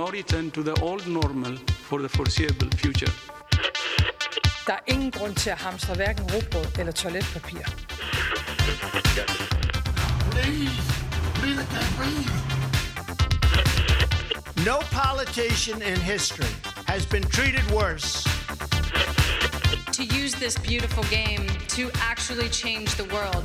will 0.00 0.10
be 0.10 0.16
no 0.16 0.18
return 0.18 0.50
to 0.52 0.62
the 0.62 0.80
old 0.80 1.06
normal 1.06 1.56
for 1.88 2.00
the 2.02 2.08
foreseeable 2.08 2.68
future. 2.76 3.12
Der 4.66 4.72
er 4.72 4.78
ingen 4.86 5.10
grund 5.10 5.34
til 5.34 5.50
at 5.50 5.58
hamstre 5.58 5.94
hverken 5.94 6.24
råbrød 6.24 6.78
eller 6.78 6.92
toiletpapir. 6.92 7.66
No 14.64 14.78
politician 14.90 15.82
in 15.82 16.00
history 16.00 16.52
has 16.86 17.06
been 17.06 17.22
treated 17.22 17.70
worse. 17.70 18.24
To 19.92 20.02
use 20.02 20.34
this 20.34 20.58
beautiful 20.58 21.04
game 21.04 21.46
to 21.68 21.90
actually 22.10 22.48
change 22.48 22.88
the 22.96 23.04
world. 23.14 23.44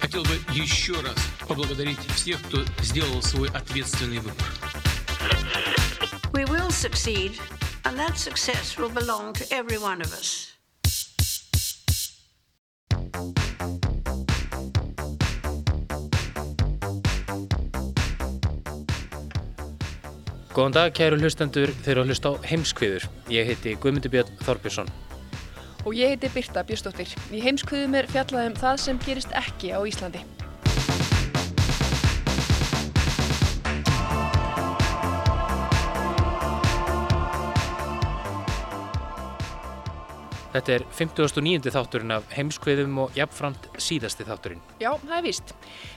Хотел 0.00 0.22
бы 0.22 0.40
еще 0.54 1.00
раз 1.02 1.16
поблагодарить 1.46 1.98
всех, 2.14 2.40
кто 2.42 2.64
сделал 2.82 3.22
свой 3.22 3.48
ответственный 3.50 4.18
выбор. 4.18 4.46
We 6.33 6.45
will 6.45 6.71
succeed, 6.71 7.39
and 7.85 7.97
that 7.99 8.17
success 8.17 8.77
will 8.77 8.89
belong 8.89 9.33
to 9.33 9.45
every 9.53 9.77
one 9.77 10.01
of 10.01 10.11
us. 10.13 10.49
Góðan 20.53 20.73
dag, 20.73 20.91
kæru 20.93 21.17
hlustendur, 21.17 21.71
þeir 21.81 21.95
eru 21.95 22.01
að 22.03 22.11
hlusta 22.11 22.29
á 22.29 22.33
heimskviður. 22.49 23.07
Ég 23.33 23.47
heiti 23.49 23.77
Guðmundur 23.81 24.13
Björn 24.13 24.35
Þorbjörnsson. 24.45 24.89
Og 25.85 25.97
ég 25.97 26.13
heiti 26.13 26.29
Birta 26.33 26.61
Björnsdóttir. 26.65 27.13
Í 27.29 27.41
heimskviðum 27.45 27.97
er 27.97 28.09
fjallaðum 28.09 28.57
það 28.57 28.81
sem 28.87 29.01
gerist 29.05 29.33
ekki 29.37 29.73
á 29.73 29.81
Íslandi. 29.81 30.21
Þetta 40.53 40.73
er 40.75 40.83
59. 40.93 41.71
þátturinn 41.73 42.13
af 42.13 42.27
heimskviðum 42.35 42.99
og 43.01 43.15
jafnframt 43.17 43.63
síðasti 43.81 44.27
þátturinn. 44.27 44.59
Já, 44.77 44.91
það 45.01 45.15
er 45.17 45.23
víst. 45.25 45.53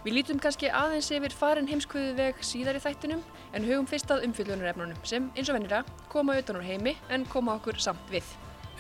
Við 0.07 0.17
lítum 0.17 0.41
kannski 0.41 0.71
aðeins 0.73 1.11
yfir 1.13 1.37
farin 1.37 1.69
heimskviðu 1.69 2.15
veg 2.17 2.41
síðar 2.41 2.79
í 2.79 2.81
þættinum 2.81 3.21
en 3.53 3.69
hugum 3.69 3.91
fyrst 3.91 4.15
að 4.15 4.25
umfyllunarefnunum 4.31 5.05
sem 5.05 5.29
eins 5.37 5.53
og 5.53 5.59
vennira 5.59 5.83
koma 6.09 6.39
utan 6.41 6.57
úr 6.57 6.65
heimi 6.65 6.97
en 7.13 7.29
koma 7.29 7.59
okkur 7.61 7.83
samt 7.85 8.09
við. 8.09 8.25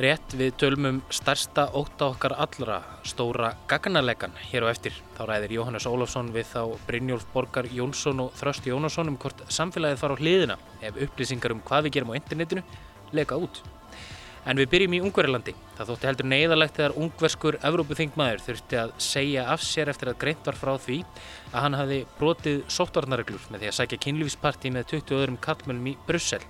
Rétt 0.00 0.32
við 0.36 0.56
tölmum 0.60 1.02
stærsta 1.12 1.68
óta 1.76 2.08
okkar 2.08 2.38
allra 2.40 2.80
stóra 3.04 3.52
gagnarlegan 3.68 4.32
hér 4.48 4.64
á 4.68 4.72
eftir. 4.72 4.96
Þá 5.16 5.22
ræðir 5.28 5.56
Jóhannes 5.58 5.88
Ólafsson 5.88 6.32
við 6.32 6.50
þá 6.54 6.72
Brynjólf 6.88 7.28
Borgar 7.36 7.68
Jónsson 7.68 8.24
og 8.24 8.32
Þrösti 8.40 8.72
Jónasson 8.72 9.12
um 9.12 9.20
hvort 9.20 9.44
samfélagið 9.52 10.00
fara 10.00 10.16
á 10.16 10.20
hliðina 10.20 10.60
ef 10.80 11.00
upplýsingar 11.04 11.52
um 11.52 11.64
hvað 11.64 11.88
við 11.88 11.98
gerum 11.98 12.16
á 12.16 12.18
internetinu 12.20 12.64
leka 13.12 13.40
út. 13.40 13.64
En 14.46 14.60
við 14.60 14.68
byrjum 14.70 14.94
í 14.94 15.00
Ungverilandi. 15.02 15.54
Það 15.74 15.88
þótti 15.90 16.06
heldur 16.06 16.28
neyðalegt 16.30 16.76
þegar 16.78 16.92
ungverskur 17.02 17.56
Evrópuþingmaður 17.66 18.44
þurfti 18.44 18.78
að 18.78 18.92
segja 19.02 19.46
af 19.50 19.64
sér 19.66 19.90
eftir 19.90 20.12
að 20.12 20.20
greint 20.22 20.46
var 20.46 20.58
frá 20.60 20.70
því 20.78 21.00
að 21.50 21.64
hann 21.64 21.78
hafi 21.80 21.98
brotið 22.20 22.60
sóttvarnareglur 22.76 23.48
með 23.50 23.64
því 23.64 23.72
að 23.72 23.76
sækja 23.80 23.98
kynlífisparti 24.06 24.70
með 24.76 24.86
20 24.92 25.18
öðrum 25.18 25.40
kallmönnum 25.42 25.90
í 25.90 25.96
Brussel. 26.06 26.44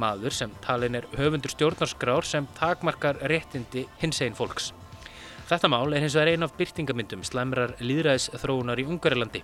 Maður 0.00 0.34
sem 0.34 0.52
talin 0.64 0.98
er 0.98 1.06
höfundur 1.14 1.54
stjórnarskrár 1.54 2.26
sem 2.26 2.48
takmarkar 2.58 3.22
réttindi 3.30 3.86
hins 4.02 4.18
einn 4.24 4.34
fólks. 4.34 4.72
Þetta 5.50 5.70
mál 5.70 5.94
er 5.94 6.02
hins 6.04 6.14
vegar 6.14 6.30
ein 6.30 6.46
af 6.46 6.52
byrtingamyndum 6.58 7.22
slæmrar 7.26 7.72
líðræðis 7.82 8.28
þróunar 8.38 8.78
í 8.78 8.86
Ungverilandi. 8.86 9.42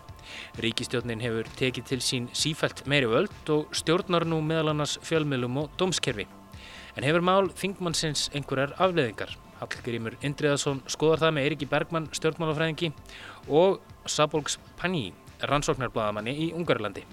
Ríkistjórnin 0.62 1.22
hefur 1.22 1.50
tekið 1.58 1.88
til 1.90 1.98
sín 2.02 2.28
sífælt 2.30 2.84
meiri 2.86 3.10
völd 3.10 3.54
og 3.54 3.74
stjórnar 3.74 4.26
nú 4.26 4.38
meðal 4.42 4.70
annars 4.74 4.98
fjölmiðlum 5.06 5.64
og 5.64 5.74
dómskerfi. 5.78 6.28
En 6.96 7.04
hefur 7.04 7.20
mál 7.20 7.50
þingmannsins 7.52 8.30
einhverjar 8.32 8.72
afleðingar? 8.80 9.34
Hallgrímur 9.60 10.16
Indriðarsson 10.24 10.80
skoðar 10.88 11.26
það 11.26 11.34
með 11.36 11.46
Eiriki 11.48 11.68
Bergmann, 11.68 12.08
stjórnmálafræðingi 12.16 12.88
og 13.52 13.82
Sabolgs 14.08 14.56
Panni, 14.80 15.10
rannsóknarbladamenni 15.44 16.32
í 16.46 16.50
Ungarlandi. 16.56 17.04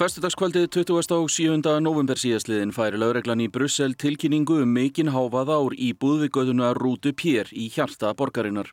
Föstudagskvöldið 0.00 0.68
27. 0.72 1.80
november 1.84 2.20
síðastliðin 2.20 2.70
færi 2.72 3.00
lögreglan 3.00 3.40
í 3.44 3.50
Brussel 3.52 3.96
tilkynningu 4.00 4.62
um 4.64 4.70
mikinn 4.76 5.12
háfaða 5.12 5.58
úr 5.64 5.76
íbúð 5.76 6.26
við 6.26 6.32
göduna 6.36 6.70
Rútu 6.76 7.12
Pér 7.12 7.48
í 7.52 7.68
hjarta 7.72 8.12
borgarinnar. 8.16 8.68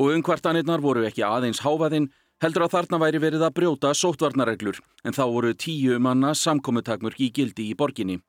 Og 0.00 0.14
umkvartanirnar 0.14 0.80
voru 0.80 1.04
ekki 1.08 1.24
aðeins 1.24 1.60
háfaðinn, 1.60 2.08
heldur 2.40 2.64
að 2.64 2.74
þarna 2.74 3.00
væri 3.02 3.20
verið 3.20 3.44
að 3.44 3.54
brjóta 3.58 3.92
sóttvarnareglur, 3.96 4.80
en 5.04 5.16
þá 5.16 5.24
voru 5.28 5.54
tíu 5.54 5.98
manna 6.00 6.32
samkominntakmörk 6.34 7.20
í 7.20 7.30
gildi 7.36 7.68
í 7.70 7.76
borginni. 7.76 8.20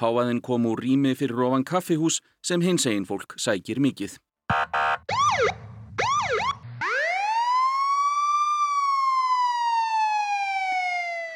Háfaðinn 0.00 0.40
kom 0.44 0.66
úr 0.68 0.80
rými 0.80 1.14
fyrir 1.16 1.42
ofan 1.44 1.64
kaffihús 1.64 2.20
sem 2.44 2.62
hins 2.64 2.86
einn 2.88 3.04
fólk 3.08 3.36
sækir 3.36 3.80
mikið. 3.80 4.16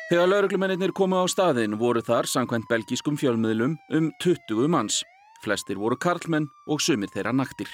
Þegar 0.04 0.28
lauruglumennir 0.30 0.92
komu 0.92 1.16
á 1.20 1.24
staðin 1.26 1.78
voru 1.80 2.02
þar, 2.04 2.28
samkvæmt 2.28 2.68
belgískum 2.68 3.16
fjölmiðlum, 3.18 3.78
um 3.96 4.12
20 4.22 4.68
manns. 4.68 5.00
Flestir 5.44 5.80
voru 5.80 5.96
karlmenn 6.00 6.46
og 6.68 6.80
sumir 6.80 7.10
þeirra 7.12 7.32
naktir. 7.36 7.72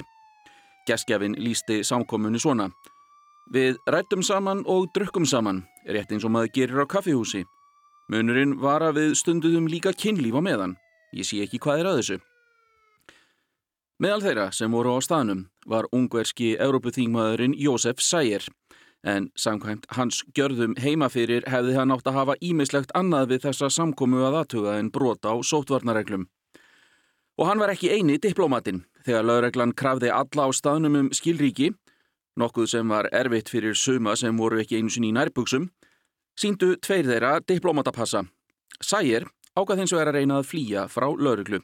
Geskjafin 0.89 1.37
lísti 1.39 1.83
samkomunni 1.87 2.41
svona. 2.41 2.71
Við 3.51 3.79
rættum 3.89 4.23
saman 4.23 4.61
og 4.69 4.91
drukkum 4.95 5.27
saman, 5.27 5.65
rétt 5.89 6.13
eins 6.13 6.27
og 6.27 6.35
maður 6.35 6.53
gerir 6.55 6.85
á 6.85 6.87
kaffihúsi. 6.87 7.45
Munurinn 8.11 8.57
var 8.61 8.83
að 8.83 9.01
við 9.01 9.17
stunduðum 9.23 9.71
líka 9.71 9.95
kynlíf 9.95 10.37
á 10.37 10.43
meðan. 10.43 10.77
Ég 11.15 11.27
sé 11.27 11.41
ekki 11.43 11.59
hvað 11.63 11.83
er 11.83 11.89
að 11.91 11.99
þessu. 12.01 12.19
Meðal 14.01 14.23
þeirra 14.25 14.47
sem 14.57 14.73
voru 14.73 14.95
á 14.97 14.99
staðnum 15.05 15.45
var 15.69 15.89
ungverski 15.93 16.55
Európuþingmaðurinn 16.57 17.57
Jósef 17.59 18.01
Sæger. 18.01 18.47
En 19.05 19.31
samkvæmt 19.37 19.87
hans 19.97 20.23
gjörðum 20.37 20.75
heimafyrir 20.81 21.45
hefði 21.49 21.77
hann 21.77 21.93
átt 21.93 22.09
að 22.09 22.19
hafa 22.19 22.37
ímislegt 22.45 22.95
annað 22.97 23.35
við 23.35 23.45
þessa 23.47 23.71
samkomu 23.73 24.23
að 24.25 24.39
aðtuga 24.43 24.79
en 24.81 24.91
brota 24.93 25.33
á 25.33 25.37
sótvarnareglum. 25.41 26.27
Og 27.41 27.49
hann 27.49 27.61
var 27.61 27.73
ekki 27.73 27.93
eini 27.93 28.19
diplómatinn 28.21 28.83
þegar 29.07 29.29
lögreglan 29.29 29.77
krafði 29.77 30.11
alla 30.13 30.49
á 30.49 30.51
staðnum 30.53 30.99
um 31.01 31.13
skilríki, 31.17 31.71
nokkuð 32.39 32.69
sem 32.71 32.89
var 32.89 33.09
erfitt 33.13 33.51
fyrir 33.51 33.75
suma 33.75 34.17
sem 34.17 34.37
voru 34.37 34.61
ekki 34.61 34.79
einu 34.79 34.91
sinni 34.93 35.11
í 35.11 35.17
nærbuksum, 35.17 35.69
síndu 36.39 36.75
tveir 36.79 37.09
þeirra 37.09 37.39
diplómatapassa. 37.47 38.25
Sæger 38.81 39.27
ákvað 39.59 39.83
hins 39.83 39.95
vegar 39.95 40.13
að 40.13 40.21
reyna 40.21 40.41
að 40.41 40.51
flýja 40.53 40.87
frá 40.89 41.09
lögreglu, 41.11 41.61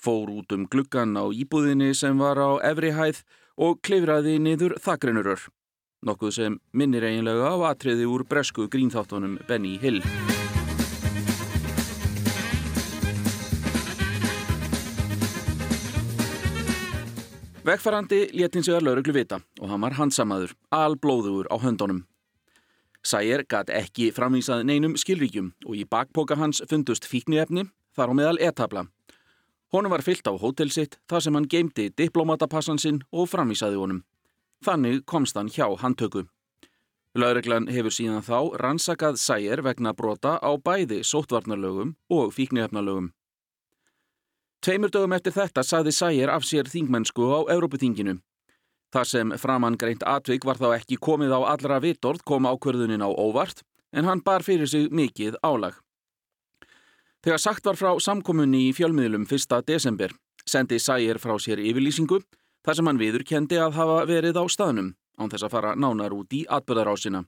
fór 0.00 0.32
út 0.40 0.52
um 0.56 0.66
gluggan 0.66 1.16
á 1.16 1.24
íbúðinni 1.30 1.94
sem 1.94 2.18
var 2.18 2.40
á 2.40 2.60
efri 2.72 2.92
hæð 2.96 3.22
og 3.60 3.80
klifraði 3.84 4.38
niður 4.42 4.76
þakkrenurör. 4.82 5.48
Nokkuð 6.06 6.32
sem 6.32 6.60
minnir 6.72 7.04
eiginlega 7.04 7.52
á 7.52 7.56
atriði 7.74 8.08
úr 8.08 8.24
bresku 8.24 8.68
grínþáttunum 8.72 9.38
Benny 9.48 9.76
Hill. 9.82 10.00
Vegfarandi 17.70 18.24
létin 18.34 18.64
sig 18.66 18.74
að 18.74 18.88
lauruglu 18.88 19.12
vita 19.14 19.36
og 19.60 19.68
hann 19.70 19.82
var 19.84 19.94
hansamaður, 19.94 20.56
alblóðugur 20.74 21.46
á 21.54 21.56
höndunum. 21.62 22.00
Sæger 23.06 23.44
gæti 23.46 23.76
ekki 23.78 24.08
framvísað 24.16 24.64
neinum 24.66 24.96
skilríkjum 24.98 25.52
og 25.68 25.76
í 25.78 25.84
bakpoka 25.86 26.34
hans 26.40 26.64
fundust 26.66 27.06
fíkniefni 27.06 27.68
þar 27.94 28.10
á 28.10 28.14
meðal 28.18 28.40
etabla. 28.42 28.82
Honum 29.70 29.94
var 29.94 30.02
fyllt 30.02 30.26
á 30.26 30.34
hótelsitt 30.34 30.98
þar 31.06 31.22
sem 31.22 31.38
hann 31.38 31.46
geimdi 31.46 31.86
diplomatapassan 31.94 32.82
sinn 32.82 33.04
og 33.12 33.30
framvísaði 33.30 33.78
honum. 33.78 34.02
Þannig 34.66 35.04
komst 35.06 35.38
hann 35.38 35.52
hjá 35.54 35.70
handtöku. 35.78 36.24
Lauruglan 37.14 37.70
hefur 37.70 37.94
síðan 37.94 38.26
þá 38.26 38.58
rannsakað 38.58 39.22
Sæger 39.22 39.62
vegna 39.62 39.94
brota 39.94 40.40
á 40.42 40.50
bæði 40.58 41.04
sóttvarnarlögum 41.06 41.94
og 42.10 42.34
fíkniefnalögum. 42.34 43.12
Tveimur 44.60 44.90
dögum 44.92 45.14
eftir 45.16 45.32
þetta 45.32 45.62
saði 45.64 45.92
Sæger 45.96 46.28
af 46.28 46.44
sér 46.44 46.68
þingmennsku 46.68 47.24
á 47.32 47.48
Európuþinginu. 47.48 48.18
Þar 48.92 49.06
sem 49.08 49.30
framann 49.40 49.78
greint 49.80 50.02
atvik 50.04 50.44
var 50.44 50.58
þá 50.60 50.74
ekki 50.74 50.98
komið 51.00 51.32
á 51.32 51.40
allra 51.48 51.78
vitorð 51.80 52.20
kom 52.28 52.44
ákverðunin 52.44 53.00
á 53.00 53.08
óvart 53.08 53.62
en 53.96 54.04
hann 54.04 54.20
bar 54.20 54.44
fyrir 54.44 54.68
sig 54.68 54.90
mikið 54.92 55.38
álag. 55.40 55.78
Þegar 57.24 57.40
sagt 57.40 57.64
var 57.64 57.78
frá 57.80 57.96
samkomunni 58.04 58.66
í 58.68 58.74
fjölmiðlum 58.76 59.24
1. 59.24 59.54
desember 59.64 60.12
sendi 60.44 60.76
Sæger 60.76 61.16
frá 61.22 61.38
sér 61.40 61.62
yfirlýsingu 61.64 62.18
þar 62.60 62.76
sem 62.76 62.90
hann 62.90 63.00
viður 63.00 63.24
kendi 63.24 63.56
að 63.56 63.78
hafa 63.78 64.02
verið 64.10 64.36
á 64.36 64.44
staðnum 64.44 64.90
án 65.16 65.32
þess 65.32 65.46
að 65.48 65.54
fara 65.54 65.72
nánar 65.72 66.12
út 66.12 66.36
í 66.36 66.42
atbyrðarásina. 66.44 67.22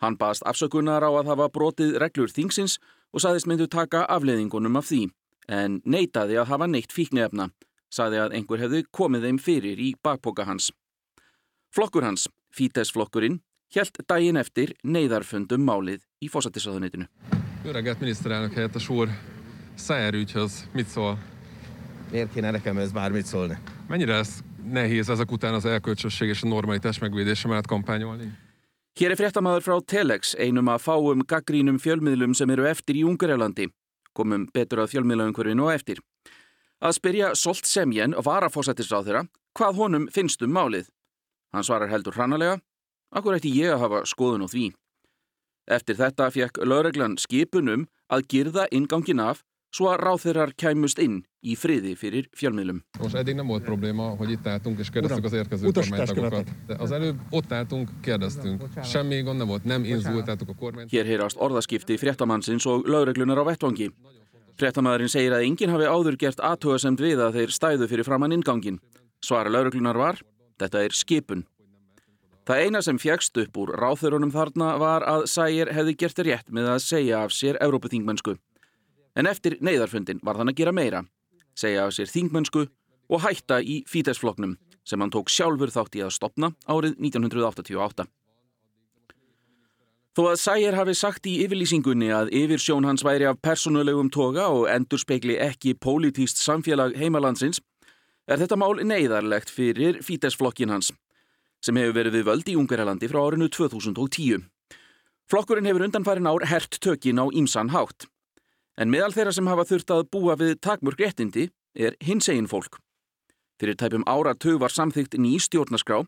Hann 0.00 0.16
baðst 0.16 0.48
afsökunar 0.48 1.04
á 1.04 1.10
að 1.12 1.28
hafa 1.34 1.50
brotið 1.52 1.98
reglur 2.00 2.32
þingsins 2.32 2.78
og 3.12 3.20
saðist 3.20 3.50
myndu 3.50 3.68
taka 3.68 4.06
afleðingunum 4.08 4.80
af 4.80 4.88
því 4.88 5.02
en 5.48 5.80
neitaði 5.84 6.38
að 6.40 6.50
hafa 6.52 6.68
neitt 6.70 6.92
fíknefna, 6.92 7.50
saði 7.92 8.20
að 8.22 8.38
einhver 8.38 8.64
hefði 8.64 8.84
komið 8.90 9.28
þeim 9.28 9.38
fyrir 9.42 9.82
í 9.82 9.92
bakpoka 10.02 10.46
hans. 10.48 10.70
Flokkur 11.74 12.06
hans, 12.06 12.28
Fítesflokkurinn, 12.54 13.40
helt 13.74 13.98
daginn 14.06 14.38
eftir 14.38 14.74
neyðarfundum 14.86 15.64
málið 15.66 16.04
í 16.22 16.30
fósættisraðunitinu. 16.30 17.08
Öreget 17.64 18.00
miniszterelnök 18.00 18.54
helyettes 18.54 18.88
úr, 18.88 19.10
Szájer 19.74 20.14
ügyhöz 20.14 20.68
mit 20.72 20.86
szól? 20.86 21.18
Miért 22.10 22.32
kéne 22.32 22.50
nekem 22.50 22.78
ez 22.78 22.92
bármit 22.92 23.26
szólni? 23.26 23.58
Mennyire 23.88 24.16
lesz 24.16 24.42
nehéz 24.70 25.08
ezek 25.08 25.32
után 25.32 25.54
az 25.54 25.64
elkölcsösség 25.64 26.28
és 26.28 26.42
a 26.42 26.48
normalitás 26.48 26.98
megvédése 26.98 27.48
mellett 27.48 27.66
kampányolni? 27.66 28.32
Hér 28.92 29.10
er 29.10 29.16
fréttamaður 29.16 29.62
frá 29.62 29.78
Telex, 29.84 30.34
einum 30.38 30.68
að 30.70 30.84
fáum 30.86 31.24
gaggrínum 31.26 31.78
fjölmiðlum 31.82 32.32
sem 32.32 32.50
eru 32.54 32.68
eftir 32.70 32.94
í 32.94 33.02
Ungarlandi. 33.02 33.66
Komum 34.14 34.46
betur 34.54 34.84
að 34.84 34.94
fjölmiðlaumhverfinu 34.94 35.66
og 35.66 35.74
eftir. 35.74 36.00
Að 36.84 36.96
spyrja 36.98 37.32
Solt 37.38 37.66
Semjen, 37.66 38.14
varafósættisráð 38.14 39.08
þeirra, 39.08 39.24
hvað 39.58 39.80
honum 39.80 40.06
finnst 40.14 40.42
um 40.44 40.54
málið. 40.54 40.88
Hann 41.54 41.66
svarar 41.66 41.90
heldur 41.90 42.16
hrannalega, 42.16 42.58
akkur 43.14 43.36
ætti 43.38 43.52
ég 43.54 43.74
að 43.74 43.84
hafa 43.84 44.02
skoðun 44.10 44.46
á 44.46 44.48
því. 44.50 44.66
Eftir 45.70 45.96
þetta 45.96 46.28
fekk 46.34 46.60
lögreglan 46.66 47.16
skipunum 47.18 47.86
að 48.12 48.26
girða 48.32 48.66
ingangin 48.74 49.22
af 49.22 49.44
svo 49.74 49.90
að 49.90 50.02
ráþeirar 50.06 50.52
kæmust 50.54 51.00
inn 51.02 51.22
í 51.42 51.56
friði 51.58 51.94
fyrir 51.98 52.28
fjölmiðlum. 52.38 52.80
Most 53.00 53.18
eddig 53.18 53.34
nem 53.34 53.46
volt 53.50 53.64
probléma, 53.66 54.14
hogy 54.18 54.30
itt 54.30 54.46
álltunk 54.46 54.78
és 54.78 54.90
kérdeztük 54.90 55.24
az 55.24 55.32
érkező 55.32 55.70
kormánytagokat. 55.70 56.48
De 56.66 56.74
az 56.78 56.92
előbb 56.92 57.18
ott 57.30 57.52
álltunk, 57.52 57.88
kérdeztünk. 58.02 58.62
Semmi 58.84 59.22
gond 59.22 59.38
nem 59.38 59.46
volt, 59.46 59.64
nem 59.64 59.84
inzultáltuk 59.84 60.48
a 60.48 60.54
kormányt. 60.54 60.90
Hér 60.90 61.04
heyrast 61.04 61.36
orðaskipti 61.36 61.96
fréttamannsins 61.96 62.66
og 62.66 62.86
lögreglunar 62.86 63.38
á 63.38 63.44
vettvangi. 63.44 63.90
Fréttamaðurinn 64.54 65.10
segir 65.10 65.34
að 65.34 65.48
enginn 65.48 65.72
hafi 65.74 65.88
áður 65.90 66.16
gert 66.16 66.38
aðtöðasemt 66.38 67.00
við 67.02 67.18
að 67.18 67.40
þeir 67.40 67.50
stæðu 67.50 67.88
fyrir 67.90 68.06
framann 68.06 68.32
ingangin. 68.32 68.78
Svara 69.18 69.50
lögreglunar 69.50 69.98
var, 69.98 70.22
þetta 70.62 70.84
er 70.86 70.94
skipun. 70.94 71.42
Það 72.46 72.60
eina 72.62 72.80
sem 72.84 72.98
fjækst 73.00 73.38
upp 73.40 73.56
úr 73.56 73.72
ráþurunum 73.80 74.30
þarna 74.30 74.74
var 74.78 75.02
að 75.08 75.26
Sægir 75.32 75.72
hefði 75.74 75.94
gert 75.98 76.18
rétt 76.22 76.50
með 76.52 76.74
að 76.74 76.82
segja 76.84 77.22
af 77.24 77.32
sér 77.32 77.58
Evrópuþingmennsku. 77.64 78.36
En 79.14 79.30
eftir 79.30 79.58
neyðarfundin 79.62 80.20
var 80.22 80.40
þann 80.40 80.50
að 80.50 80.58
gera 80.58 80.74
meira, 80.74 81.04
segja 81.54 81.86
af 81.86 81.94
sér 81.94 82.10
þingmennsku 82.10 82.66
og 83.10 83.22
hætta 83.22 83.60
í 83.62 83.82
fítesfloknum 83.88 84.56
sem 84.84 85.00
hann 85.00 85.12
tók 85.12 85.30
sjálfur 85.32 85.72
þátt 85.72 85.96
í 85.96 86.02
að 86.04 86.14
stopna 86.16 86.52
árið 86.68 86.98
1988. 86.98 88.06
Þó 90.14 90.22
að 90.30 90.36
Sægir 90.38 90.76
hafi 90.78 90.92
sagt 90.94 91.24
í 91.26 91.40
yfirlýsingunni 91.42 92.12
að 92.14 92.28
yfirsjón 92.38 92.86
hans 92.86 93.02
væri 93.02 93.26
af 93.26 93.40
persónulegum 93.42 94.12
toga 94.14 94.46
og 94.54 94.68
endur 94.70 95.00
spekli 95.02 95.34
ekki 95.42 95.74
pólitíst 95.74 96.38
samfélag 96.38 96.94
heimalandsins, 97.00 97.58
er 98.30 98.38
þetta 98.38 98.58
mál 98.60 98.78
neyðarlegt 98.78 99.50
fyrir 99.50 99.98
fítesflokkin 100.06 100.70
hans, 100.70 100.92
sem 101.58 101.76
hefur 101.80 101.98
verið 101.98 102.20
við 102.20 102.28
völd 102.30 102.52
í 102.52 102.56
Ungarlandi 102.60 103.10
frá 103.10 103.24
árinu 103.24 103.50
2010. 103.50 104.46
Flokkurinn 105.26 105.66
hefur 105.66 105.88
undanfærin 105.88 106.30
ár 106.30 106.46
hert 106.46 106.78
tökin 106.78 107.18
á 107.18 107.26
ímsan 107.34 107.74
hátt. 107.74 108.06
En 108.74 108.90
meðal 108.90 109.12
þeirra 109.14 109.32
sem 109.34 109.46
hafa 109.46 109.66
þurft 109.68 109.92
að 109.94 110.08
búa 110.10 110.34
við 110.38 110.56
takmörg 110.66 110.98
réttindi 110.98 111.46
er 111.78 111.94
hinsegin 112.02 112.50
fólk. 112.50 112.80
Fyrir 113.60 113.78
tæpum 113.78 114.02
áratug 114.10 114.58
var 114.62 114.74
samþygt 114.74 115.14
ný 115.14 115.36
stjórnarskrá 115.38 116.00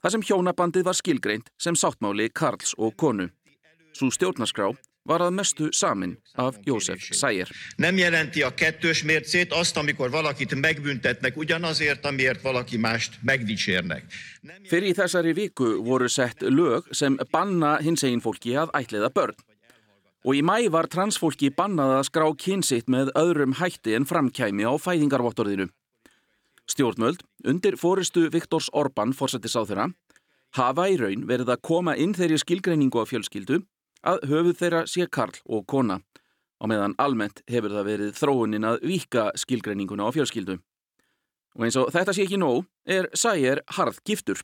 þar 0.00 0.14
sem 0.14 0.24
hjónabandið 0.24 0.86
var 0.88 0.96
skilgreint 0.96 1.52
sem 1.60 1.76
sáttmáli 1.76 2.30
Karls 2.32 2.72
og 2.80 2.96
konu. 2.96 3.28
Svo 3.92 4.08
stjórnarskrá 4.08 4.72
var 5.04 5.20
að 5.20 5.34
mestu 5.36 5.68
samin 5.76 6.16
af 6.40 6.56
Jósef 6.64 7.10
Szájer. 7.12 7.50
Nem 7.76 8.00
jelenti 8.00 8.42
a 8.42 8.54
kettős 8.54 9.02
mércét 9.04 9.52
azt, 9.52 9.76
amikor 9.76 10.10
valakit 10.10 10.54
megbüntetnek 10.54 11.36
ugyanazért, 11.36 12.06
amiért 12.06 12.42
valaki 12.42 12.76
mást 12.76 13.18
megdicsérnek. 13.22 14.04
Fyrir 14.64 14.94
í 14.94 14.96
þessari 14.96 15.36
viku 15.36 15.76
voru 15.84 16.08
sett 16.08 16.40
lög 16.40 16.88
sem 16.90 17.18
banna 17.30 17.76
hinsegin 17.84 18.24
fólki 18.24 18.56
að 18.56 18.72
ætliða 18.80 19.12
börn. 19.12 19.36
Og 20.24 20.38
í 20.38 20.40
mæ 20.40 20.70
var 20.72 20.88
transfólki 20.88 21.50
bannað 21.52 21.98
að 21.98 22.06
skrá 22.08 22.24
kynsitt 22.40 22.86
með 22.88 23.10
öðrum 23.20 23.58
hætti 23.58 23.92
en 23.92 24.06
framkæmi 24.08 24.64
á 24.64 24.72
fæðingarvottorðinu. 24.80 25.68
Stjórnmöld, 26.64 27.20
undir 27.44 27.76
fóristu 27.76 28.30
Viktors 28.32 28.70
Orbán 28.72 29.12
fórsættis 29.12 29.52
á 29.52 29.68
þeirra, 29.68 29.90
hafa 30.56 30.88
í 30.88 30.96
raun 30.96 31.26
verið 31.28 31.52
að 31.52 31.62
koma 31.68 31.92
inn 32.00 32.16
þeirri 32.16 32.40
skilgreiningu 32.40 33.04
á 33.04 33.04
fjölskyldu 33.04 33.60
að 34.00 34.24
höfuð 34.30 34.56
þeirra 34.62 34.82
sé 34.88 35.04
karl 35.12 35.36
og 35.44 35.66
kona. 35.68 36.00
Á 36.56 36.64
meðan 36.72 36.96
almennt 36.96 37.42
hefur 37.50 37.74
það 37.76 37.88
verið 37.90 38.16
þróunin 38.16 38.68
að 38.68 38.80
vika 38.88 39.26
skilgreininguna 39.36 40.08
á 40.08 40.10
fjölskyldu. 40.16 40.56
Og 41.54 41.66
eins 41.66 41.76
og 41.76 41.90
þetta 41.92 42.14
sé 42.16 42.24
ekki 42.24 42.40
nóg 42.40 42.64
er 42.88 43.10
Sæger 43.12 43.60
harð 43.76 44.00
giftur. 44.08 44.40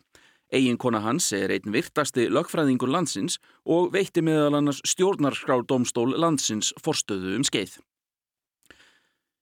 Egin 0.50 0.78
kona 0.82 0.98
hans 1.04 1.28
er 1.36 1.52
einn 1.54 1.70
virtasti 1.70 2.26
lögfræðingur 2.32 2.90
landsins 2.90 3.38
og 3.64 3.92
veitti 3.94 4.22
meðal 4.26 4.58
annars 4.58 4.80
stjórnarskrárdómstól 4.88 6.16
landsins 6.18 6.72
forstöðu 6.82 7.36
um 7.38 7.46
skeið. 7.46 7.78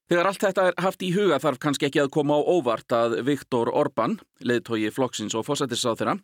Þegar 0.08 0.28
allt 0.30 0.44
þetta 0.44 0.66
er 0.68 0.78
haft 0.80 1.04
í 1.04 1.10
huga 1.12 1.36
þarf 1.40 1.60
kannski 1.60 1.88
ekki 1.88 2.00
að 2.00 2.12
koma 2.12 2.36
á 2.36 2.40
óvart 2.40 2.92
að 2.96 3.18
Viktor 3.28 3.68
Orbán, 3.68 4.18
leðtogi 4.40 4.88
flokksins 4.92 5.36
og 5.36 5.44
fósættisráð 5.48 6.00
þeirra, 6.00 6.14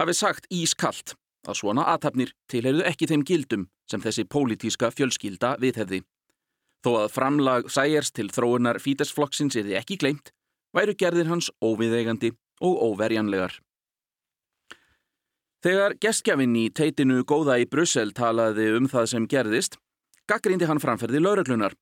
hafi 0.00 0.16
sagt 0.16 0.48
ískallt 0.52 1.14
að 1.48 1.60
svona 1.60 1.86
aðtapnir 1.92 2.34
tilheruðu 2.52 2.84
ekki 2.88 3.08
þeim 3.08 3.24
gildum 3.28 3.68
sem 3.88 4.04
þessi 4.04 4.26
pólitíska 4.28 4.90
fjölskylda 4.92 5.54
viðhefði. 5.60 6.02
Þó 6.84 6.90
að 7.04 7.14
framlag 7.14 7.72
sæjers 7.72 8.12
til 8.12 8.28
þróunar 8.32 8.80
fítesflokksins 8.80 9.56
er 9.56 9.68
þið 9.68 9.80
ekki 9.80 10.00
gleimt, 10.00 10.32
væru 10.76 10.96
gerðir 10.96 11.32
hans 11.32 11.48
óviðeigandi 11.64 12.34
og 12.60 12.76
óverjanlegar. 12.90 13.56
Þegar 15.58 15.96
gestgjafinn 15.98 16.54
í 16.54 16.68
teitinu 16.70 17.24
góða 17.26 17.56
í 17.58 17.64
Brussel 17.66 18.12
talaði 18.14 18.68
um 18.76 18.84
það 18.86 19.06
sem 19.10 19.24
gerðist, 19.26 19.74
gaggrindi 20.30 20.68
hann 20.70 20.78
framferði 20.78 21.18
lauröklunar 21.18 21.74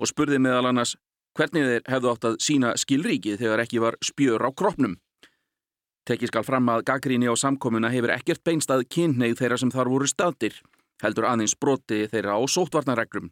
og 0.00 0.08
spurði 0.08 0.38
meðal 0.40 0.70
annars 0.70 0.94
hvernig 1.36 1.66
þeir 1.66 1.90
hefðu 1.92 2.10
átt 2.14 2.26
að 2.30 2.38
sína 2.40 2.70
skilríkið 2.80 3.42
þegar 3.42 3.62
ekki 3.66 3.82
var 3.84 3.98
spjör 4.04 4.40
á 4.40 4.50
kroppnum. 4.56 4.94
Tekið 6.08 6.32
skal 6.32 6.46
fram 6.46 6.70
að 6.72 6.86
gaggríni 6.88 7.28
á 7.28 7.36
samkomuna 7.36 7.90
hefur 7.92 8.14
ekkert 8.14 8.40
beinstað 8.46 8.86
kynneið 8.88 9.36
þeirra 9.42 9.58
sem 9.60 9.72
þar 9.74 9.90
voru 9.92 10.08
staðdir, 10.08 10.56
heldur 11.04 11.28
aðeins 11.28 11.54
broti 11.60 12.06
þeirra 12.08 12.38
á 12.40 12.42
sótvarnareglum. 12.48 13.28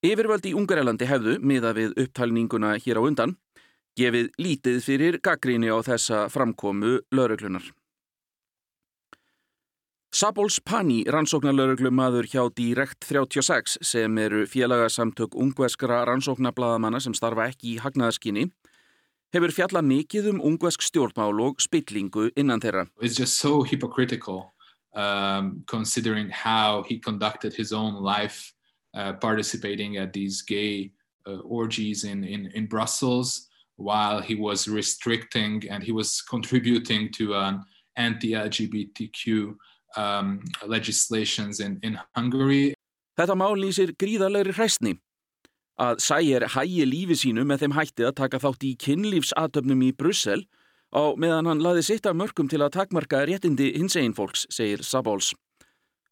Yfirvöld 0.00 0.48
í 0.48 0.54
Ungarælandi 0.56 1.04
hefðu, 1.04 1.36
miða 1.44 1.74
við 1.76 1.92
upptalninguna 2.00 2.78
hér 2.80 2.96
á 2.96 3.04
undan, 3.04 3.36
gefið 4.00 4.32
lítið 4.40 4.80
fyrir 4.86 5.20
gaggríni 5.20 5.68
á 5.68 5.76
þessa 5.84 6.24
framkomu 6.32 6.96
lauröklunar. 7.12 7.68
Sabols 10.10 10.58
Pani, 10.58 11.04
rannsóknarlauruglumadur 11.06 12.26
hjá 12.26 12.48
Direkt 12.50 13.04
36 13.06 13.76
sem 13.80 14.16
eru 14.18 14.46
félagasamtök 14.46 15.36
ungveskra 15.38 16.02
rannsóknarbladamana 16.04 16.98
sem 16.98 17.14
starfa 17.14 17.44
ekki 17.52 17.76
í 17.76 17.78
hagnaðaskinni, 17.78 18.48
hefur 19.30 19.54
fjallað 19.54 19.86
mikið 19.86 20.26
um 20.32 20.40
ungvesk 20.50 20.82
stjórnmál 20.82 21.38
og 21.46 21.62
spillingu 21.62 22.26
innan 22.34 22.58
þeirra. 22.58 22.88
It's 22.98 23.14
just 23.14 23.38
so 23.38 23.62
hypocritical 23.62 24.50
um, 24.96 25.62
considering 25.70 26.28
how 26.28 26.82
he 26.82 26.98
conducted 26.98 27.54
his 27.54 27.72
own 27.72 28.02
life 28.02 28.52
uh, 28.94 29.12
participating 29.12 29.96
at 29.98 30.12
these 30.12 30.42
gay 30.42 30.90
uh, 31.28 31.38
orgies 31.46 32.02
in, 32.02 32.24
in, 32.24 32.50
in 32.56 32.66
Brussels 32.66 33.46
while 33.76 34.20
he 34.20 34.34
was 34.34 34.66
restricting 34.66 35.62
and 35.70 35.84
he 35.84 35.92
was 35.92 36.20
contributing 36.20 37.12
to 37.12 37.36
an 37.36 37.62
anti-LGBTQ 37.96 39.54
um, 39.96 40.40
legislations 40.66 41.60
in, 41.60 41.78
in 41.82 41.98
Hungary. 42.16 42.74
Þetta 43.18 43.36
mál 43.36 43.56
lýsir 43.58 43.94
gríðarlegri 43.98 44.54
hræstni 44.56 44.96
að 45.80 46.00
Sæger 46.04 46.44
hægi 46.54 46.84
lífi 46.84 47.16
sínu 47.16 47.44
með 47.48 47.64
þeim 47.64 47.76
hætti 47.78 48.06
að 48.08 48.16
taka 48.20 48.40
þátt 48.42 48.66
í 48.68 48.74
kynlífsatöfnum 48.84 49.84
í 49.86 49.92
Brussel 49.96 50.42
á 50.92 51.16
meðan 51.16 51.48
hann 51.48 51.62
laði 51.64 51.84
sitt 51.86 52.08
af 52.08 52.18
mörgum 52.18 52.50
til 52.50 52.60
að 52.60 52.74
takmarka 52.76 53.22
réttindi 53.28 53.70
hins 53.76 53.96
einn 53.96 54.16
fólks, 54.16 54.46
segir 54.52 54.84
Sabols. 54.84 55.32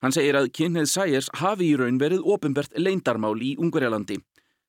Hann 0.03 0.15
segir 0.15 0.39
að 0.39 0.53
kynneið 0.55 0.89
Sægers 0.93 1.29
hafi 1.41 1.73
í 1.73 1.79
raun 1.79 1.99
verið 2.01 2.25
ofinbert 2.25 2.77
leindarmál 2.79 3.37
í 3.43 3.57
Ungverjalandi 3.59 4.21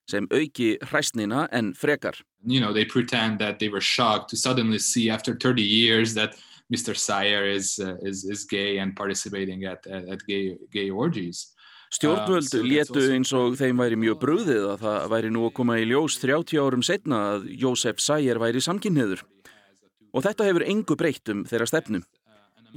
sem 0.10 0.26
auki 0.34 0.72
hræstnina 0.90 1.46
en 1.54 1.74
frekar. 1.78 2.18
You 2.44 2.60
know, 2.60 2.74
they 2.74 2.86
pretend 2.86 3.40
that 3.40 3.60
they 3.60 3.70
were 3.70 3.82
shocked 3.82 4.30
to 4.32 4.38
suddenly 4.38 4.80
see 4.80 5.10
after 5.10 5.36
30 5.36 5.62
years 5.62 6.16
that 6.16 6.36
Mr. 6.70 6.96
Sayer 6.96 7.46
is, 7.50 7.80
uh, 7.82 7.98
is, 8.02 8.24
is 8.26 8.46
gay 8.46 8.78
and 8.78 8.96
participating 8.96 9.66
at, 9.66 9.88
at, 9.88 10.20
gay, 10.28 10.56
gay 10.72 10.90
orgies. 10.90 11.56
Stjórnvöld 11.90 12.54
um, 12.54 12.68
létu 12.70 13.02
eins 13.10 13.32
og 13.34 13.56
þeim 13.58 13.82
væri 13.82 13.98
mjög 13.98 14.20
brúðið 14.22 14.68
að 14.76 14.84
það 14.84 15.08
væri 15.16 15.32
nú 15.34 15.48
að 15.48 15.56
koma 15.58 15.80
í 15.82 15.88
ljós 15.90 16.20
30 16.22 16.62
árum 16.62 16.86
setna 16.86 17.22
að 17.32 17.50
Jósef 17.58 17.98
Sayer 18.04 18.38
væri 18.38 18.62
samkynniður. 18.62 19.24
Og 20.14 20.26
þetta 20.26 20.46
hefur 20.46 20.66
engu 20.70 20.98
breytt 20.98 21.34
um 21.34 21.42
þeirra 21.50 21.70
stefnu. 21.70 22.04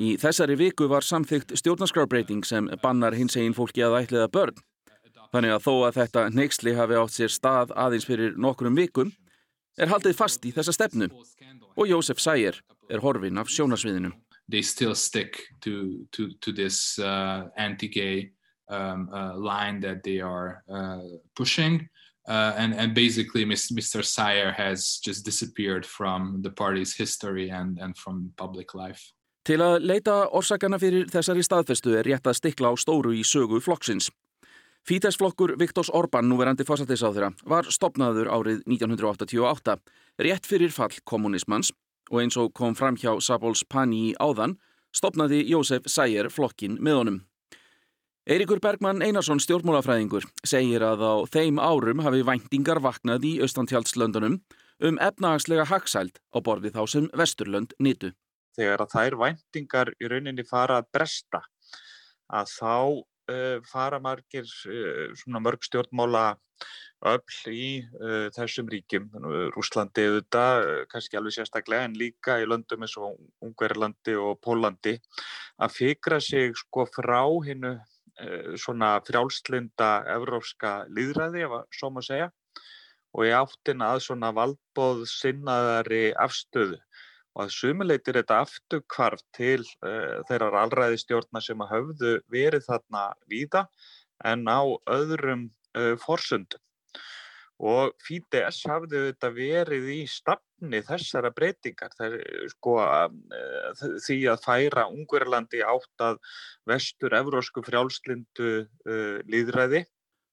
Í 0.00 0.14
þessari 0.20 0.56
viku 0.56 0.88
var 0.88 1.04
samþygt 1.04 1.52
stjórnarskrárbreyting 1.60 2.46
sem 2.48 2.70
bannar 2.80 3.12
hins 3.12 3.36
egin 3.36 3.56
fólki 3.56 3.84
að 3.84 3.98
ætliða 4.00 4.30
börn. 4.32 4.56
Þannig 5.32 5.52
að 5.52 5.64
þó 5.64 5.74
að 5.88 5.98
þetta 5.98 6.22
neyksli 6.32 6.74
hafi 6.76 6.96
átt 7.00 7.12
sér 7.12 7.32
stað 7.32 7.76
aðeins 7.76 8.08
fyrir 8.08 8.34
nokkrum 8.40 8.76
vikum, 8.76 9.12
er 9.78 9.92
haldið 9.92 10.16
fast 10.18 10.44
í 10.44 10.52
þessa 10.52 10.74
stefnu 10.76 11.08
og 11.76 11.88
Jósef 11.88 12.20
Sæger 12.20 12.60
er 12.90 13.00
horfin 13.00 13.38
af 13.38 13.48
sjónasviðinu. 13.48 14.12
They 14.50 14.62
still 14.62 14.94
stick 14.94 15.38
to, 15.62 16.04
to, 16.12 16.30
to 16.40 16.52
this 16.52 16.98
uh, 16.98 17.48
anti-gay 17.56 18.32
um, 18.68 19.08
uh, 19.12 19.36
line 19.36 19.80
that 19.80 20.02
they 20.02 20.20
are 20.20 20.62
uh, 20.68 21.00
pushing. 21.34 21.88
Uh, 22.28 22.52
and, 22.56 22.74
and 22.74 22.94
basically 22.94 23.44
Mr. 23.44 24.04
Sayer 24.04 24.52
has 24.52 25.00
just 25.04 25.24
disappeared 25.24 25.84
from 25.86 26.42
the 26.42 26.50
party's 26.50 26.94
history 26.94 27.50
and, 27.50 27.78
and 27.78 27.96
from 27.96 28.32
public 28.36 28.74
life. 28.74 29.12
Til 29.42 29.58
að 29.58 29.80
leita 29.82 30.28
orsakana 30.30 30.78
fyrir 30.78 31.08
þessari 31.10 31.42
staðfestu 31.42 31.96
er 31.98 32.06
rétt 32.06 32.28
að 32.30 32.36
stikla 32.38 32.70
á 32.70 32.74
stóru 32.78 33.10
í 33.10 33.24
sögu 33.26 33.58
flokksins. 33.58 34.06
Fítesflokkur 34.82 35.54
Viktors 35.58 35.92
Orbán, 35.94 36.26
núverandi 36.26 36.64
fósattisáðura, 36.66 37.28
var 37.46 37.68
stopnaður 37.70 38.26
árið 38.34 38.64
1988, 38.66 39.76
rétt 40.18 40.48
fyrir 40.50 40.72
fall 40.74 40.96
kommunismans 41.06 41.70
og 42.10 42.18
eins 42.18 42.34
og 42.34 42.50
kom 42.58 42.74
fram 42.74 42.98
hjá 42.98 43.12
Sabols 43.22 43.62
Pani 43.62 44.08
í 44.08 44.14
áðan, 44.18 44.56
stopnaði 44.90 45.44
Jósef 45.46 45.86
Sayer 45.86 46.26
flokkin 46.34 46.80
með 46.82 46.98
honum. 46.98 47.20
Eirikur 48.26 48.58
Bergman 48.62 49.04
Einarsson 49.06 49.38
stjórnmálafræðingur 49.42 50.26
segir 50.42 50.82
að 50.82 51.06
á 51.06 51.14
þeim 51.30 51.62
árum 51.62 52.02
hafi 52.02 52.26
væntingar 52.26 52.82
vaknað 52.82 53.28
í 53.30 53.32
austantjálslöndunum 53.46 54.40
um 54.82 54.98
efnahagslega 54.98 55.68
hagsæld 55.70 56.18
á 56.34 56.38
borði 56.42 56.74
þá 56.74 56.82
sem 56.90 57.08
Vesturlönd 57.14 57.78
nýtu. 57.78 58.10
Þegar 58.58 58.82
að 58.82 58.98
þær 58.98 59.18
væntingar 59.22 59.94
í 60.02 60.10
rauninni 60.10 60.42
fara 60.42 60.82
að 60.82 60.90
bresta 60.98 61.44
að 62.34 62.50
þá 62.50 62.74
fara 63.70 64.00
margir 64.02 64.46
uh, 64.46 65.12
svona 65.18 65.42
mörg 65.44 65.62
stjórnmála 65.66 66.24
öll 67.12 67.52
í 67.52 67.68
uh, 67.82 68.28
þessum 68.34 68.68
ríkjum, 68.70 69.08
Rúslandi 69.54 70.08
auðvitað, 70.08 70.66
kannski 70.92 71.18
alveg 71.18 71.36
sérstaklega 71.38 71.88
en 71.88 71.96
líka 71.98 72.40
í 72.42 72.46
löndum 72.46 72.86
eins 72.86 72.98
og 72.98 73.16
Ungverðarlandi 73.42 74.18
og 74.18 74.36
Pólandi 74.42 74.98
að 75.62 75.74
fikra 75.78 76.20
sig 76.22 76.54
sko 76.58 76.86
frá 76.90 77.22
hinnu 77.46 77.76
Eh, 78.20 78.56
svona 78.60 78.98
frjálslinda 79.06 80.02
evrópska 80.12 80.82
líðræði, 80.92 81.46
ef 81.46 81.54
að 81.56 81.62
svo 81.78 81.88
maður 81.90 82.06
segja, 82.10 82.26
og 83.16 83.24
í 83.24 83.30
áttina 83.34 83.88
að 83.94 84.02
svona 84.04 84.30
valdbóð 84.36 85.06
sinnaðari 85.08 86.02
afstöðu. 86.20 86.76
Og 87.32 87.46
að 87.46 87.54
sumuleitir 87.56 88.18
þetta 88.20 88.42
afturkvarf 88.44 89.22
til 89.36 89.62
uh, 89.86 90.20
þeirrar 90.28 90.58
allræði 90.64 91.00
stjórna 91.00 91.40
sem 91.44 91.64
að 91.64 91.72
höfðu 91.76 92.12
verið 92.32 92.66
þarna 92.68 93.06
víða 93.30 93.66
en 94.28 94.44
á 94.46 94.62
öðrum 94.92 95.48
uh, 95.78 95.94
forsundum 96.02 96.60
og 97.62 97.92
Fídes 98.02 98.62
hafði 98.66 99.04
þetta 99.08 99.28
verið 99.36 99.88
í 99.94 100.00
stafni 100.10 100.80
þessara 100.86 101.30
breytingar 101.34 101.94
Þeir, 101.94 102.16
sko, 102.56 102.76
eh, 102.82 103.82
því 104.02 104.18
að 104.32 104.42
færa 104.42 104.88
Ungverðarlandi 104.90 105.62
átt 105.66 106.06
að 106.08 106.18
vestur 106.68 107.14
evrósku 107.14 107.62
frjálslindu 107.66 108.50
uh, 108.62 109.18
líðræði. 109.30 109.84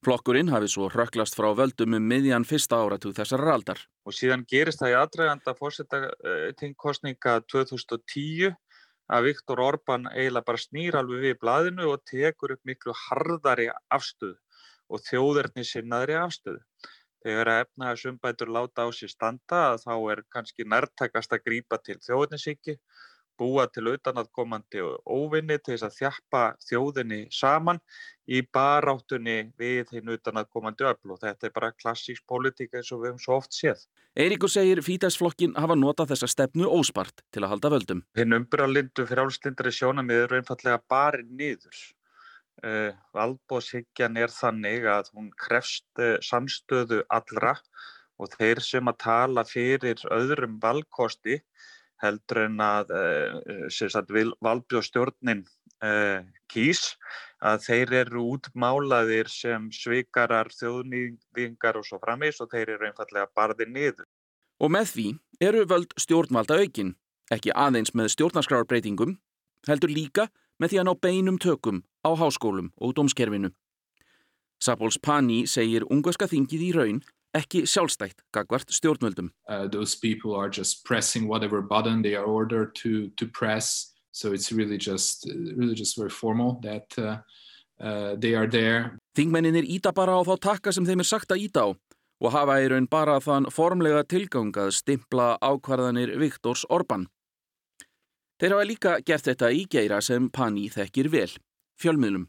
Flokkurinn 0.06 0.48
hafi 0.48 0.70
svo 0.72 0.86
röklast 0.88 1.36
frá 1.36 1.50
völdum 1.60 1.98
um 1.98 2.06
miðjan 2.08 2.46
fyrsta 2.48 2.78
áratug 2.80 3.12
þessar 3.18 3.42
raldar. 3.44 3.82
Og 4.08 4.16
síðan 4.16 4.46
gerist 4.48 4.80
það 4.80 4.94
í 4.94 4.98
aðdraganda 5.00 5.54
fórsetakosninga 5.58 7.34
2010 7.52 8.54
að 9.12 9.26
Viktor 9.28 9.60
Orbán 9.66 10.08
eiginlega 10.14 10.48
bara 10.48 10.62
snýr 10.64 10.96
alveg 11.02 11.26
við 11.26 11.36
blaðinu 11.42 11.90
og 11.92 12.06
tekur 12.08 12.56
upp 12.56 12.64
miklu 12.70 12.96
harðari 12.96 13.68
afstöðu 13.92 14.38
og 14.90 15.04
þjóðerni 15.04 15.68
sinnaðri 15.68 16.16
afstöðu 16.22 16.64
þegar 17.26 17.52
að 17.52 17.62
efnahagsumbætur 17.66 18.54
láta 18.56 18.88
á 18.88 18.90
sér 18.96 19.12
standa 19.12 19.62
þá 19.84 19.94
er 20.14 20.24
kannski 20.32 20.64
nærtækast 20.64 21.36
að 21.36 21.44
grípa 21.50 21.80
til 21.84 21.98
þjóðninsíki, 22.06 22.78
búa 23.40 23.66
til 23.72 23.88
auðvitaðkomandi 23.88 24.84
óvinni 25.08 25.58
til 25.64 25.76
þess 25.76 25.88
að 25.88 25.98
þjappa 25.98 26.44
þjóðinni 26.68 27.20
saman 27.34 27.80
í 28.30 28.42
baráttunni 28.54 29.38
við 29.60 29.96
hinn 29.96 30.12
auðvitaðkomandi 30.12 30.88
öll 30.90 31.14
og 31.16 31.22
þetta 31.24 31.48
er 31.48 31.56
bara 31.56 31.72
klassíks 31.78 32.22
politík 32.30 32.76
eins 32.76 32.92
og 32.94 33.04
við 33.04 33.14
hefum 33.14 33.24
svo 33.24 33.38
oft 33.40 33.56
séð. 33.56 33.86
Eiríkur 34.20 34.52
segir 34.52 34.82
Fítasflokkin 34.84 35.56
hafa 35.56 35.78
notað 35.78 36.14
þessa 36.14 36.30
stefnu 36.34 36.68
óspart 36.68 37.24
til 37.34 37.46
að 37.46 37.54
halda 37.54 37.72
völdum. 37.76 38.04
Hinn 38.18 38.36
umbralindu 38.36 39.06
frjálslindari 39.10 39.74
sjónamið 39.76 40.26
eru 40.26 40.40
einfallega 40.40 40.82
barið 40.92 41.32
niður. 41.40 41.80
Uh, 42.60 42.92
Valbóðshyggjan 43.16 44.18
er 44.20 44.34
þannig 44.36 44.84
að 44.92 45.14
hún 45.16 45.30
krefst 45.40 45.88
uh, 46.04 46.18
samstöðu 46.26 47.06
allra 47.08 47.54
og 48.20 48.34
þeir 48.34 48.60
sem 48.66 48.92
að 48.92 48.98
tala 49.06 49.46
fyrir 49.48 50.02
öðrum 50.12 50.58
valkosti 50.60 51.40
heldur 52.04 52.44
en 52.46 52.60
að 52.64 52.94
uh, 52.96 54.36
valbjóðstjórnin 54.46 55.46
kýs 56.52 56.82
að 57.40 57.62
þeir 57.64 57.94
eru 58.02 58.24
útmálaðir 58.36 59.30
sem 59.32 59.70
svikarar, 59.72 60.50
þjóðnýðingar 60.52 61.80
og 61.80 61.86
svo 61.88 62.00
framins 62.04 62.42
og 62.44 62.50
þeir 62.52 62.76
eru 62.76 62.90
einfallega 62.90 63.30
barðið 63.36 63.72
niður. 63.72 64.08
Og 64.60 64.74
með 64.76 64.92
því 64.92 65.08
eru 65.40 65.64
völd 65.70 65.96
stjórnvalda 65.96 66.60
aukin, 66.60 66.96
ekki 67.32 67.56
aðeins 67.56 67.94
með 67.96 68.12
stjórnarskrárbreytingum, 68.16 69.16
heldur 69.70 69.94
líka 69.94 70.28
með 70.60 70.74
því 70.74 70.82
að 70.82 70.88
ná 70.90 70.94
beinum 71.00 71.40
tökum 71.40 71.84
á 72.04 72.12
háskólum 72.20 72.74
og 72.76 72.98
dómskerfinu. 72.98 73.54
Sapols 74.60 75.00
Pani 75.00 75.46
segir 75.48 75.86
ungverska 75.88 76.28
þingið 76.28 76.66
í 76.66 76.72
raun 76.76 77.00
ekki 77.38 77.66
sjálfstætt 77.66 78.24
gagvart 78.34 78.72
stjórnvöldum. 78.74 79.30
Uh, 79.50 79.68
those 79.68 79.96
people 79.96 80.36
are 80.36 80.50
just 80.50 80.86
pressing 80.86 81.28
whatever 81.28 81.62
button 81.62 82.02
they 82.02 82.16
are 82.16 82.26
ordered 82.26 82.76
to, 82.76 83.10
to 83.18 83.28
press 83.28 83.94
so 84.12 84.34
it's 84.34 84.52
really 84.52 84.78
just, 84.78 85.26
really 85.56 85.76
just 85.76 85.98
very 85.98 86.10
formal 86.10 86.60
that 86.64 86.88
uh, 86.98 87.18
uh, 87.80 88.16
they 88.16 88.36
are 88.36 88.48
there. 88.48 88.98
Þingmenninir 89.18 89.68
íta 89.68 89.94
bara 89.94 90.18
á 90.18 90.22
þá 90.26 90.36
takka 90.40 90.74
sem 90.74 90.86
þeim 90.86 91.04
er 91.04 91.10
sagt 91.10 91.32
að 91.32 91.46
íta 91.46 91.66
á 91.66 91.70
og 92.20 92.34
hafa 92.36 92.58
í 92.60 92.68
raun 92.68 92.88
bara 92.92 93.20
þann 93.24 93.48
formlega 93.54 94.04
tilgangað 94.04 94.74
stimpla 94.76 95.38
ákvarðanir 95.40 96.18
Viktors 96.20 96.66
Orbán. 96.68 97.08
Þeir 98.40 98.56
hafa 98.56 98.68
líka 98.68 98.98
gert 99.06 99.28
þetta 99.28 99.52
í 99.56 99.64
geira 99.72 100.02
sem 100.04 100.28
Pani 100.32 100.68
þekkir 100.72 101.10
vel 101.12 101.32
fjölmiðlum. 101.80 102.28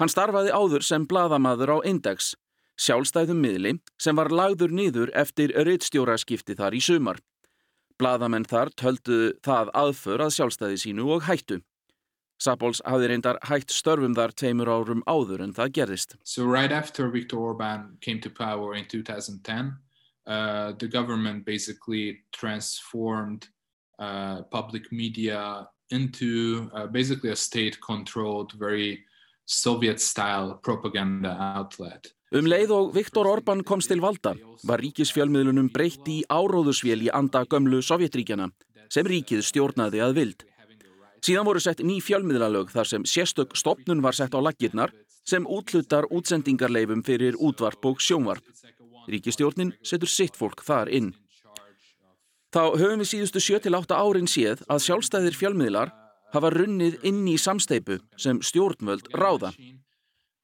Hann 0.00 0.08
starfaði 0.08 0.52
áður 0.56 0.84
sem 0.84 1.04
bladamaður 1.04 1.74
á 1.76 1.78
Index, 1.84 2.32
sjálfstæðum 2.80 3.42
miðli 3.44 3.74
sem 4.00 4.16
var 4.16 4.32
lagður 4.32 4.72
nýður 4.72 5.12
eftir 5.18 5.52
rittstjóraskipti 5.68 6.56
þar 6.56 6.76
í 6.76 6.80
sumar. 6.84 7.20
Bladamenn 8.00 8.46
þar 8.48 8.72
töldu 8.80 9.34
það 9.44 9.72
aðför 9.76 10.24
að 10.24 10.36
sjálfstæði 10.38 10.80
sínu 10.84 11.10
og 11.16 11.26
hættu. 11.28 11.60
Sapols 12.40 12.80
hafði 12.88 13.10
reyndar 13.10 13.36
hætt 13.44 13.72
störfum 13.74 14.14
þar 14.16 14.32
tveimur 14.32 14.70
árum 14.72 15.02
áður 15.04 15.42
en 15.44 15.52
það 15.52 15.74
gerðist. 15.76 16.16
So 16.24 16.46
right 16.48 16.72
after 16.72 17.10
Viktor 17.12 17.36
Orbán 17.36 18.00
came 18.00 18.20
to 18.20 18.30
power 18.30 18.74
in 18.74 18.86
2010, 18.88 19.76
uh, 20.26 20.72
the 20.78 20.88
government 20.88 21.44
basically 21.44 22.24
transformed 22.32 23.48
uh, 23.98 24.40
public 24.50 24.90
media 24.90 25.68
into 25.90 26.70
uh, 26.72 26.86
basically 26.86 27.30
a 27.30 27.36
state-controlled, 27.36 28.52
very 28.52 29.04
Soviet-style 29.44 30.60
propaganda 30.62 31.36
outlet. 31.40 32.12
Um 32.30 32.46
leið 32.46 32.70
og 32.70 32.92
Viktor 32.94 33.26
Orbán 33.26 33.64
komst 33.66 33.90
til 33.90 33.98
valda 33.98 34.36
var 34.62 34.78
ríkisfjölmiðlunum 34.84 35.72
breytt 35.74 36.06
í 36.06 36.20
áróðusvél 36.30 37.00
í 37.02 37.10
anda 37.10 37.42
gömlu 37.42 37.80
Sovjetríkjana 37.82 38.46
sem 38.86 39.06
ríkið 39.06 39.42
stjórnaði 39.48 40.02
að 40.04 40.14
vild. 40.18 40.44
Síðan 41.26 41.48
voru 41.48 41.62
sett 41.64 41.82
ný 41.82 41.98
fjölmiðlalög 41.98 42.70
þar 42.70 42.90
sem 42.92 43.06
sérstök 43.06 43.56
stopnun 43.58 44.04
var 44.04 44.14
sett 44.14 44.36
á 44.38 44.38
laggirnar 44.38 44.94
sem 45.26 45.42
útlutar 45.42 46.06
útsendingarleifum 46.06 47.02
fyrir 47.02 47.34
útvarp 47.34 47.90
og 47.90 47.98
sjónvarp. 47.98 48.46
Ríkistjórnin 49.10 49.74
setur 49.82 50.08
sitt 50.08 50.38
fólk 50.38 50.62
þar 50.62 50.88
inn. 50.94 51.10
Þá 52.54 52.62
höfum 52.78 53.02
við 53.02 53.10
síðustu 53.10 53.42
7-8 53.42 53.98
árin 53.98 54.30
séð 54.30 54.62
að 54.70 54.86
sjálfstæðir 54.86 55.34
fjölmiðlar 55.34 55.90
hafa 56.30 56.54
runnið 56.54 57.02
inn 57.06 57.26
í 57.26 57.34
samsteipu 57.38 57.98
sem 58.14 58.38
stjórnvöld 58.38 59.10
ráða. 59.18 59.50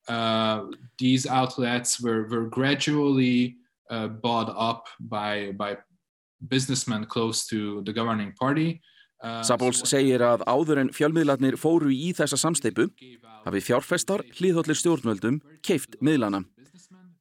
Uh, 0.08 0.70
these 0.98 1.26
outlets 1.26 2.00
were, 2.00 2.28
were 2.28 2.46
gradually 2.48 3.56
uh, 3.90 4.06
bought 4.08 4.54
up 4.56 4.86
by, 5.00 5.52
by 5.56 5.76
businessmen 6.48 7.04
close 7.06 7.46
to 7.46 7.82
the 7.82 7.92
governing 7.92 8.32
party. 8.38 8.80
Uh, 9.22 9.42
Sabols 9.42 9.80
segir 9.88 10.20
að 10.22 10.44
áður 10.46 10.82
en 10.84 10.90
fjölmiðlarnir 10.92 11.56
fóru 11.58 11.88
í 11.90 12.12
þessa 12.14 12.36
samsteipu 12.38 12.90
hafi 13.46 13.62
fjárfestar 13.64 14.22
hlýðhóllir 14.36 14.76
stjórnvöldum 14.76 15.40
keift 15.64 15.96
miðlana. 16.04 16.44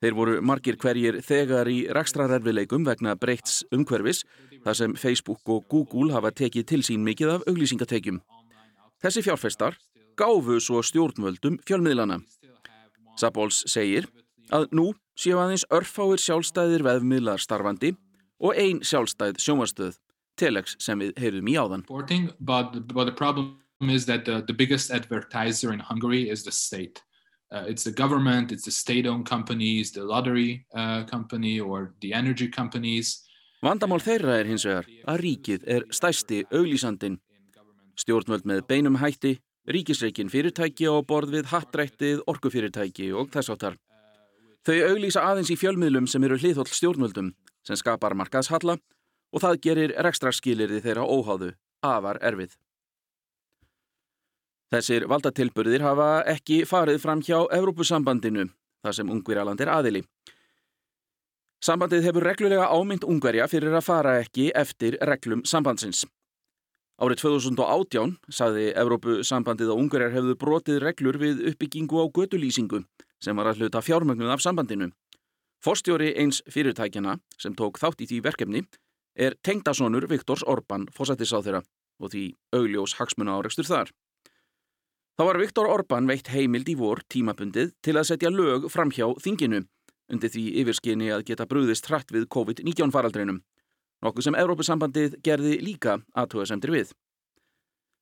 Þeir 0.03 0.17
voru 0.17 0.35
margir 0.43 0.75
hverjir 0.77 1.21
þegar 1.23 1.69
í 1.71 1.85
rekstrarerfileikum 1.95 2.83
vegna 2.85 3.15
breyts 3.17 3.63
umhverfis 3.73 4.25
þar 4.65 4.77
sem 4.77 4.95
Facebook 4.99 5.41
og 5.49 5.65
Google 5.71 6.11
hafa 6.13 6.33
tekið 6.35 6.67
til 6.67 6.81
sín 6.85 7.05
mikið 7.07 7.37
af 7.37 7.47
auglýsingatekjum. 7.49 8.19
Þessi 9.01 9.23
fjárfestar 9.25 9.79
gáfu 10.19 10.59
svo 10.59 10.83
stjórnvöldum 10.83 11.61
fjölmiðlana. 11.65 12.19
Sabols 13.19 13.63
segir 13.71 14.07
að 14.53 14.67
nú 14.75 14.91
séu 15.17 15.39
aðeins 15.39 15.65
örfáir 15.73 16.21
sjálfstæðir 16.21 16.83
veðmiðlar 16.85 17.41
starfandi 17.41 17.93
og 18.43 18.57
ein 18.59 18.81
sjálfstæð 18.83 19.39
sjónvarstöð, 19.41 19.99
Telex 20.35 20.75
sem 20.83 20.99
við 20.99 21.13
heyrðum 21.15 21.47
í 21.47 21.55
áðan. 21.55 21.83
But, 22.39 22.75
but 22.91 23.05
the 23.07 23.15
problem 23.15 23.55
is 23.81 24.05
that 24.05 24.25
the, 24.25 24.41
the 24.41 24.53
biggest 24.53 24.91
advertiser 24.91 25.71
in 25.71 25.79
Hungary 25.79 26.29
is 26.29 26.43
the 26.43 26.51
state. 26.51 27.01
Uh, 27.51 27.63
it's 27.67 27.83
the 27.85 27.91
government, 27.91 28.51
it's 28.51 28.65
the 28.65 28.71
state-owned 28.71 29.25
companies, 29.25 29.91
the 29.91 30.03
lottery 30.03 30.65
uh, 30.75 31.03
company 31.05 31.59
or 31.59 31.93
the 32.01 32.13
energy 32.13 32.49
companies. 32.49 33.21
Vandamál 33.63 34.03
þeirra 34.03 34.41
er 34.41 34.49
hins 34.49 34.65
vegar 34.67 34.89
að 35.07 35.21
ríkið 35.23 35.63
er 35.65 35.85
stæsti 35.93 36.43
auglísandin. 36.51 37.15
Stjórnvöld 37.95 38.43
með 38.45 38.65
beinum 38.67 38.99
hætti, 38.99 39.37
ríkisreikin 39.69 40.29
fyrirtæki 40.29 40.87
á 40.89 40.95
borð 41.05 41.37
við 41.37 41.49
hattrættið 41.51 42.23
orkufyrirtæki 42.29 43.11
og 43.13 43.31
þess 43.33 43.53
áttar. 43.53 43.77
Þau 44.65 44.77
auglísa 44.89 45.23
aðeins 45.25 45.51
í 45.53 45.57
fjölmiðlum 45.61 46.07
sem 46.09 46.23
eru 46.25 46.37
hliðhóll 46.41 46.69
stjórnvöldum 46.69 47.33
sem 47.65 47.77
skapar 47.77 48.15
markaðshalla 48.17 48.77
og 49.33 49.41
það 49.43 49.61
gerir 49.61 49.95
rekstraskilirði 50.05 50.81
þeirra 50.85 51.05
óháðu, 51.05 51.51
afar 51.85 52.21
erfið. 52.21 52.55
Þessir 54.73 55.05
valdatilburðir 55.09 55.85
hafa 55.85 56.09
ekki 56.29 56.63
farið 56.65 57.01
fram 57.03 57.21
hjá 57.21 57.37
Evrópusambandinu, 57.53 58.47
þar 58.81 58.97
sem 58.97 59.11
Ungverjaland 59.13 59.61
er 59.61 59.71
aðili. 59.71 60.01
Sambandið 61.65 62.05
hefur 62.09 62.25
reglulega 62.25 62.67
ámynd 62.73 63.05
Ungverja 63.07 63.47
fyrir 63.49 63.73
að 63.73 63.85
fara 63.85 64.17
ekki 64.21 64.51
eftir 64.53 64.97
reglum 65.01 65.45
sambandsins. 65.45 66.03
Árið 66.95 67.25
2018 67.25 68.13
saði 68.31 68.69
Evrópusambandið 68.79 69.71
að 69.73 69.79
Ungverjar 69.81 70.13
hefðu 70.13 70.35
brotið 70.39 70.77
reglur 70.79 71.17
við 71.19 71.41
uppbyggingu 71.49 71.99
á 71.99 72.05
gödulýsingu 72.07 72.85
sem 73.19 73.35
var 73.35 73.49
að 73.51 73.65
hluta 73.65 73.81
fjármögnuð 73.83 74.31
af 74.31 74.43
sambandinu. 74.45 74.87
Forstjóri 75.59 76.13
eins 76.15 76.39
fyrirtækjana 76.47 77.17
sem 77.41 77.55
tók 77.57 77.81
þátt 77.81 78.05
í 78.05 78.07
því 78.07 78.21
verkefni 78.29 78.61
er 79.19 79.35
tengdasonur 79.43 80.07
Viktors 80.07 80.45
Orban 80.47 80.87
fósættisáþyra 80.95 81.65
og 81.99 82.13
því 82.13 82.23
augljós 82.55 82.95
hagsmuna 82.95 83.35
áreikstur 83.41 83.67
þar. 83.67 83.91
Þá 85.19 85.23
var 85.27 85.39
Viktor 85.39 85.67
Orban 85.71 86.07
veitt 86.07 86.31
heimild 86.31 86.71
í 86.71 86.77
vor 86.79 87.03
tímabundið 87.11 87.75
til 87.83 87.97
að 87.99 88.07
setja 88.11 88.31
lög 88.31 88.69
fram 88.71 88.91
hjá 88.95 89.07
þinginu 89.19 89.65
undir 90.11 90.31
því 90.31 90.45
yfirskinni 90.61 91.11
að 91.11 91.27
geta 91.27 91.47
brúðist 91.49 91.87
hratt 91.89 92.11
við 92.13 92.27
COVID-19 92.31 92.91
faraldreinum, 92.93 93.41
nokkuð 94.05 94.27
sem 94.27 94.37
Európusambandið 94.39 95.17
gerði 95.25 95.57
líka 95.65 95.99
aðtöðasemtir 96.13 96.73
við. 96.75 96.93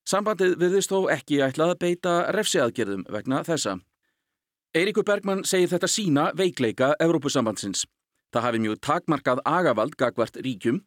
Sambandið 0.03 0.57
virðist 0.59 0.91
þó 0.91 1.07
ekki 1.13 1.39
ætlað 1.45 1.73
að 1.73 1.81
beita 1.85 2.13
refsiaðgerðum 2.35 3.05
vegna 3.13 3.43
þessa. 3.47 3.77
Eiríkur 4.75 5.05
Bergman 5.07 5.45
segir 5.47 5.69
þetta 5.71 5.87
sína 5.87 6.31
veikleika 6.35 6.95
Európusambandsins. 7.03 7.85
Það 8.33 8.45
hafi 8.47 8.61
mjög 8.63 8.79
takmarkað 8.83 9.43
agavald 9.45 9.95
gagvart 9.95 10.39
ríkjum 10.43 10.81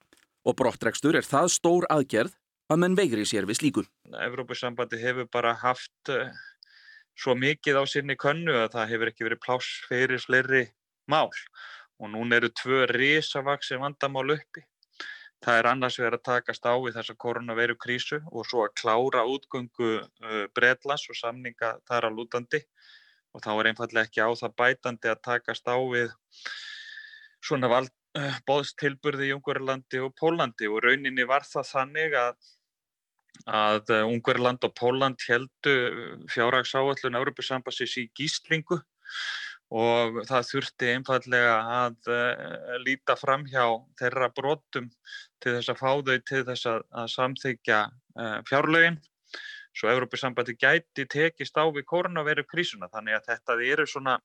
og 0.47 0.57
brottrekstur 0.59 1.17
er 1.19 1.27
það 1.27 1.53
stór 1.55 1.87
aðgerð 1.95 2.35
að 2.73 2.83
menn 2.83 2.99
veigri 2.99 3.25
sér 3.29 3.47
við 3.47 3.61
slíku. 3.61 3.85
Evrópussambandi 4.27 4.99
hefur 5.01 5.29
bara 5.33 5.55
haft 5.61 6.11
uh, 6.11 6.31
svo 7.19 7.37
mikið 7.39 7.81
á 7.81 7.85
sinni 7.89 8.17
könnu 8.19 8.55
að 8.65 8.73
það 8.75 8.93
hefur 8.93 9.13
ekki 9.13 9.27
verið 9.29 9.43
pláss 9.47 9.69
fyrir 9.89 10.23
fleiri 10.23 10.65
mál 11.11 11.31
og 11.97 12.11
núna 12.13 12.41
eru 12.41 12.51
tvö 12.53 12.85
risavaksi 12.91 13.79
vandamál 13.81 14.35
uppi. 14.37 14.67
Það 15.47 15.61
er 15.61 15.69
annars 15.71 15.97
verið 16.01 16.19
að 16.19 16.27
takast 16.27 16.65
á 16.67 16.75
við 16.75 16.97
þessa 16.99 17.15
koronaveiru 17.23 17.77
krísu 17.79 18.19
og 18.33 18.49
svo 18.51 18.65
að 18.67 18.73
klára 18.81 19.23
útgöngu 19.31 19.91
uh, 20.03 20.41
Bredlas 20.59 21.07
og 21.13 21.19
samninga 21.21 21.77
þar 21.87 22.09
að 22.09 22.19
lútandi. 22.19 22.63
Og 23.37 23.45
þá 23.45 23.53
er 23.53 23.71
einfallega 23.71 24.09
ekki 24.09 24.27
á 24.27 24.31
það 24.35 24.57
bætandi 24.59 25.13
að 25.13 25.23
takast 25.29 25.71
á 25.71 25.77
við 25.79 26.11
svona 27.47 27.71
uh, 27.79 28.37
bóðstilburði 28.49 29.31
í 29.31 29.37
Ungverðarlandi 29.37 30.03
og 30.03 30.17
Pólandi. 30.19 30.67
Og 30.67 30.83
rauninni 30.83 31.29
var 31.31 31.47
það 31.47 31.71
þannig 31.71 32.19
að 32.19 32.53
að 33.45 33.91
eh, 33.93 34.05
Ungverland 34.07 34.65
og 34.65 34.75
Póland 34.77 35.23
heldu 35.29 35.75
fjárhagsáallun 36.33 37.19
Európusambassins 37.19 37.97
í 38.01 38.07
gíslingu. 38.17 38.81
Og 39.77 40.21
það 40.29 40.49
þurfti 40.51 40.91
einfallega 40.95 41.55
að 41.75 42.11
uh, 42.15 42.77
líta 42.85 43.17
fram 43.19 43.43
hjá 43.51 43.65
þeirra 43.99 44.29
brotum 44.31 44.87
til 45.43 45.57
þess 45.57 45.73
að 45.73 45.83
fá 45.83 45.91
þau 46.09 46.17
til 46.31 46.43
þess 46.49 46.71
að, 46.71 46.87
að 47.03 47.13
samþykja 47.15 47.83
uh, 47.91 48.39
fjárlögin 48.49 48.99
svo 49.77 49.91
Európusambandi 49.93 50.57
gæti 50.57 51.05
tekist 51.13 51.59
á 51.61 51.65
við 51.69 51.85
koronaviru 51.91 52.47
krísuna 52.49 52.89
þannig 52.93 53.19
að 53.19 53.31
þetta 53.33 53.59
eru 53.75 53.87
svona 53.91 54.17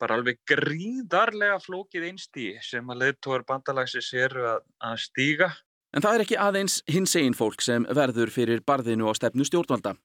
bara 0.00 0.16
alveg 0.16 0.40
gríðarlega 0.48 1.60
flókið 1.62 2.08
einstí 2.08 2.46
sem 2.64 2.86
að 2.90 3.04
leðtóar 3.04 3.44
bandalagsins 3.46 4.10
eru 4.16 4.46
að, 4.56 4.62
að 4.90 5.02
stíga 5.04 5.50
En 5.90 6.04
það 6.04 6.16
er 6.16 6.22
ekki 6.24 6.38
aðeins 6.38 6.76
hins 6.90 7.16
einn 7.18 7.34
fólk 7.34 7.64
sem 7.66 7.86
verður 7.98 8.30
fyrir 8.30 8.60
barðinu 8.62 9.10
á 9.10 9.12
stefnu 9.18 9.42
stjórnvalda. 9.46 9.96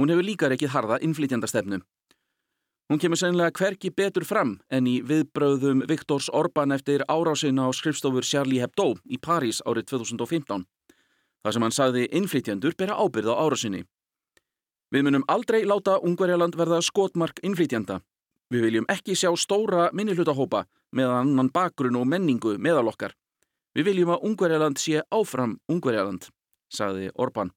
Hún 0.00 0.10
hefur 0.10 0.26
líka 0.26 0.48
reikið 0.50 0.72
harða 0.74 0.98
innflytjandastefnu. 1.06 1.78
Hún 2.92 3.00
kemur 3.00 3.16
sennilega 3.16 3.56
hverki 3.56 3.88
betur 3.88 4.24
fram 4.28 4.50
en 4.68 4.84
í 4.84 4.98
viðbröðum 5.08 5.78
Viktors 5.88 6.26
Orban 6.28 6.74
eftir 6.76 7.00
árásina 7.08 7.64
á 7.64 7.72
skrifstofur 7.72 8.20
Charlie 8.20 8.60
Hebdo 8.60 8.98
í 9.08 9.16
París 9.16 9.62
árið 9.64 9.86
2015. 9.94 10.66
Það 11.40 11.54
sem 11.56 11.64
hann 11.64 11.72
sagði 11.72 12.02
innflytjandur 12.18 12.76
bera 12.76 12.98
ábyrð 13.00 13.32
á 13.32 13.34
árásinni. 13.40 13.80
Við 14.92 15.06
munum 15.08 15.24
aldrei 15.24 15.64
láta 15.64 15.94
Ungverjaland 16.04 16.58
verða 16.60 16.82
skotmark 16.84 17.40
innflytjanda. 17.40 18.02
Við 18.52 18.66
viljum 18.68 18.90
ekki 18.92 19.16
sjá 19.16 19.32
stóra 19.40 19.88
minnihlutahópa 19.96 20.66
með 20.92 21.16
annan 21.22 21.48
bakgrunn 21.48 21.96
og 21.96 22.04
menningu 22.12 22.58
meðal 22.60 22.92
okkar. 22.92 23.16
Við 23.72 23.88
viljum 23.88 24.12
að 24.18 24.28
Ungverjaland 24.28 24.76
sé 24.76 25.00
áfram 25.08 25.56
Ungverjaland, 25.64 26.28
sagði 26.68 27.08
Orban. 27.16 27.56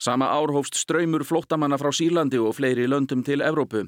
Sama 0.00 0.24
ár 0.24 0.48
hófst 0.48 0.74
ströymur 0.74 1.24
flóttamanna 1.28 1.76
frá 1.76 1.90
Sýrlandi 1.92 2.38
og 2.40 2.54
fleiri 2.56 2.86
löndum 2.88 3.20
til 3.22 3.42
Evrópu. 3.44 3.82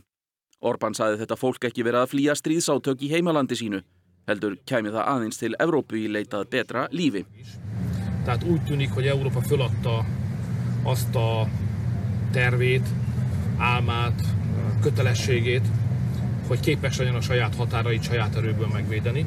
Orban 0.61 0.93
sagði 0.93 1.23
þetta 1.23 1.37
fólk 1.41 1.65
ekki 1.65 1.85
verið 1.87 2.03
að 2.03 2.11
flýja 2.11 2.35
stríðsátök 2.37 3.01
í 3.01 3.09
heimalandi 3.15 3.57
sínu. 3.57 3.79
Heldur 4.29 4.59
kæmi 4.69 4.91
það 4.93 5.07
aðeins 5.09 5.41
til 5.41 5.57
Evrópu 5.57 5.97
í 5.97 6.11
leitað 6.13 6.51
betra 6.53 6.83
lífi. 6.93 7.23
Tehát 8.27 8.45
úgy 8.45 8.61
tűnik, 8.69 8.93
hogy 8.93 9.07
Európa 9.07 9.41
föladta 9.41 10.05
azt 10.83 11.15
a 11.17 11.49
tervét, 12.33 12.87
álmát, 13.59 14.21
kötelességét, 14.83 15.65
hogy 16.49 16.61
képes 16.61 16.99
legyen 16.99 17.15
a 17.15 17.21
saját 17.21 17.55
határait 17.55 18.03
saját 18.03 18.37
erőből 18.37 18.69
megvédeni. 18.73 19.27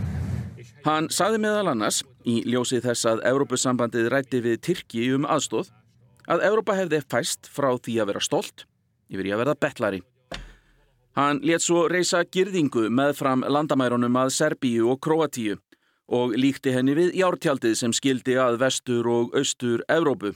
Hann 0.84 1.10
saði 1.10 1.42
meðal 1.42 1.68
annars, 1.74 2.04
í 2.22 2.44
ljósið 2.46 2.86
þess 2.86 3.10
að 3.10 3.26
Európusambandið 3.26 4.12
rætti 4.14 4.44
við 4.46 4.60
Tyrki 4.60 5.10
um 5.18 5.26
aðstóð, 5.26 5.74
að 6.32 6.44
Európa 6.50 6.76
hefði 6.78 7.02
fæst 7.06 7.50
frá 7.52 7.72
því 7.78 8.00
að 8.02 8.12
vera 8.12 8.24
stolt 8.24 8.66
yfir 9.12 9.30
í 9.30 9.34
að 9.34 9.44
verða 9.44 9.60
betlari. 9.66 10.02
Hann 11.16 11.40
let 11.48 11.64
svo 11.64 11.86
reysa 11.88 12.26
girðingu 12.28 12.90
með 12.92 13.14
fram 13.22 13.46
landamærunum 13.48 14.18
að 14.20 14.34
Serbíu 14.36 14.90
og 14.92 15.00
Kroatíu 15.06 15.60
og 16.12 16.36
líkti 16.38 16.74
henni 16.76 16.96
við 16.98 17.16
jártjaldið 17.18 17.78
sem 17.80 17.94
skildi 17.96 18.36
að 18.42 18.60
vestur 18.62 19.08
og 19.10 19.38
austur 19.38 19.84
Európu. 19.90 20.34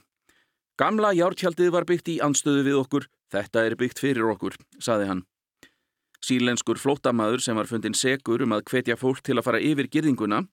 Gamla 0.79 1.11
jártjaldið 1.17 1.73
var 1.75 1.85
byggt 1.85 2.13
í 2.13 2.19
anstöðu 2.23 2.63
við 2.63 2.79
okkur, 2.79 3.09
þetta 3.33 3.65
er 3.67 3.75
byggt 3.75 3.99
fyrir 3.99 4.31
okkur, 4.31 4.55
saði 4.79 5.09
hann. 5.09 5.25
Sílenskur 6.23 6.79
flótamaður 6.79 7.43
sem 7.43 7.59
var 7.59 7.67
fundin 7.67 7.95
segur 7.95 8.41
um 8.43 8.55
að 8.55 8.65
hvetja 8.71 8.95
fólk 8.99 9.21
til 9.23 9.37
að 9.37 9.45
fara 9.45 9.61
yfir 9.63 9.91
girðinguna 9.91 10.45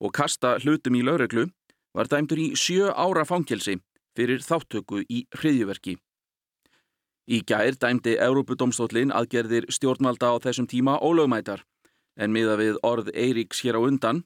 og 0.00 0.12
kasta 0.16 0.56
hlutum 0.64 0.96
í 0.96 1.04
lauröglu 1.04 1.50
var 1.94 2.08
dæmdur 2.10 2.40
í 2.40 2.48
sjö 2.58 2.90
ára 2.92 3.24
fangelsi 3.28 3.78
fyrir 4.16 4.42
þáttöku 4.42 5.02
í 5.08 5.24
hriðjuverki. 5.36 5.98
Í 7.24 7.40
gær 7.48 7.76
dæmdi 7.80 8.18
Európudómstólin 8.20 9.12
aðgerðir 9.14 9.70
stjórnvalda 9.72 10.34
á 10.34 10.36
þessum 10.44 10.68
tíma 10.68 10.98
ólögmætar 11.00 11.64
en 12.20 12.34
miða 12.34 12.58
við 12.60 12.76
orð 12.84 13.08
Eiríks 13.14 13.62
hér 13.64 13.78
á 13.78 13.80
undan 13.80 14.22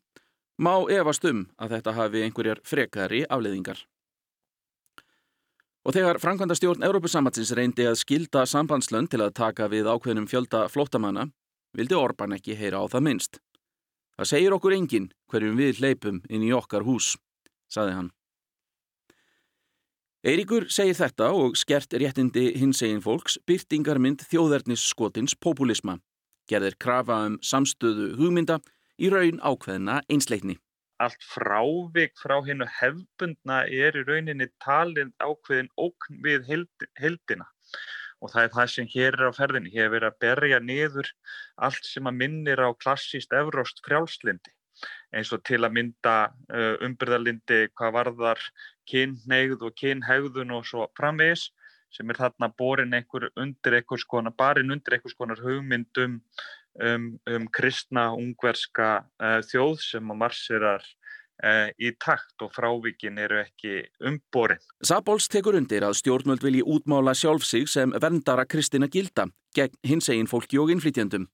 má 0.59 0.74
efast 0.90 1.24
um 1.24 1.46
að 1.57 1.77
þetta 1.77 1.94
hafi 1.94 2.24
einhverjar 2.27 2.61
frekari 2.66 3.22
afleðingar. 3.31 3.85
Og 5.87 5.94
þegar 5.94 6.18
Frankvænda 6.20 6.57
stjórn 6.59 6.85
Európusambatsins 6.85 7.55
reyndi 7.57 7.87
að 7.88 8.01
skilda 8.03 8.42
sambandslönd 8.44 9.09
til 9.12 9.22
að 9.24 9.37
taka 9.38 9.70
við 9.72 9.88
ákveðnum 9.88 10.27
fjölda 10.29 10.66
flottamanna, 10.68 11.31
vildi 11.72 11.96
Orban 11.96 12.35
ekki 12.37 12.59
heyra 12.59 12.83
á 12.83 12.87
það 12.90 13.07
minnst. 13.07 13.40
Það 14.18 14.31
segir 14.35 14.57
okkur 14.57 14.74
enginn 14.74 15.12
hverjum 15.31 15.57
við 15.57 15.79
hleypum 15.79 16.20
inn 16.29 16.44
í 16.44 16.53
okkar 16.53 16.85
hús, 16.85 17.14
saði 17.70 17.94
hann. 17.94 18.11
Eiríkur 20.26 20.66
segir 20.66 20.96
þetta 20.98 21.28
og 21.31 21.54
skert 21.54 21.94
réttindi 21.94 22.48
hins 22.59 22.83
egin 22.83 23.02
fólks 23.04 23.37
byrtingarmynd 23.46 24.24
þjóðernis 24.26 24.83
skotins 24.90 25.37
populisma, 25.38 26.00
gerðir 26.50 26.74
krafa 26.74 27.20
um 27.28 27.37
samstöðu 27.38 28.16
hugmynda 28.18 28.59
í 28.98 29.12
raun 29.14 29.38
ákveðna 29.38 30.00
einsleikni 30.11 30.59
allt 30.98 31.22
frávik 31.22 32.16
frá 32.18 32.40
hennu 32.42 32.66
hefbundna 32.81 33.61
er 33.70 33.96
í 34.00 34.04
rauninni 34.07 34.48
talið 34.64 35.12
ákveðin 35.22 35.70
ókn 35.78 36.20
við 36.24 36.48
heldina 36.50 37.46
og 38.18 38.33
það 38.33 38.42
er 38.42 38.54
það 38.57 38.70
sem 38.72 38.88
hér 38.94 39.14
er 39.14 39.31
á 39.31 39.33
ferðinni. 39.38 39.70
Hér 39.70 39.85
er 39.87 39.92
verið 39.94 40.09
að 40.09 40.20
berja 40.24 40.59
niður 40.59 41.11
allt 41.68 41.85
sem 41.87 42.09
að 42.11 42.18
minnir 42.22 42.59
á 42.59 42.74
klassíst 42.74 43.35
evróst 43.42 43.78
frjálslindi. 43.87 44.50
eins 45.14 45.31
og 45.35 45.40
til 45.42 45.59
að 45.64 45.72
mynda 45.74 46.16
uh, 46.54 46.74
umbyrðalindi 46.87 47.64
hvað 47.78 47.94
varðar 47.96 48.42
kynneigð 48.88 49.64
og 49.68 49.77
kynhegðun 49.79 50.55
og 50.57 50.66
svo 50.66 50.88
framvegis 50.98 51.48
sem 51.94 52.11
er 52.12 52.20
þarna 52.20 52.51
borin 52.53 52.94
einhver 52.96 53.31
undir 53.40 53.79
einhvers 53.79 54.05
konar, 54.09 54.35
barinn 54.37 54.72
undir 54.74 54.98
einhvers 54.98 55.16
konar 55.16 55.40
hugmyndum 55.40 56.18
um, 56.85 57.11
um 57.29 57.48
kristna 57.53 58.11
ungverska 58.16 58.90
uh, 59.20 59.38
þjóð 59.48 59.79
sem 59.87 60.12
að 60.12 60.20
marsirar 60.22 60.85
uh, 60.85 61.68
í 61.81 61.92
takt 62.01 62.44
og 62.44 62.53
frávíkin 62.55 63.18
eru 63.22 63.40
ekki 63.42 63.81
umborin. 64.05 64.61
Sabols 64.85 65.29
tekur 65.33 65.59
undir 65.59 65.87
að 65.87 65.98
stjórnvöld 66.03 66.44
vilji 66.44 66.64
útmála 66.66 67.16
sjálf 67.16 67.46
sig 67.46 67.68
sem 67.70 67.94
verndara 68.03 68.46
kristina 68.46 68.90
gilda 68.92 69.29
gegn 69.57 69.79
hins 69.87 70.11
egin 70.12 70.31
fólki 70.31 70.61
og 70.61 70.72
innflytjandum. 70.74 71.29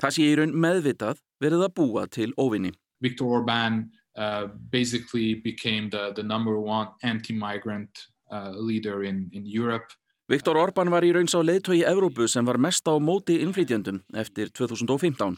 Það 0.00 0.16
sé 0.16 0.24
í 0.26 0.38
raun 0.38 0.56
meðvitað 0.58 1.20
verið 1.42 1.68
að 1.68 1.76
búa 1.76 2.08
til 2.10 2.32
óvinni. 2.40 2.72
Viktor 3.04 3.40
Orbán 3.40 3.84
uh, 4.16 4.48
basically 4.70 5.34
became 5.34 5.90
the, 5.90 6.12
the 6.14 6.22
number 6.22 6.58
one 6.58 6.88
anti-migrant 7.02 7.90
uh, 8.30 8.52
leader 8.54 9.04
in, 9.04 9.30
in 9.32 9.46
Europe. 9.46 9.92
Viktor 10.28 10.56
Orbán 10.56 10.88
var 10.88 11.04
í 11.04 11.12
raun 11.12 11.28
sá 11.28 11.42
leiðtói 11.44 11.82
í 11.82 11.84
Evrópu 11.84 12.24
sem 12.30 12.46
var 12.48 12.56
mest 12.56 12.88
á 12.88 12.96
móti 12.96 13.42
innflytjandum 13.44 14.00
eftir 14.16 14.48
2015. 14.56 15.36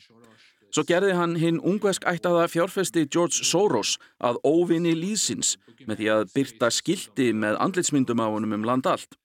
Svo 0.70 0.84
gerði 0.86 1.14
hann 1.16 1.34
hinn 1.40 1.58
ungvesk 1.64 2.06
ættaða 2.06 2.46
fjárfesti 2.52 3.06
George 3.10 3.46
Soros 3.48 3.96
að 4.22 4.38
óvinni 4.46 4.94
líðsins 4.94 5.56
með 5.88 6.02
því 6.02 6.08
að 6.14 6.24
byrta 6.34 6.70
skildi 6.74 7.30
með 7.34 7.58
andlitsmyndum 7.64 8.22
á 8.22 8.26
honum 8.30 8.54
um 8.58 8.66
land 8.66 8.86
allt. 8.86 9.18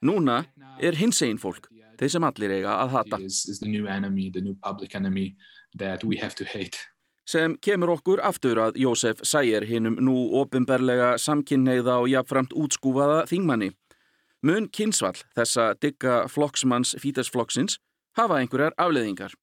Núna 0.00 0.44
er 0.80 0.96
hins 0.96 1.22
einn 1.24 1.40
fólk, 1.40 1.68
þeir 2.00 2.12
sem 2.16 2.28
allir 2.28 2.56
eiga 2.58 2.76
að 2.84 2.92
hata. 2.96 3.20
Sem 7.26 7.56
kemur 7.58 7.90
okkur 7.96 8.20
aftur 8.22 8.60
að 8.62 8.76
Jósef 8.78 9.18
Sæger 9.26 9.64
hinnum 9.66 9.96
nú 9.98 10.14
ofinberlega 10.38 11.16
samkynneiða 11.18 11.96
og 12.04 12.10
jafnframt 12.12 12.54
útskúfaða 12.54 13.24
þingmanni. 13.26 13.72
Mun 14.46 14.68
kynsvall 14.70 15.18
þessa 15.34 15.72
digga 15.82 16.20
flokksmanns 16.30 16.94
fítasflokksins 17.02 17.80
hafa 18.14 18.38
einhverjar 18.38 18.76
afleðingar. 18.78 19.34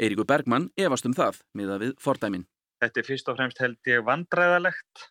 Eiríkur 0.00 0.24
Bergmann 0.24 0.70
efast 0.80 1.04
um 1.04 1.12
það 1.12 1.42
miða 1.52 1.76
við 1.82 1.92
fordæmin. 2.00 2.46
Þetta 2.80 3.02
er 3.02 3.08
fyrst 3.10 3.28
og 3.28 3.36
fremst 3.36 3.60
held 3.60 3.92
ég 3.92 4.06
vandræðalegt 4.08 5.04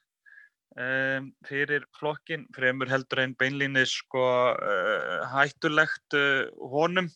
um, 0.74 1.30
fyrir 1.46 1.86
flokkin, 2.00 2.48
fremur 2.56 2.90
heldur 2.90 3.22
einn 3.22 3.38
beinlínis 3.38 3.94
sko 4.02 4.26
uh, 4.56 5.22
hættulegt 5.36 6.18
uh, 6.18 6.50
honum 6.74 7.14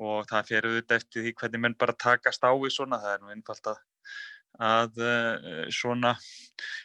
og 0.00 0.28
það 0.28 0.52
fyrir 0.52 0.68
auðvitað 0.68 1.00
eftir 1.00 1.24
því 1.24 1.34
hvernig 1.40 1.64
menn 1.64 1.80
bara 1.80 1.96
takast 1.96 2.44
á 2.44 2.52
í 2.52 2.68
svona, 2.72 3.00
það 3.00 3.16
er 3.16 3.24
nú 3.24 3.32
einfalt 3.32 3.72
að 3.72 3.80
að 4.58 4.98
uh, 5.00 5.64
svona 5.72 6.14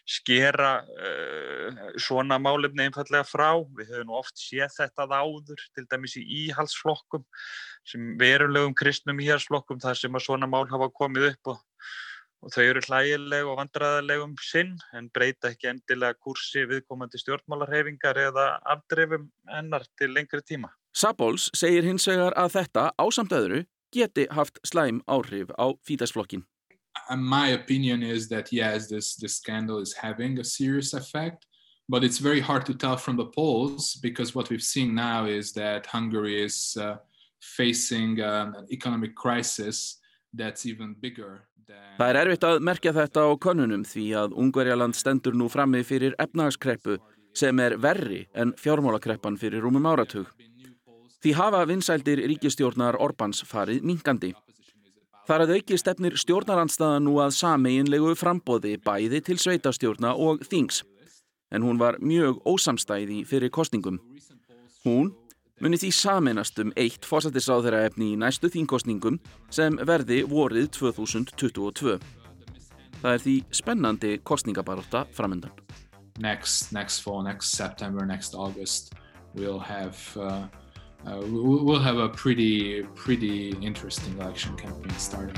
skera 0.08 0.78
uh, 0.86 1.84
svona 2.00 2.38
málefni 2.40 2.86
einfallega 2.86 3.26
frá. 3.28 3.52
Við 3.78 3.92
höfum 3.94 4.16
oft 4.20 4.38
séð 4.40 4.72
þetta 4.78 5.08
áður, 5.10 5.62
til 5.76 5.86
dæmis 5.92 6.18
í 6.22 6.26
íhalsflokkum, 6.46 7.26
sem 7.88 8.14
verulegum 8.22 8.76
kristnum 8.78 9.22
íhalsflokkum, 9.24 9.82
þar 9.84 10.00
sem 10.00 10.16
að 10.16 10.28
svona 10.28 10.50
mál 10.50 10.66
hafa 10.72 10.92
komið 10.94 11.32
upp 11.34 11.54
og, 11.56 11.60
og 12.46 12.56
þau 12.56 12.64
eru 12.64 12.86
hlægileg 12.88 13.50
og 13.50 13.60
vandraðilegum 13.60 14.40
sinn, 14.46 14.74
en 14.96 15.12
breyta 15.14 15.52
ekki 15.52 15.74
endilega 15.74 16.20
kursi 16.22 16.66
viðkomandi 16.70 17.22
stjórnmálarhefingar 17.22 18.22
eða 18.30 18.50
afdrefum 18.76 19.30
hennar 19.52 19.88
til 20.00 20.14
lengri 20.16 20.44
tíma. 20.46 20.72
Sabols 20.96 21.50
segir 21.58 21.84
hins 21.84 22.08
vegar 22.08 22.36
að 22.40 22.54
þetta 22.60 22.92
ásamt 23.02 23.34
öðru 23.36 23.66
geti 23.96 24.28
haft 24.32 24.60
slæm 24.68 25.02
áhrif 25.08 25.52
á 25.56 25.76
fítasflokkin. 25.88 26.46
My 27.18 27.50
opinion 27.50 28.04
is 28.04 28.28
that 28.30 28.52
yes, 28.52 28.88
this 28.88 29.16
this 29.16 29.36
scandal 29.38 29.80
is 29.80 29.94
having 29.94 30.40
a 30.40 30.44
serious 30.44 30.94
effect, 30.94 31.46
but 31.88 32.04
it's 32.04 32.18
very 32.18 32.40
hard 32.40 32.66
to 32.66 32.74
tell 32.74 32.98
from 32.98 33.16
the 33.18 33.26
polls 33.26 33.96
because 34.02 34.34
what 34.36 34.50
we've 34.50 34.64
seen 34.76 34.96
now 34.96 35.26
is 35.26 35.52
that 35.54 35.86
Hungary 35.86 36.44
is 36.44 36.78
uh, 36.80 36.98
facing 37.40 38.22
um, 38.22 38.56
an 38.56 38.66
economic 38.72 39.16
crisis 39.16 40.00
that's 40.34 40.66
even 40.66 40.96
bigger. 41.00 41.48
Það 41.98 42.10
er 42.12 42.20
erfitt 42.22 42.46
að 42.46 42.64
merkja 42.68 42.92
þetta 42.94 43.22
á 43.26 43.32
konunum 43.42 43.86
því 43.88 44.06
að 44.20 44.34
Ungverjaland 44.38 44.98
stendur 44.98 45.34
nú 45.34 45.48
frammi 45.50 45.82
fyrir 45.88 46.14
efnagskreppu 46.22 47.00
sem 47.36 47.60
er 47.60 47.78
verri 47.82 48.26
en 48.36 48.54
fjármálakreppan 48.60 49.40
fyrir 49.40 49.64
rúmum 49.66 49.88
áratug. 49.90 50.28
Því 51.24 51.34
hafa 51.40 51.64
vinsældir 51.66 52.22
ríkistjórnar 52.30 53.00
Orbáns 53.02 53.42
farið 53.50 53.82
minkandi. 53.88 54.36
Þar 55.26 55.42
að 55.42 55.56
auki 55.56 55.78
stefnir 55.82 56.16
stjórnarandstaða 56.22 57.00
nú 57.02 57.16
að 57.24 57.32
sameinlegu 57.40 58.12
frambóði 58.20 58.76
bæði 58.78 59.24
til 59.26 59.40
sveitastjórna 59.42 60.12
og 60.22 60.44
þings, 60.46 60.84
en 61.50 61.66
hún 61.66 61.80
var 61.82 61.98
mjög 61.98 62.44
ósamstæði 62.46 63.24
fyrir 63.26 63.50
kostningum. 63.50 63.98
Hún 64.86 65.16
muni 65.64 65.80
því 65.82 65.90
sameinast 65.98 66.62
um 66.62 66.74
eitt 66.78 67.08
fósættisráðherra 67.10 67.88
efni 67.88 68.12
í 68.14 68.20
næstu 68.22 68.52
þingkostningum 68.54 69.18
sem 69.50 69.80
verði 69.82 70.22
vorið 70.30 70.70
2022. 70.78 71.98
Það 73.02 73.12
er 73.12 73.24
því 73.26 73.36
spennandi 73.50 74.12
kostningabaróta 74.22 75.08
framöndan. 75.16 75.58
Next, 76.22 76.70
next 76.72 77.02
fall, 77.02 77.24
next 77.26 77.58
September, 77.58 78.06
next 78.06 78.36
August 78.36 78.94
we'll 79.34 79.60
have 79.60 79.98
uh, 80.18 80.46
uh, 81.08 81.22
we'll 81.30 81.80
have 81.80 81.98
a 81.98 82.10
pretty, 82.10 82.84
pretty 82.96 83.56
interesting 83.62 84.14
election 84.20 84.56
campaign 84.56 84.94
starting. 84.98 85.36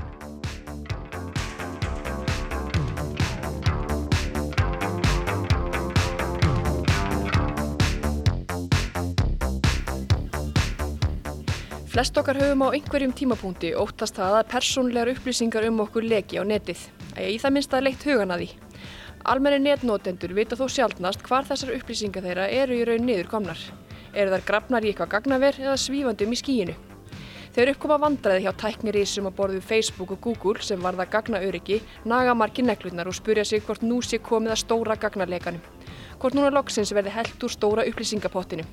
Flest 11.87 12.17
okkar 12.17 12.37
höfum 12.37 12.61
á 12.61 12.77
einhverjum 12.77 13.13
tímapunkti 13.17 13.71
óttast 13.73 14.19
það 14.19 14.35
að 14.37 14.49
persónlegar 14.51 15.09
upplýsingar 15.15 15.65
um 15.65 15.79
okkur 15.81 16.05
leki 16.05 16.37
á 16.37 16.45
netið. 16.45 16.83
Að 17.17 17.31
í 17.33 17.39
það 17.41 17.55
minnst 17.55 17.73
að 17.73 17.85
leitt 17.87 18.05
hugan 18.05 18.33
að 18.35 18.43
því. 18.43 18.49
Almenni 19.33 19.63
netnótendur 19.65 20.35
vita 20.37 20.55
þó 20.55 20.67
sjálfnast 20.69 21.25
hvar 21.25 21.49
þessar 21.49 21.73
upplýsingar 21.73 22.23
þeirra 22.27 22.45
eru 22.53 22.77
í 22.77 22.85
raun 22.85 23.07
niður 23.09 23.31
komnar 23.33 23.65
eru 24.17 24.33
þar 24.33 24.45
grafnar 24.49 24.85
í 24.85 24.91
eitthvað 24.91 25.13
gagnaver 25.15 25.59
eða 25.61 25.77
svífandum 25.79 26.33
í 26.33 26.39
skíinu. 26.41 26.75
Þegar 27.57 27.71
uppkoma 27.73 27.95
vandraði 28.01 28.43
hjá 28.45 28.51
tæknirísum 28.61 29.29
á 29.29 29.31
borðu 29.33 29.61
Facebook 29.65 30.11
og 30.13 30.19
Google 30.21 30.61
sem 30.65 30.81
varða 30.81 31.07
gagnauriki 31.09 31.79
naga 32.05 32.35
margi 32.37 32.65
neklurnar 32.65 33.09
og 33.09 33.17
spurja 33.17 33.45
sig 33.45 33.63
hvort 33.65 33.81
nú 33.81 33.97
sé 34.05 34.19
komið 34.21 34.53
að 34.53 34.61
stóra 34.61 34.97
gagnarleikanum. 35.01 35.63
Hvort 36.21 36.37
núna 36.37 36.51
loksins 36.53 36.93
verði 36.93 37.15
held 37.15 37.47
úr 37.47 37.53
stóra 37.55 37.87
upplýsingapottinu. 37.89 38.65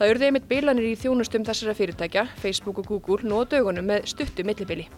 Það 0.00 0.14
urði 0.14 0.26
einmitt 0.26 0.50
beilanir 0.50 0.88
í 0.90 0.98
þjónustum 0.98 1.46
þessara 1.46 1.76
fyrirtækja, 1.78 2.26
Facebook 2.42 2.82
og 2.82 2.90
Google, 2.90 3.28
nú 3.28 3.42
á 3.42 3.46
dögunum 3.46 3.86
með 3.92 4.06
stuttu 4.10 4.46
millibili. 4.48 4.88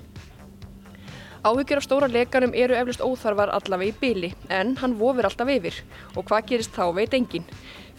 Áhyggjur 1.43 1.81
af 1.81 1.85
stóra 1.89 2.07
leikanum 2.07 2.53
eru 2.55 2.77
eflust 2.79 3.01
óþarfar 3.03 3.51
allavega 3.51 3.91
í 3.91 3.97
bili, 3.99 4.29
en 4.47 4.77
hann 4.79 4.93
vofir 4.95 5.27
alltaf 5.27 5.49
yfir 5.51 5.81
og 6.15 6.29
hvað 6.29 6.45
gerist 6.53 6.77
þá 6.77 6.85
veit 6.95 7.17
engin 7.19 7.49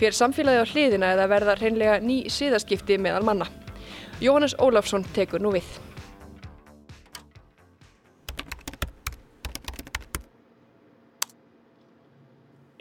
fyrir 0.03 0.17
samfélagi 0.17 0.59
á 0.59 0.67
hliðina 0.67 1.09
eða 1.15 1.25
verða 1.31 1.53
hreinlega 1.55 1.99
ný 2.03 2.25
síðaskipti 2.27 2.97
meðal 2.99 3.23
manna. 3.23 3.45
Jóhannes 4.19 4.51
Ólafsson 4.59 5.05
tekur 5.15 5.39
nú 5.39 5.53
við. 5.55 5.63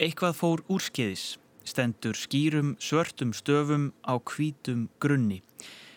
Eitthvað 0.03 0.35
fór 0.35 0.65
úrskeiðis, 0.67 1.37
stendur 1.63 2.19
skýrum 2.19 2.75
svörtum 2.83 3.31
stöfum 3.31 3.93
á 4.03 4.19
hvítum 4.19 4.89
grunni. 4.99 5.39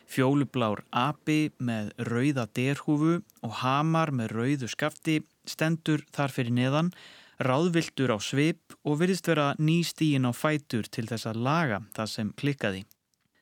Fjólublár 0.06 0.84
api 0.94 1.50
með 1.58 1.90
rauða 2.06 2.46
derhúfu 2.54 3.18
og 3.42 3.58
hamar 3.64 4.14
með 4.14 4.36
rauðu 4.38 4.70
skafti 4.70 5.24
stendur 5.42 6.06
þar 6.14 6.38
fyrir 6.38 6.54
neðan 6.54 6.94
ráðviltur 7.42 8.12
á 8.12 8.18
svip 8.22 8.76
og 8.84 9.00
virðist 9.00 9.28
vera 9.28 9.54
nýstígin 9.58 10.28
á 10.28 10.32
fætur 10.32 10.88
til 10.88 11.06
þess 11.08 11.28
að 11.30 11.42
laga 11.46 11.80
það 11.96 12.12
sem 12.12 12.30
klikkaði. 12.36 12.84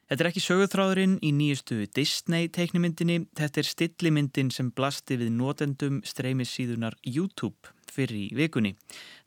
Þetta 0.05 0.21
er 0.21 0.29
ekki 0.29 0.43
sögurþráðurinn 0.45 1.15
í 1.25 1.31
nýjustu 1.33 1.79
Disney 1.97 2.51
teiknimyndinni, 2.53 3.23
þetta 3.39 3.63
er 3.63 3.69
stillimyndin 3.71 4.51
sem 4.53 4.69
blasti 4.77 5.17
við 5.17 5.33
notendum 5.33 6.03
streymisíðunar 6.05 6.99
YouTube 7.09 7.73
fyrir 7.95 8.19
í 8.27 8.37
vikunni. 8.37 8.75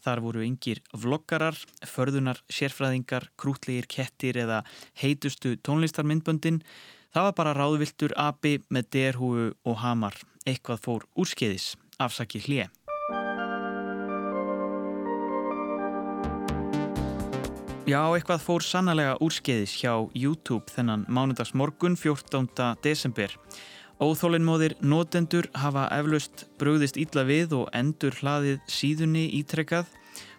Þar 0.06 0.22
voru 0.26 0.46
yngir 0.46 0.84
vloggarar, 0.94 1.58
förðunar, 1.82 2.44
sérfræðingar, 2.52 3.32
krútlegir 3.40 3.88
kettir 3.90 4.38
eða 4.44 4.62
heitustu 5.02 5.56
tónlistarmyndböndin. 5.66 6.62
Það 7.16 7.30
var 7.30 7.38
bara 7.40 7.56
ráðviltur 7.58 8.14
api 8.20 8.60
með 8.70 8.92
derhúu 8.94 9.48
og 9.66 9.80
hamar, 9.82 10.20
eitthvað 10.46 10.84
fór 10.84 11.08
úrskeiðis, 11.18 11.74
afsaki 11.98 12.44
hlið. 12.46 12.87
Já, 17.88 18.02
eitthvað 18.12 18.42
fór 18.44 18.64
sannlega 18.68 19.14
úrskeiðis 19.24 19.72
hjá 19.80 19.94
YouTube 20.12 20.68
þennan 20.76 21.06
mánudags 21.08 21.54
morgun 21.56 21.94
14. 21.96 22.50
desember. 22.84 23.32
Óþólinnmóðir 24.04 24.76
notendur 24.84 25.48
hafa 25.56 25.86
eflaust 25.96 26.44
bröðist 26.60 27.00
ítla 27.00 27.24
við 27.24 27.56
og 27.62 27.70
endur 27.72 28.18
hlaðið 28.20 28.60
síðunni 28.68 29.24
ítrekkað 29.40 29.88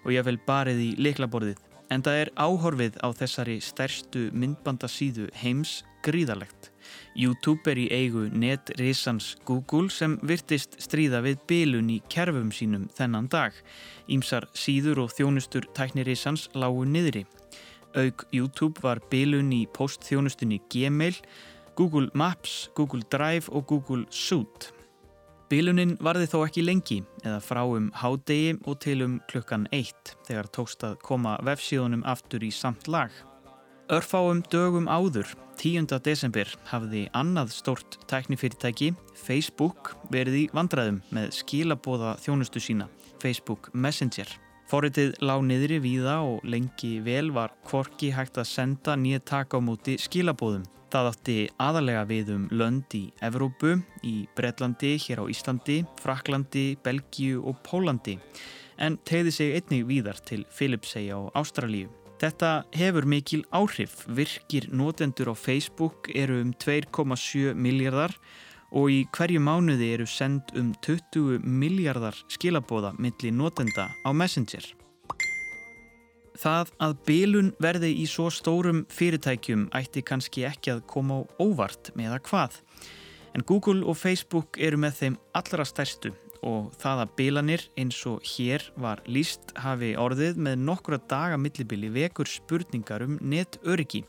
og 0.05 0.13
ég 0.13 0.27
vel 0.29 0.37
barið 0.45 0.83
í 0.85 0.91
liklaborðið. 1.01 1.65
En 1.89 2.05
það 2.05 2.21
er 2.27 2.33
áhorfið 2.37 3.01
á 3.01 3.09
þessari 3.17 3.57
stærstu 3.65 4.27
myndbandasíðu 4.37 5.31
heims 5.41 5.79
gríðalegt. 6.05 6.69
YouTube 7.17 7.65
er 7.73 7.81
í 7.81 7.89
eigu 7.89 8.27
netrisans 8.29 9.33
Google 9.49 9.89
sem 9.89 10.19
virtist 10.21 10.77
stríða 10.85 11.25
við 11.25 11.41
bilun 11.49 11.89
í 11.97 11.99
kerfum 12.13 12.53
sínum 12.53 12.91
þennan 12.93 13.33
dag. 13.33 13.57
Ímsar 14.05 14.51
síður 14.53 15.07
og 15.07 15.17
þjónustur 15.17 15.73
tæknirisans 15.73 16.51
lágu 16.53 16.85
niðri. 16.85 17.25
Aug 17.99 18.25
YouTube 18.33 18.83
var 18.85 19.03
bilun 19.11 19.53
í 19.55 19.65
postþjónustunni 19.75 20.61
Gmail 20.71 21.17
Google 21.79 22.11
Maps, 22.15 22.71
Google 22.75 23.03
Drive 23.13 23.49
og 23.49 23.67
Google 23.67 24.05
Suite. 24.11 24.73
Bilunin 25.49 25.95
varði 26.03 26.27
þó 26.27 26.41
ekki 26.43 26.65
lengi 26.65 26.97
eða 27.23 27.39
frá 27.41 27.61
um 27.63 27.87
hádegi 27.95 28.57
og 28.67 28.81
til 28.83 29.05
um 29.07 29.15
klukkan 29.31 29.69
eitt 29.73 30.17
þegar 30.27 30.51
tókst 30.57 30.83
að 30.85 30.99
koma 31.07 31.37
vefsíðunum 31.47 32.03
aftur 32.03 32.43
í 32.43 32.51
samt 32.53 32.91
lag. 32.91 33.15
Örfáum 33.95 34.43
dögum 34.51 34.91
áður, 34.91 35.31
10. 35.57 35.87
desember, 36.05 36.51
hafði 36.69 37.07
annað 37.17 37.55
stort 37.55 38.01
tæknifyrirtæki, 38.11 38.91
Facebook, 39.15 39.95
verið 40.11 40.43
í 40.43 40.45
vandræðum 40.53 40.99
með 41.15 41.31
skilabóða 41.39 42.19
þjónustu 42.27 42.61
sína, 42.61 42.91
Facebook 43.23 43.71
Messenger. 43.73 44.29
Forritið 44.69 45.15
lág 45.25 45.47
niðri 45.49 45.79
víða 45.81 46.19
og 46.29 46.43
lengi 46.45 46.99
vel 47.01 47.31
var 47.33 47.55
kvorki 47.65 48.11
hægt 48.13 48.37
að 48.37 48.51
senda 48.51 48.99
nýja 49.01 49.23
taka 49.25 49.57
á 49.57 49.65
móti 49.65 49.95
skilabóðum. 49.97 50.67
Það 50.93 51.09
átti 51.09 51.37
aðalega 51.61 52.03
við 52.09 52.33
um 52.35 52.43
lönd 52.53 52.97
í 52.97 53.07
Evrópu, 53.25 53.79
í 54.05 54.27
Breitlandi, 54.37 54.95
hér 55.01 55.23
á 55.25 55.31
Íslandi, 55.33 55.79
Fraklandi, 56.03 56.67
Belgíu 56.85 57.41
og 57.49 57.57
Pólandi 57.65 58.19
en 58.77 58.99
tegði 59.09 59.33
sig 59.35 59.57
einnig 59.57 59.89
víðar 59.89 60.21
til 60.29 60.45
Filipsæja 60.53 61.17
og 61.17 61.33
Ástralíu. 61.39 61.89
Þetta 62.19 62.65
hefur 62.75 63.07
mikil 63.07 63.45
áhrif, 63.55 64.03
virkir 64.11 64.69
notendur 64.75 65.33
á 65.33 65.35
Facebook 65.39 66.11
eru 66.13 66.41
um 66.43 66.53
2,7 66.53 67.55
miljardar 67.55 68.13
og 68.13 68.48
í 68.93 69.07
hverju 69.17 69.41
mánuði 69.41 69.93
eru 69.95 70.07
send 70.07 70.53
um 70.59 70.75
20 70.85 71.41
miljardar 71.45 72.17
skilabóða 72.29 72.93
millir 72.99 73.33
notenda 73.33 73.89
á 74.05 74.11
Messenger. 74.13 74.67
Það 76.39 76.71
að 76.79 76.95
bilun 77.09 77.51
verði 77.59 77.91
í 77.99 78.07
svo 78.07 78.29
stórum 78.31 78.85
fyrirtækjum 78.95 79.69
ætti 79.75 80.05
kannski 80.07 80.45
ekki 80.47 80.77
að 80.77 80.85
koma 80.87 81.25
á 81.25 81.27
óvart 81.43 81.91
með 81.99 82.19
að 82.19 82.25
hvað. 82.29 82.61
En 83.35 83.45
Google 83.49 83.83
og 83.89 83.99
Facebook 83.99 84.59
eru 84.61 84.79
með 84.79 85.01
þeim 85.01 85.19
allra 85.35 85.67
stærstu 85.67 86.13
og 86.47 86.73
það 86.79 87.03
að 87.05 87.15
bilanir 87.21 87.65
eins 87.79 87.99
og 88.11 88.27
hér 88.35 88.65
var 88.77 89.03
líst 89.07 89.55
hafi 89.59 89.95
orðið 89.99 90.39
með 90.47 90.59
nokkura 90.67 91.01
daga 91.11 91.39
millibili 91.41 91.91
vekur 91.95 92.31
spurningar 92.31 93.07
um 93.07 93.17
netöryggi. 93.21 94.05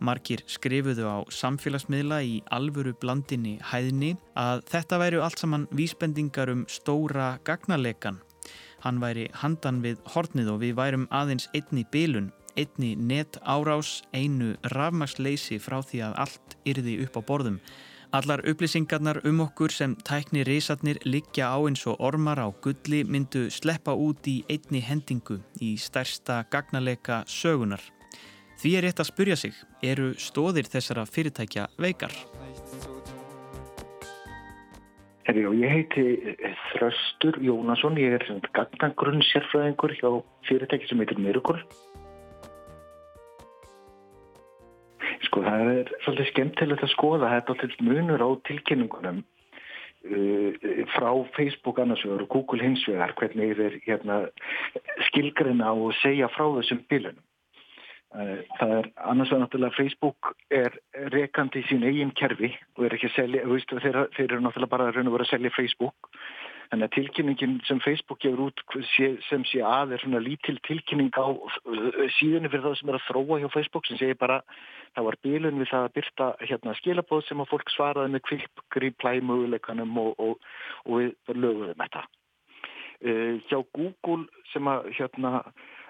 Markir 0.00 0.44
skrifuðu 0.50 1.08
á 1.08 1.18
samfélagsmiðla 1.32 2.20
í 2.24 2.38
alvöru 2.52 2.92
blandinni 3.00 3.56
hæðni 3.72 4.14
að 4.36 4.64
þetta 4.70 5.00
væru 5.00 5.24
allt 5.24 5.40
saman 5.40 5.68
vísbendingar 5.72 6.52
um 6.52 6.66
stóra 6.68 7.36
gagnalekan 7.44 8.20
Hann 8.86 9.00
væri 9.02 9.26
handan 9.40 9.80
við 9.82 10.02
hornið 10.14 10.50
og 10.52 10.60
við 10.62 10.76
værum 10.78 11.06
aðeins 11.14 11.48
einni 11.56 11.82
bílun, 11.92 12.28
einni 12.54 12.92
net 12.94 13.38
árás, 13.42 14.02
einu 14.14 14.52
rafmagsleysi 14.74 15.58
frá 15.62 15.80
því 15.82 16.02
að 16.06 16.18
allt 16.24 16.56
yrði 16.70 17.00
upp 17.06 17.18
á 17.18 17.22
borðum. 17.30 17.56
Allar 18.16 18.40
upplýsingarnar 18.48 19.18
um 19.28 19.42
okkur 19.44 19.68
sem 19.68 19.92
tækni 20.08 20.40
reysarnir 20.48 20.96
liggja 21.04 21.50
á 21.52 21.60
eins 21.68 21.82
og 21.90 21.98
ormar 22.00 22.38
á 22.40 22.48
gulli 22.64 23.02
myndu 23.04 23.50
sleppa 23.52 23.92
út 23.92 24.24
í 24.24 24.38
einni 24.48 24.80
hendingu 24.80 25.36
í 25.60 25.74
stærsta 25.76 26.38
gagnaleika 26.48 27.18
sögunar. 27.28 27.82
Því 28.56 28.72
er 28.78 28.86
rétt 28.86 29.02
að 29.04 29.10
spurja 29.10 29.36
sig, 29.36 29.52
eru 29.84 30.14
stóðir 30.16 30.64
þessara 30.64 31.04
fyrirtækja 31.04 31.66
veikar? 31.76 32.14
Herri, 35.28 35.44
ég 35.60 35.74
heiti 35.74 36.06
Þröstur 36.70 37.36
Jónasson, 37.44 38.00
ég 38.00 38.16
er 38.16 38.24
gagnagrunn 38.56 39.20
sérfræðingur 39.28 39.92
hjá 39.98 40.08
fyrirtæki 40.48 40.88
sem 40.88 41.04
heitir 41.04 41.20
Miracle. 41.20 41.60
Sko 45.24 45.42
það 45.46 45.70
er 45.72 45.94
svolítið 46.04 46.28
skemmtilegt 46.32 46.84
að 46.84 46.92
skoða 46.92 47.32
þetta 47.32 47.56
til 47.62 47.70
munur 47.88 48.24
á 48.24 48.28
tilkynningunum 48.48 49.22
uh, 49.22 50.50
frá 50.92 51.10
Facebook 51.38 51.80
annarsvegar 51.80 52.26
og 52.26 52.32
Google 52.34 52.62
hinsvegar, 52.62 53.14
hvernig 53.16 53.56
þeir 53.58 53.78
hérna, 53.86 54.20
skilgrina 55.08 55.72
og 55.72 55.96
segja 56.02 56.28
frá 56.34 56.46
þessum 56.58 56.84
bilunum. 56.90 57.24
Eh, 58.16 58.38
það 58.56 58.72
er 58.78 58.86
annars 59.10 59.30
vegar 59.32 59.42
náttúrulega 59.42 59.76
Facebook 59.76 60.28
er 60.54 60.76
rekandi 61.12 61.60
í 61.60 61.66
sín 61.68 61.82
eigin 61.84 62.14
kerfi 62.16 62.52
og 62.78 62.86
er 62.86 62.94
ekki 62.96 63.10
að 63.10 63.16
selja, 63.16 63.42
veist, 63.50 63.72
þeir, 63.82 63.98
þeir 64.14 64.28
eru 64.30 64.44
náttúrulega 64.44 64.72
bara 64.72 64.86
að 64.86 64.96
raun 64.96 65.10
og 65.10 65.16
vera 65.16 65.26
að 65.26 65.32
selja 65.34 65.52
Facebook 65.56 66.12
þannig 66.70 66.88
að 66.88 66.94
tilkynningin 66.96 67.54
sem 67.68 67.80
Facebook 67.84 68.20
gefur 68.22 68.48
út 68.48 68.62
sem 69.28 69.44
sé 69.50 69.62
að 69.62 69.94
er 69.94 70.02
svona 70.02 70.22
lítil 70.22 70.56
tilkynning 70.66 71.12
á 71.14 71.26
eh, 71.30 72.02
síðunni 72.18 72.50
fyrir 72.50 72.66
það 72.66 72.76
sem 72.80 72.92
er 72.92 72.98
að 72.98 73.06
þróa 73.06 73.40
hjá 73.42 73.48
Facebook 73.54 73.88
sem 73.88 74.00
segir 74.00 74.18
bara 74.20 74.40
það 74.96 75.08
var 75.08 75.18
bílun 75.26 75.62
við 75.62 75.72
það 75.72 75.86
að 75.86 75.96
byrta 76.00 76.28
hérna 76.42 76.76
skilabóð 76.80 77.24
sem 77.28 77.42
að 77.42 77.50
fólk 77.52 77.72
svaraði 77.74 78.14
með 78.14 78.26
kvilpgri 78.30 78.92
plæmöguleikanum 79.02 80.02
og, 80.02 80.12
og, 80.18 80.52
og 80.86 81.02
við 81.02 81.40
lögum 81.40 81.74
þetta. 81.84 82.06
Uh, 82.96 83.36
hjá 83.50 83.58
Google 83.76 84.24
sem 84.54 84.68
að 84.72 84.86
hérna 84.96 85.42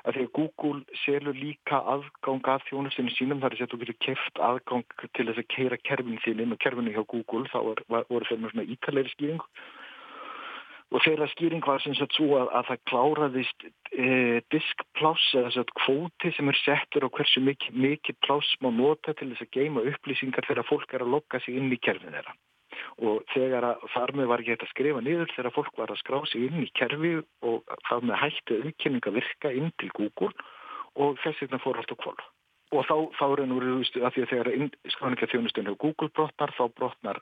að 0.06 0.16
því 0.16 0.24
að 0.24 0.34
Google 0.38 0.98
selur 1.02 1.38
líka 1.38 1.80
aðgang 1.92 2.48
að 2.50 2.66
þjónustinu 2.68 3.12
sínum 3.14 3.40
þar 3.42 3.56
er 3.56 3.64
að 3.64 3.72
þú 3.72 3.78
getur 3.82 3.98
keft 4.06 4.40
aðgang 4.48 4.94
til 5.02 5.26
þess 5.26 5.42
að 5.42 5.48
keira 5.54 5.78
kerfin 5.82 6.20
þín 6.22 6.42
inn 6.44 6.54
og 6.54 6.60
kerfinu 6.62 6.94
hjá 6.94 7.02
Google 7.10 7.50
þá 7.50 7.58
voru 7.88 8.28
þeir 8.28 8.42
með 8.42 8.54
svona 8.54 8.68
ítalegri 8.74 9.14
skýring 9.14 9.42
og 10.96 11.04
þeirra 11.04 11.28
skýring 11.34 11.64
var 11.66 11.82
sem 11.84 11.94
sagt 11.98 12.16
svo 12.16 12.38
að, 12.40 12.48
að 12.56 12.68
það 12.70 12.82
kláraðist 12.90 13.66
e, 13.92 14.08
diskpláss 14.54 15.28
eða 15.36 15.52
að 15.60 15.72
kvóti 15.82 16.32
sem 16.32 16.48
er 16.48 16.58
settur 16.62 17.04
og 17.04 17.12
hversu 17.18 17.42
mikið, 17.44 17.76
mikið 17.84 18.18
pláss 18.24 18.56
má 18.64 18.70
nota 18.72 19.12
til 19.18 19.28
þess 19.32 19.44
að 19.44 19.54
geima 19.58 19.84
upplýsingar 19.92 20.48
þegar 20.48 20.68
fólk 20.70 20.96
er 20.96 21.04
að 21.04 21.12
lokka 21.18 21.42
sig 21.44 21.58
inn 21.60 21.68
í 21.68 21.80
kerfin 21.84 22.16
þeirra 22.16 22.36
og 23.06 23.24
þegar 23.32 23.66
að 23.70 23.84
þar 23.92 24.12
með 24.16 24.30
var 24.32 24.44
hægt 24.46 24.64
að 24.64 24.72
skrifa 24.72 25.02
niður 25.04 25.32
þegar 25.34 25.54
fólk 25.56 25.80
var 25.80 25.92
að 25.92 26.00
skrá 26.00 26.18
sig 26.30 26.46
inn 26.48 26.64
í 26.64 26.70
kerfi 26.76 27.12
og 27.44 27.76
það 27.88 28.08
með 28.08 28.20
hætti 28.22 28.60
auðkynning 28.62 29.10
að 29.10 29.18
virka 29.20 29.52
inn 29.52 29.70
til 29.80 29.92
Google 29.96 30.32
og 30.96 31.20
þess 31.24 31.44
vegna 31.44 31.60
fór 31.60 31.80
allt 31.80 31.92
á 31.92 31.96
kvól. 32.00 32.16
Og 32.74 32.82
þá, 32.82 32.94
þá 33.14 33.24
er 33.28 33.40
nú 33.46 33.60
að 33.62 33.84
því 33.94 34.00
að 34.02 34.30
þegar 34.32 34.48
innskáningja 34.56 35.28
þjónustun 35.30 35.68
hjá 35.68 35.76
Google 35.78 36.08
brotnar, 36.16 36.50
þá 36.56 36.64
brotnar 36.74 37.20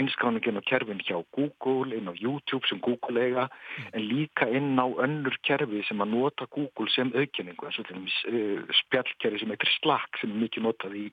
innskáningin 0.00 0.56
á 0.56 0.62
kerfin 0.64 1.02
hjá 1.04 1.18
Google, 1.36 1.92
inn 1.92 2.08
á 2.08 2.14
YouTube 2.16 2.64
sem 2.70 2.80
Google 2.80 3.20
eiga, 3.20 3.44
mm. 3.50 3.90
en 3.92 4.06
líka 4.08 4.48
inn 4.48 4.80
á 4.80 4.88
önnur 4.88 5.36
kerfi 5.44 5.82
sem 5.84 6.00
að 6.00 6.14
nota 6.14 6.48
Google 6.48 6.88
sem 6.94 7.12
auðkynningu, 7.12 7.68
eins 7.68 7.80
og 7.82 7.90
dæmis 7.90 8.16
uh, 8.32 8.64
spjallkerfi 8.80 9.42
sem 9.42 9.52
heitir 9.52 9.74
Slack 9.74 10.22
sem 10.22 10.32
er 10.32 10.40
mikið 10.46 10.64
notað 10.64 10.96
í, 10.96 11.04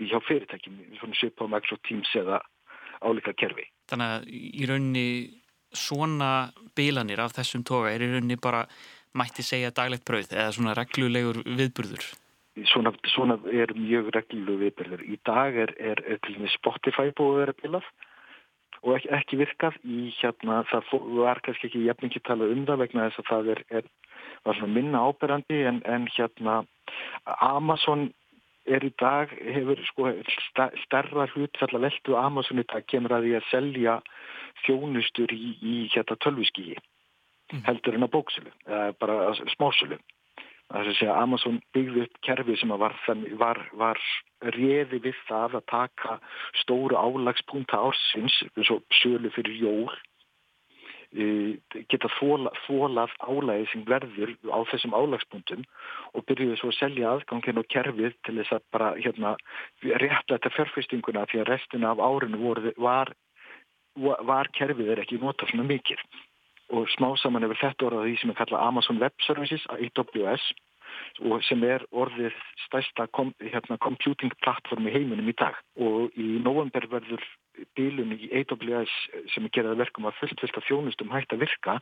í 0.00 0.08
hjá 0.08 0.16
fyrirtækjum, 0.24 0.80
svona 1.02 1.20
svipað 1.20 1.52
Microsoft 1.52 1.84
Teams 1.90 2.14
eða 2.22 2.40
álíka 3.04 3.36
kerfi. 3.36 3.68
Þannig 3.92 4.16
að 4.16 4.32
í 4.32 4.70
rauninni 4.70 5.06
svona 5.76 6.50
bílanir 6.76 7.20
af 7.20 7.36
þessum 7.36 7.68
toga 7.68 7.92
er 7.92 8.04
í 8.04 8.10
rauninni 8.14 8.40
bara 8.40 8.64
mætti 9.12 9.44
segja 9.44 9.72
daglegt 9.74 10.08
brauð 10.08 10.32
eða 10.32 10.50
svona 10.56 10.74
reglulegur 10.78 11.42
viðburður? 11.44 12.08
Svona, 12.68 12.92
svona 13.08 13.38
er 13.52 13.72
mjög 13.76 14.10
reglulegur 14.14 14.60
viðburður. 14.64 15.02
Í 15.06 15.16
dag 15.24 15.56
er, 15.56 15.74
er, 15.78 16.02
er 16.04 16.20
til 16.24 16.36
og 16.36 16.44
með 16.44 16.54
Spotify 16.56 17.12
búið 17.16 17.32
að 17.32 17.40
vera 17.44 17.58
bílað 17.62 17.90
og 18.80 18.94
ekki, 18.96 19.10
ekki 19.16 19.38
virkað 19.40 19.76
í 19.84 20.06
hérna, 20.20 20.62
það 20.70 20.94
var 21.18 21.40
kannski 21.44 21.68
ekki 21.68 21.82
jafn 21.84 22.08
ekki 22.08 22.22
talað 22.24 22.54
um 22.54 22.62
það 22.68 22.82
vegna 22.84 23.08
þess 23.08 23.22
að 23.22 23.28
það 23.28 23.50
er, 23.54 23.62
er 23.80 24.62
minna 24.72 25.02
áberandi 25.04 25.58
en, 25.68 25.82
en 25.84 26.06
hérna 26.14 26.62
Amazon 27.44 28.08
er 28.70 28.84
í 28.84 28.92
dag, 29.00 29.32
hefur 29.32 29.80
sko 29.88 30.12
starra 30.84 31.26
hlutfall 31.32 31.74
að 31.76 31.86
veldu 31.88 32.16
Amazon 32.20 32.62
í 32.62 32.66
dag 32.70 32.86
kemur 32.88 33.16
að 33.16 33.26
því 33.26 33.34
að 33.38 33.50
selja 33.50 33.98
þjónustur 34.64 35.34
í, 35.34 35.52
í 35.60 35.76
hérna 35.94 36.16
tölviskíi 36.24 36.76
mm. 36.76 37.62
heldur 37.68 37.96
en 37.96 38.06
að 38.06 38.14
bóksölu, 38.16 38.54
bara 39.00 39.34
smásölu. 39.56 40.00
Er 40.70 40.86
að 40.86 40.96
segja 41.00 41.16
Amazon 41.18 41.58
byggði 41.74 42.04
upp 42.06 42.20
kerfi 42.26 42.54
sem 42.60 42.72
var, 42.78 42.94
var, 43.40 43.58
var 43.74 43.98
reði 44.54 45.00
við 45.02 45.16
það 45.26 45.56
að 45.58 45.66
taka 45.72 46.18
stóru 46.62 46.98
álagspunta 46.98 47.80
ársins, 47.88 48.36
eins 48.54 48.70
og 48.70 48.84
sölu 49.02 49.32
fyrir 49.34 49.58
jól 49.64 49.98
geta 51.10 52.06
þólað 52.20 53.14
álægi 53.18 53.66
sem 53.72 53.82
verður 53.82 54.30
á 54.46 54.62
þessum 54.70 54.94
álagspunktum 54.94 55.64
og 56.14 56.24
byrjuðu 56.28 56.58
svo 56.60 56.70
að 56.70 56.78
selja 56.78 57.10
aðgangin 57.10 57.58
og 57.58 57.66
kerfið 57.66 58.14
til 58.22 58.36
þess 58.38 58.54
að 58.54 58.62
bara 58.70 58.92
hérna, 58.94 59.34
rétta 59.82 60.36
þetta 60.36 60.54
fjárfestinguna 60.54 61.26
því 61.26 61.42
að 61.42 61.50
restina 61.50 61.90
af 61.90 61.98
árinu 61.98 62.38
voru, 62.38 62.72
var 62.78 63.10
var 63.98 64.48
kerfið 64.54 64.92
er 64.92 65.02
ekki 65.02 65.18
notað 65.18 65.50
svona 65.50 65.66
mikið 65.66 65.98
og 66.70 66.88
smá 66.96 67.10
saman 67.18 67.46
hefur 67.46 67.60
þetta 67.60 67.88
orðað 67.88 68.08
því 68.08 68.16
sem 68.20 68.32
er 68.32 68.40
kallað 68.40 68.66
Amazon 68.66 69.00
Web 69.02 69.24
Services, 69.26 69.66
AWS 69.74 70.50
og 71.30 71.42
sem 71.46 71.62
er 71.66 71.84
orðið 71.94 72.36
stærsta 72.66 73.06
kom, 73.14 73.32
hérna, 73.42 73.78
computing 73.82 74.32
plattform 74.44 74.88
í 74.88 74.94
heiminum 74.94 75.28
í 75.30 75.36
dag 75.38 75.58
og 75.78 76.16
í 76.18 76.40
november 76.42 76.86
verður 76.90 77.24
bílun 77.76 78.14
í 78.16 78.30
AWS 78.40 78.92
sem 79.34 79.46
er 79.46 79.54
gerað 79.54 79.82
verkum 79.82 80.08
að 80.08 80.16
fullt 80.20 80.42
fullt 80.42 80.58
af 80.60 80.66
þjónustum 80.68 81.12
hægt 81.12 81.34
að 81.34 81.44
virka 81.44 81.76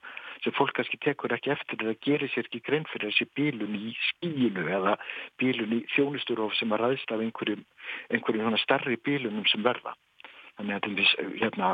sem 0.45 0.57
fólk 0.59 0.75
kannski 0.79 1.01
tekur 1.05 1.35
ekki 1.37 1.55
eftir 1.55 1.85
eða 1.85 1.97
gerir 2.07 2.33
sér 2.33 2.49
ekki 2.49 2.65
grein 2.67 2.89
fyrir 2.93 3.13
þessi 3.13 3.29
bílun 3.39 3.79
í 3.79 3.95
skíinu 4.11 4.67
eða 4.79 4.97
bílun 5.41 5.79
í 5.79 5.81
þjónusturof 5.95 6.57
sem 6.59 6.73
að 6.75 6.85
ræðst 6.85 7.15
af 7.15 7.25
einhverjum, 7.25 7.65
einhverjum 8.13 8.61
starri 8.65 8.99
bílunum 9.05 9.47
sem 9.53 9.65
verða. 9.65 9.95
Þannig 10.59 10.75
að 10.75 10.81
til 10.85 10.95
þess, 10.99 11.13
hérna, 11.39 11.67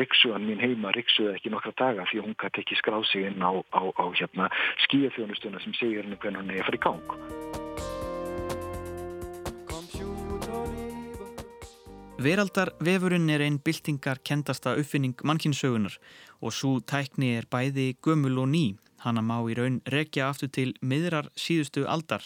riksuðan 0.00 0.46
mín 0.48 0.62
heima 0.62 0.88
riksuði 0.96 1.34
ekki 1.36 1.50
nokkra 1.52 1.74
daga 1.76 2.06
því 2.08 2.22
hún 2.24 2.36
gæti 2.40 2.62
ekki 2.62 2.78
skráð 2.78 3.04
sig 3.10 3.26
inn 3.28 3.44
á, 3.44 3.52
á, 3.60 3.82
á 3.92 4.04
hérna, 4.16 4.48
skíðafjónustuna 4.86 5.60
sem 5.60 5.76
segir 5.76 6.06
henni 6.06 6.16
hvernig 6.16 6.40
hann 6.40 6.54
er 6.54 6.62
að 6.62 6.70
fara 6.70 6.80
í 6.80 6.84
gang. 6.86 7.60
Veraldarvefurinn 12.22 13.28
er 13.34 13.44
einn 13.44 13.60
byltingar 13.60 14.22
kendasta 14.24 14.78
uppfinning 14.80 15.20
mannkynnssögunar 15.28 15.98
og 16.40 16.56
svo 16.56 16.76
tækni 16.80 17.34
er 17.36 17.50
bæði 17.52 17.90
gömul 18.00 18.46
og 18.46 18.48
ný. 18.48 18.64
Hanna 19.04 19.20
má 19.20 19.42
í 19.50 19.58
raun 19.58 19.82
rekja 19.92 20.30
aftur 20.30 20.48
til 20.48 20.70
miðrar 20.80 21.28
síðustu 21.36 21.84
aldar 21.84 22.24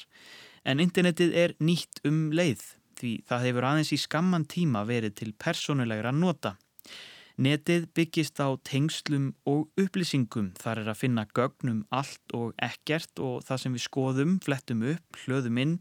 en 0.62 0.82
internetið 0.82 1.34
er 1.34 1.58
nýtt 1.58 2.04
um 2.06 2.28
leið 2.30 2.75
því 3.00 3.12
það 3.28 3.44
hefur 3.48 3.68
aðeins 3.70 3.92
í 3.92 4.00
skamman 4.00 4.46
tíma 4.48 4.84
verið 4.88 5.16
til 5.20 5.32
personulegra 5.38 6.12
nota. 6.14 6.56
Netið 7.36 7.90
byggist 7.92 8.40
á 8.40 8.48
tengslum 8.64 9.34
og 9.44 9.66
upplýsingum. 9.76 10.54
Þar 10.56 10.80
er 10.80 10.92
að 10.92 11.00
finna 11.02 11.26
gögnum 11.36 11.82
allt 11.92 12.32
og 12.36 12.54
ekkert 12.64 13.20
og 13.20 13.42
það 13.44 13.60
sem 13.60 13.76
við 13.76 13.84
skoðum, 13.84 14.38
flettum 14.40 14.86
upp, 14.94 15.18
hlöðum 15.26 15.60
inn, 15.60 15.74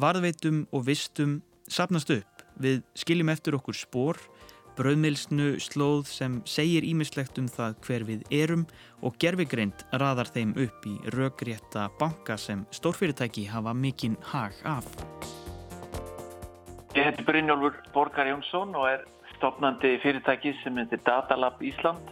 varðveitum 0.00 0.64
og 0.72 0.86
vistum 0.88 1.42
sapnast 1.68 2.14
upp. 2.16 2.46
Við 2.56 2.80
skiljum 2.96 3.32
eftir 3.32 3.58
okkur 3.58 3.76
spór, 3.76 4.20
bröðmilsnu 4.78 5.58
slóð 5.60 6.06
sem 6.08 6.40
segir 6.48 6.86
ímislegt 6.88 7.36
um 7.40 7.48
það 7.50 7.76
hver 7.84 8.06
við 8.08 8.24
erum 8.32 8.64
og 9.04 9.18
gerfigreind 9.20 9.84
raðar 9.92 10.32
þeim 10.32 10.56
upp 10.64 10.88
í 10.88 10.96
röggrétta 11.12 11.90
banka 12.00 12.38
sem 12.40 12.64
stórfyrirtæki 12.72 13.50
hafa 13.52 13.76
mikinn 13.76 14.16
hag 14.32 14.56
af. 14.64 14.88
Ég 16.92 17.06
heiti 17.06 17.24
Brynjólfur 17.24 17.72
Borgar 17.92 18.26
Jónsson 18.28 18.74
og 18.76 18.84
er 18.84 19.04
stopnandi 19.30 19.94
fyrirtæki 20.02 20.50
sem 20.60 20.76
heitir 20.76 21.00
Datalab 21.06 21.62
Ísland. 21.64 22.10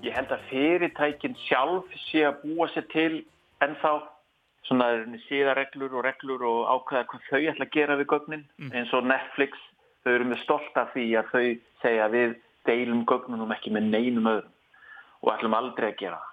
Ég 0.00 0.16
held 0.16 0.32
að 0.32 0.46
fyrirtækin 0.48 1.36
sjálf 1.42 1.92
sé 2.06 2.22
að 2.24 2.38
búa 2.40 2.70
sér 2.72 2.88
til 2.94 3.18
ennþá 3.60 3.92
svona 4.64 4.88
síðareglur 5.26 5.92
og 5.92 6.06
reglur 6.08 6.46
og 6.48 6.72
ákveða 6.72 7.04
hvað 7.12 7.28
þau 7.28 7.42
ætla 7.52 7.68
að 7.68 7.76
gera 7.76 8.00
við 8.00 8.10
gögnin 8.14 8.48
mm. 8.56 8.72
eins 8.72 8.96
og 8.96 9.04
Netflix, 9.12 9.60
þau 10.00 10.12
eru 10.14 10.32
með 10.32 10.44
stolt 10.46 10.80
af 10.80 10.96
því 10.96 11.08
að 11.20 11.32
þau 11.34 11.46
segja 11.84 12.10
við 12.16 12.36
deilum 12.64 13.04
gögnunum 13.12 13.52
ekki 13.52 13.76
með 13.76 13.90
neinum 13.92 14.30
öðrum 14.38 14.54
og 15.20 15.34
ætlum 15.36 15.58
aldrei 15.60 15.90
að 15.90 15.98
gera 16.00 16.22
það. 16.22 16.32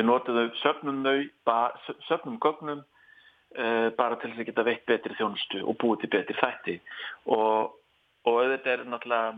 Við 0.00 0.08
notum 0.14 0.40
þau, 0.40 0.48
söfnum 0.64 1.04
þau, 1.04 1.18
söfnum 2.08 2.40
gögnum 2.40 2.86
bara 3.98 4.18
til 4.20 4.28
þess 4.28 4.42
að 4.42 4.48
geta 4.50 4.62
veitt 4.66 4.82
betri 4.86 5.14
þjónustu 5.16 5.62
og 5.64 5.76
búið 5.80 6.02
til 6.02 6.10
betri 6.12 6.34
þætti 6.36 6.74
og, 7.32 7.70
og 8.28 8.34
auðvitað 8.34 8.72
er 8.74 8.82
náttúrulega 8.84 9.30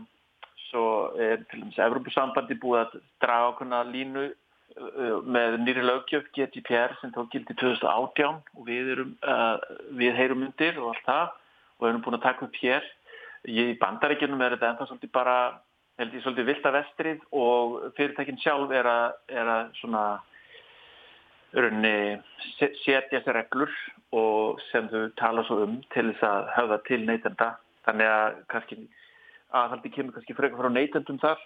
svo 0.65 0.83
er 1.15 1.45
til 1.47 1.61
dæmis 1.61 1.79
Evropasambandi 1.79 2.57
búið 2.59 2.81
að 2.81 2.97
draga 3.23 3.53
okkurna 3.53 3.79
línu 3.87 4.25
Uh, 4.71 5.19
með 5.27 5.57
nýri 5.65 5.81
lögjöf 5.83 6.29
GDPR 6.31 6.93
sem 7.01 7.11
tók 7.11 7.27
gildi 7.33 7.51
2018 7.59 8.37
og 8.55 8.61
við, 8.63 8.91
erum, 8.93 9.09
uh, 9.27 9.57
við 9.99 10.15
heyrum 10.15 10.45
undir 10.45 10.77
og 10.79 10.93
allt 10.93 11.03
það 11.09 11.33
og 11.81 11.87
erum 11.89 12.03
búin 12.05 12.15
að 12.15 12.23
taka 12.23 12.45
upp 12.47 12.59
hér. 12.61 12.87
Í 13.51 13.65
bandaríkjunum 13.81 14.43
er 14.45 14.55
þetta 14.55 14.69
ennþá 14.69 14.87
svolítið 14.87 15.11
bara, 15.17 15.35
held 15.99 16.15
ég, 16.15 16.23
svolítið 16.23 16.47
vilt 16.47 16.69
að 16.69 16.77
vestrið 16.77 17.25
og 17.41 17.75
fyrirtækinn 17.97 18.39
sjálf 18.39 18.71
er 18.79 18.87
að, 18.93 19.17
er 19.41 19.51
að 19.57 19.75
svona 19.81 20.05
raunni 21.55 22.19
setja 22.57 23.01
þessi 23.09 23.35
reglur 23.35 23.73
og 24.15 24.61
sem 24.69 24.87
þau 24.91 25.09
tala 25.19 25.43
svo 25.47 25.61
um 25.65 25.79
til 25.93 26.09
þess 26.11 26.27
að 26.27 26.49
hafa 26.55 26.79
til 26.87 27.01
neytenda. 27.07 27.51
Þannig 27.87 28.11
að 28.13 28.39
kannski 28.53 28.77
aðhaldi 29.57 29.91
kemur 29.95 30.15
kannski 30.15 30.37
frekar 30.37 30.61
frá 30.61 30.71
neytendum 30.71 31.19
þar 31.21 31.41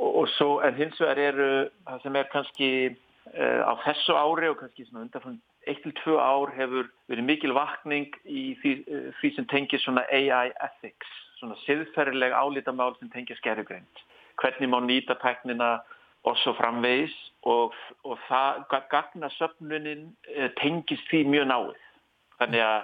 og 0.00 0.28
svo 0.36 0.60
en 0.64 0.76
hins 0.78 1.00
vegar 1.00 1.20
eru 1.20 1.48
það 1.86 2.04
sem 2.04 2.16
er 2.16 2.28
kannski 2.32 2.68
uh, 2.88 3.62
á 3.68 3.72
þessu 3.84 4.16
ári 4.16 4.48
og 4.48 4.60
kannski 4.62 4.86
undan 4.94 5.40
1-2 5.68 6.16
ár 6.16 6.52
hefur 6.56 6.88
verið 7.10 7.26
mikil 7.28 7.52
vakning 7.52 8.14
í 8.24 8.54
því, 8.62 8.72
uh, 8.88 9.10
því 9.20 9.32
sem 9.36 9.48
tengir 9.52 9.82
svona 9.84 10.06
AI 10.08 10.54
ethics 10.64 11.18
svona 11.40 11.58
siðferðileg 11.66 12.32
álítamál 12.32 12.94
sem 12.98 13.12
tengir 13.12 13.36
skerjugreind 13.40 14.04
hvernig 14.40 14.72
má 14.72 14.78
nýta 14.84 15.16
tæknina 15.20 15.80
og 16.24 16.38
svo 16.42 16.54
framvegis 16.58 17.14
og, 17.48 17.74
og 18.04 18.18
það 18.28 18.64
gagna 18.92 19.30
söfnunin 19.38 20.08
uh, 20.36 20.48
tengist 20.60 21.06
því 21.10 21.24
mjög 21.34 21.46
náið 21.52 21.84
þannig 22.40 22.64
að 22.66 22.80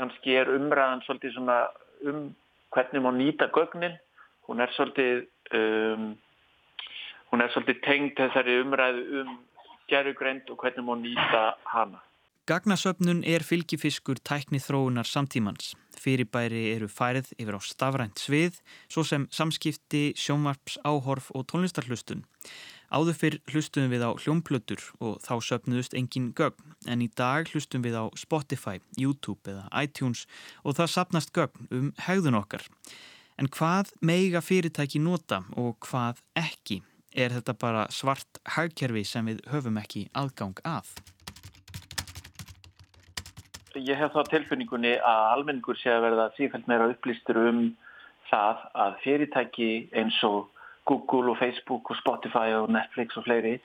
kannski 0.00 0.36
er 0.40 0.52
umræðan 0.56 1.04
svolítið 1.06 1.36
svona 1.36 1.60
um 2.08 2.30
hvernig 2.74 3.04
má 3.04 3.10
nýta 3.12 3.50
gögnin 3.52 3.96
hún 4.48 4.60
er 4.60 4.72
svolítið 4.76 5.26
um, 5.56 6.12
hún 7.30 7.44
er 7.44 7.52
svolítið 7.54 7.82
tengd 7.86 8.18
þessari 8.18 8.60
umræðu 8.64 9.22
um 9.22 9.34
gerugreind 9.90 10.50
og 10.50 10.62
hvernig 10.62 10.86
má 10.86 10.94
nýta 10.98 11.42
hana. 11.72 12.00
Gagnasöfnun 12.50 13.22
er 13.26 13.44
fylgifiskur 13.46 14.18
tækni 14.26 14.58
þróunar 14.58 15.06
samtímans. 15.06 15.74
Fyrirbæri 16.00 16.70
eru 16.72 16.88
færið 16.88 17.34
yfir 17.36 17.56
á 17.56 17.60
stafrænt 17.60 18.20
svið, 18.20 18.60
svo 18.88 19.04
sem 19.04 19.26
samskipti, 19.34 20.14
sjónvarps, 20.16 20.78
áhorf 20.86 21.28
og 21.36 21.44
tónlistarhlustun. 21.52 22.24
Áður 22.90 23.18
fyrr 23.20 23.36
hlustum 23.52 23.90
við 23.92 24.02
á 24.02 24.10
hljómplötur 24.18 24.82
og 24.98 25.20
þá 25.22 25.34
söpnuðust 25.46 25.94
engin 25.94 26.32
gögn, 26.34 26.74
en 26.90 27.04
í 27.04 27.10
dag 27.14 27.46
hlustum 27.52 27.84
við 27.84 28.00
á 28.00 28.04
Spotify, 28.18 28.80
YouTube 28.98 29.44
eða 29.46 29.68
iTunes 29.84 30.24
og 30.64 30.80
það 30.80 30.94
sapnast 30.96 31.34
gögn 31.36 31.68
um 31.70 31.92
hegðun 32.08 32.40
okkar. 32.40 32.64
En 33.38 33.48
hvað 33.48 33.92
meiga 34.04 34.42
fyrirtæki 34.42 34.98
nota 35.00 35.44
og 35.56 35.78
hvað 35.86 36.18
ekki? 36.36 36.80
Er 37.10 37.32
þetta 37.34 37.54
bara 37.58 37.86
svart 37.90 38.40
hagkerfi 38.56 39.04
sem 39.06 39.26
við 39.26 39.40
höfum 39.50 39.78
ekki 39.80 40.08
aðgang 40.14 40.58
að? 40.66 40.90
Ég 43.78 43.94
hef 43.94 44.10
þá 44.14 44.24
tilfinningunni 44.26 44.96
að 44.98 45.20
almenningur 45.36 45.78
sé 45.78 45.92
að 45.92 46.04
verða 46.08 46.30
sífælt 46.34 46.66
meira 46.66 46.88
upplýstur 46.90 47.38
um 47.38 47.60
það 48.30 48.64
að 48.84 48.96
fyrirtæki 49.04 49.70
eins 49.94 50.16
og 50.26 50.48
Google 50.90 51.30
og 51.30 51.38
Facebook 51.38 51.90
og 51.90 51.98
Spotify 52.00 52.50
og 52.58 52.70
Netflix 52.74 53.14
og 53.20 53.28
fleiri 53.28 53.60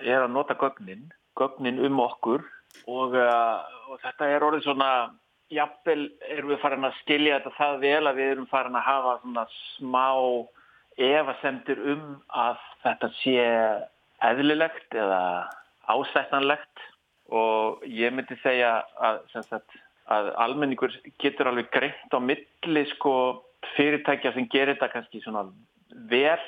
er 0.00 0.22
að 0.22 0.32
nota 0.32 0.56
gögnin, 0.56 1.04
gögnin 1.36 1.82
um 1.84 2.00
okkur 2.00 2.44
og, 2.88 3.12
uh, 3.12 3.60
og 3.90 4.00
þetta 4.00 4.30
er 4.32 4.46
orðið 4.46 4.64
svona 4.64 4.90
jafnvel 5.52 6.08
erum 6.32 6.54
við 6.54 6.62
farin 6.64 6.88
að 6.88 6.98
skilja 7.02 7.38
þetta 7.38 7.56
það 7.58 7.78
vel 7.84 8.02
að 8.08 8.18
við 8.22 8.32
erum 8.32 8.50
farin 8.50 8.80
að 8.80 8.88
hafa 8.88 9.14
svona 9.22 9.46
smá 9.76 10.08
evasendur 10.96 11.84
um 11.92 12.04
að 12.32 12.60
þetta 12.82 13.12
sé 13.20 13.38
eðlilegt 14.24 14.96
eða 14.96 15.22
ásættanlegt 15.86 16.86
og 17.32 17.82
ég 17.86 18.14
myndi 18.14 18.36
segja 18.42 18.84
að, 19.02 19.20
sagt, 19.34 19.78
að 20.06 20.30
almenningur 20.38 20.94
getur 21.22 21.50
alveg 21.50 21.70
greitt 21.74 22.14
á 22.14 22.18
milli 22.22 22.84
sko, 22.94 23.42
fyrirtækja 23.74 24.32
sem 24.34 24.46
gerir 24.52 24.76
þetta 24.76 24.92
kannski 24.92 25.22
vel 26.10 26.44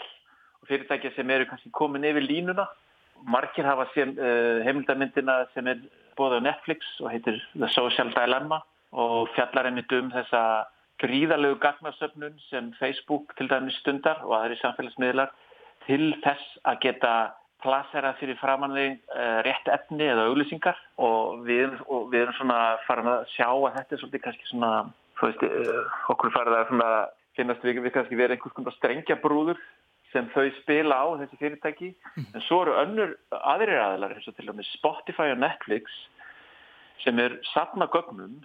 og 0.62 0.68
fyrirtækja 0.68 1.14
sem 1.16 1.30
eru 1.30 1.48
kannski 1.48 1.70
komin 1.72 2.06
yfir 2.06 2.22
línuna. 2.22 2.68
Markir 3.26 3.66
hafa 3.66 3.88
sem, 3.94 4.14
uh, 4.14 4.62
heimildamindina 4.62 5.46
sem 5.54 5.66
er 5.66 5.80
bóðið 6.18 6.44
á 6.44 6.46
Netflix 6.52 6.86
og 7.02 7.10
heitir 7.10 7.40
The 7.54 7.68
Social 7.74 8.12
Dilemma 8.14 8.62
og 8.92 9.28
fjallar 9.34 9.66
einmitt 9.68 9.92
um 9.92 10.12
þessa 10.14 10.68
gríðalegu 11.02 11.58
gagnasöfnun 11.62 12.38
sem 12.48 12.72
Facebook 12.78 13.34
til 13.38 13.50
dæmis 13.50 13.78
stundar 13.82 14.22
og 14.24 14.34
aðri 14.38 14.58
samfélagsmiðlar 14.62 15.34
til 15.86 16.14
þess 16.24 16.58
að 16.66 16.80
geta 16.86 17.12
plasera 17.62 18.14
fyrir 18.20 18.38
framanði 18.38 18.86
uh, 18.94 19.40
rétt 19.46 19.68
efni 19.72 20.06
eða 20.06 20.28
auglýsingar 20.30 20.78
og 21.02 21.42
við, 21.48 21.74
og 21.90 22.08
við 22.12 22.24
erum 22.24 22.36
svona 22.38 22.60
farin 22.86 23.10
að 23.10 23.24
sjá 23.34 23.48
að 23.50 23.78
þetta 23.78 23.94
er 23.96 24.02
svolítið 24.02 24.24
kannski 24.26 24.50
svona, 24.50 24.72
þú 25.18 25.30
veist, 25.30 25.44
uh, 25.48 25.96
okkur 26.14 26.34
farið 26.36 26.58
að 26.58 26.70
svona, 26.72 26.92
finnast 27.38 27.66
við, 27.66 27.82
við 27.84 27.94
kannski 27.96 28.18
verið 28.18 28.36
einhvers 28.38 28.56
konar 28.56 28.76
strengja 28.78 29.18
brúður 29.22 29.60
sem 30.12 30.28
þau 30.32 30.46
spila 30.62 31.00
á 31.04 31.06
þessi 31.20 31.40
fyrirtæki 31.40 31.90
mm. 31.92 32.30
en 32.32 32.44
svo 32.46 32.62
eru 32.64 32.78
önnur 32.80 33.16
aðrir 33.36 33.82
aðlar 33.82 34.14
eins 34.16 34.28
og 34.30 34.38
til 34.38 34.46
dæmis 34.48 34.70
Spotify 34.78 35.34
og 35.34 35.42
Netflix 35.42 35.98
sem 37.04 37.18
er 37.22 37.36
sapna 37.52 37.88
gögnum 37.92 38.38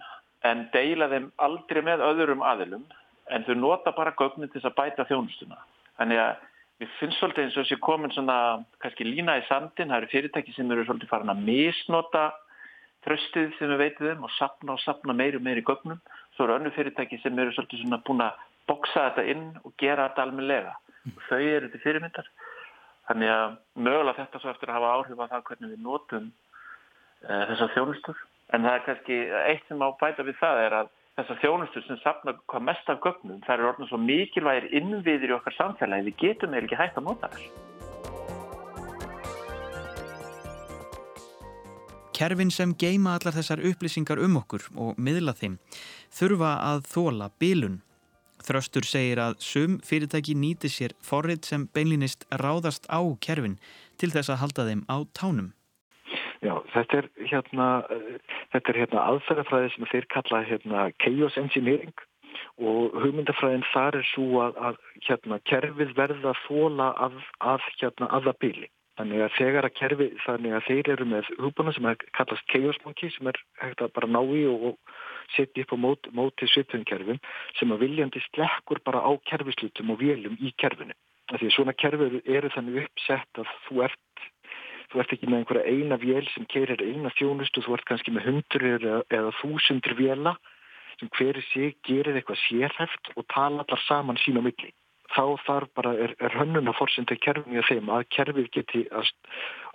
en 0.44 0.66
deila 0.74 1.08
þeim 1.12 1.30
aldrei 1.42 1.80
með 1.86 2.04
öðrum 2.04 2.44
aðilum 2.44 2.84
en 3.32 3.46
þau 3.46 3.54
nota 3.56 3.94
bara 3.96 4.12
gögnin 4.18 4.52
til 4.52 4.60
að 4.60 4.76
bæta 4.76 5.06
þjónustuna. 5.08 5.56
Þannig 5.98 6.20
að 6.20 6.42
við 6.82 6.94
finnst 6.98 7.20
svolítið 7.20 7.44
eins 7.44 7.56
og 7.56 7.64
þessi 7.64 7.80
komin 7.82 8.14
svona 8.14 8.38
kannski 8.82 9.06
lína 9.06 9.36
í 9.38 9.44
sandin, 9.48 9.90
það 9.92 10.00
eru 10.00 10.10
fyrirtæki 10.12 10.54
sem 10.56 10.72
eru 10.74 10.86
svolítið 10.86 11.12
farin 11.12 11.32
að 11.32 11.44
misnota 11.46 12.24
tröstið 13.04 13.52
sem 13.58 13.70
við 13.70 13.82
veitum 13.82 14.10
um 14.14 14.26
og 14.28 14.32
sapna 14.38 14.74
og 14.74 14.82
sapna 14.82 15.14
meiri 15.16 15.38
og 15.38 15.44
meiri 15.44 15.64
gögnum. 15.66 16.00
Svo 16.34 16.46
eru 16.46 16.56
önnu 16.58 16.72
fyrirtæki 16.74 17.20
sem 17.22 17.38
eru 17.38 17.52
svolítið 17.54 17.84
svona 17.84 18.00
búin 18.06 18.24
að 18.24 18.40
boksa 18.68 19.10
þetta 19.10 19.26
inn 19.32 19.46
og 19.62 19.74
gera 19.80 20.08
þetta 20.08 20.24
almenlega. 20.24 20.74
Þau 21.28 21.40
eru 21.40 21.70
til 21.70 21.82
fyrirmyndar. 21.84 22.30
Þannig 23.08 23.32
að 23.34 23.56
mögulega 23.76 24.22
þetta 24.22 24.40
svo 24.40 24.52
eftir 24.54 24.72
að 24.72 24.78
hafa 24.78 24.92
áhrif 24.96 25.20
á 25.20 25.32
það 25.34 25.46
hvernig 25.50 25.74
við 25.74 25.82
notum 25.84 26.30
uh, 26.30 27.42
þessar 27.50 27.74
þjónustur. 27.76 28.22
En 28.56 28.64
það 28.64 28.78
er 28.78 28.86
kannski 28.88 29.18
eitt 29.44 29.68
sem 29.68 29.84
á 29.84 29.88
bæta 30.00 30.24
við 30.24 30.40
það 30.40 30.62
er 30.64 30.78
að 30.80 30.92
þessar 31.18 31.38
þjónustur 31.42 31.84
sem 31.86 31.98
sapna 32.02 32.34
hvað 32.50 32.66
mest 32.68 32.90
af 32.90 32.98
gögnum, 33.04 33.38
það 33.46 33.54
eru 33.54 33.68
orðin 33.70 33.90
svo 33.90 34.00
mikilvægir 34.02 34.66
innviðir 34.80 35.30
í 35.30 35.36
okkar 35.36 35.56
samfélagi, 35.58 36.08
við 36.08 36.18
getum 36.24 36.56
eða 36.56 36.66
ekki 36.66 36.80
hægt 36.80 36.98
að 36.98 37.08
nota 37.08 37.30
þess. 37.34 37.46
Kerfin 42.14 42.52
sem 42.54 42.74
geima 42.78 43.16
allar 43.18 43.34
þessar 43.34 43.62
upplýsingar 43.66 44.20
um 44.22 44.38
okkur 44.38 44.68
og 44.78 44.98
miðla 45.02 45.34
þeim 45.34 45.58
þurfa 46.14 46.52
að 46.62 46.86
þóla 46.92 47.30
bílun. 47.42 47.80
Þröstur 48.44 48.86
segir 48.86 49.18
að 49.22 49.38
sum 49.42 49.78
fyrirtæki 49.82 50.36
nýti 50.36 50.68
sér 50.70 50.94
forrið 51.02 51.46
sem 51.48 51.66
beinlinist 51.74 52.26
ráðast 52.42 52.86
á 52.92 53.00
kerfin 53.24 53.56
til 53.98 54.12
þess 54.14 54.30
að 54.30 54.40
halda 54.42 54.66
þeim 54.68 54.82
á 54.86 54.96
tánum. 55.16 55.54
Já, 56.44 56.58
þetta 56.74 56.98
er 56.98 57.06
hérna, 57.30 57.66
þetta 58.52 58.72
er 58.72 58.78
hérna 58.82 59.04
aðferðafræði 59.12 59.70
sem 59.72 59.86
þeir 59.92 60.06
kalla 60.12 60.42
hérna 60.44 60.82
chaos 61.00 61.38
engineering 61.40 61.94
og 62.60 62.96
hugmyndafræðin 63.00 63.64
þar 63.70 63.98
er 64.00 64.08
svo 64.10 64.42
að, 64.44 64.58
að 64.68 64.80
hérna 65.06 65.38
kerfið 65.48 65.94
verða 65.96 66.34
þóla 66.44 66.90
af, 67.06 67.16
af 67.40 67.68
hérna 67.80 68.10
aða 68.18 68.34
bíli. 68.42 68.68
Þannig 68.98 69.24
að 69.24 69.32
þegar 69.38 69.66
að 69.66 69.74
kerfi, 69.78 70.06
þannig 70.22 70.52
að 70.54 70.66
þeir 70.68 70.90
eru 70.92 71.06
með 71.10 71.30
húbana 71.42 71.72
sem 71.74 71.88
kallast 72.14 72.46
chaos 72.52 72.76
monkey 72.84 73.10
sem 73.10 73.30
er 73.32 73.40
hægt 73.62 73.82
að 73.82 73.94
bara 73.96 74.10
ná 74.10 74.20
í 74.22 74.44
og, 74.50 74.68
og 74.68 75.32
setja 75.34 75.64
upp 75.64 75.74
á 75.74 75.78
móti, 75.86 76.12
móti 76.14 76.50
svipfunkerfin 76.52 77.18
sem 77.58 77.72
að 77.74 77.82
viljandi 77.88 78.22
slekkur 78.28 78.84
bara 78.86 79.02
á 79.02 79.10
kerfislutum 79.32 79.90
og 79.96 80.04
vélum 80.04 80.36
í 80.38 80.52
kerfinu. 80.62 80.94
Því 81.32 81.50
svona 81.56 81.74
kerfi 81.74 82.20
eru 82.36 82.52
þannig 82.54 82.84
uppsett 82.84 83.42
að 83.42 83.50
þú 83.66 83.82
ert 83.88 84.28
Þú 84.94 85.00
ert 85.02 85.12
ekki 85.16 85.26
með 85.26 85.40
einhverja 85.40 85.70
eina 85.74 85.96
vél 85.98 86.26
sem 86.30 86.44
kerir 86.46 86.78
eina 86.78 87.10
þjónustu, 87.18 87.64
þú 87.66 87.72
ert 87.74 87.86
kannski 87.88 88.12
með 88.14 88.28
hundur 88.28 88.64
eða, 89.10 89.32
þúsundur 89.40 89.96
véla 89.98 90.36
sem 91.00 91.10
hverju 91.16 91.42
sig 91.48 91.74
gerir 91.82 92.14
eitthvað 92.14 92.38
sérhæft 92.44 93.10
og 93.18 93.26
tala 93.34 93.64
allar 93.64 93.82
saman 93.88 94.20
sín 94.22 94.38
á 94.38 94.42
milli. 94.46 94.70
Þá 95.10 95.24
þarf 95.48 95.72
bara, 95.74 95.96
er, 95.98 96.14
er 96.22 96.38
hönnun 96.38 96.70
að 96.70 96.78
fórsenda 96.78 97.18
kerfið 97.18 97.50
með 97.56 97.66
þeim 97.72 97.90
að 97.90 98.06
kerfið 98.14 98.48
geti, 98.54 98.84
að, 98.94 99.10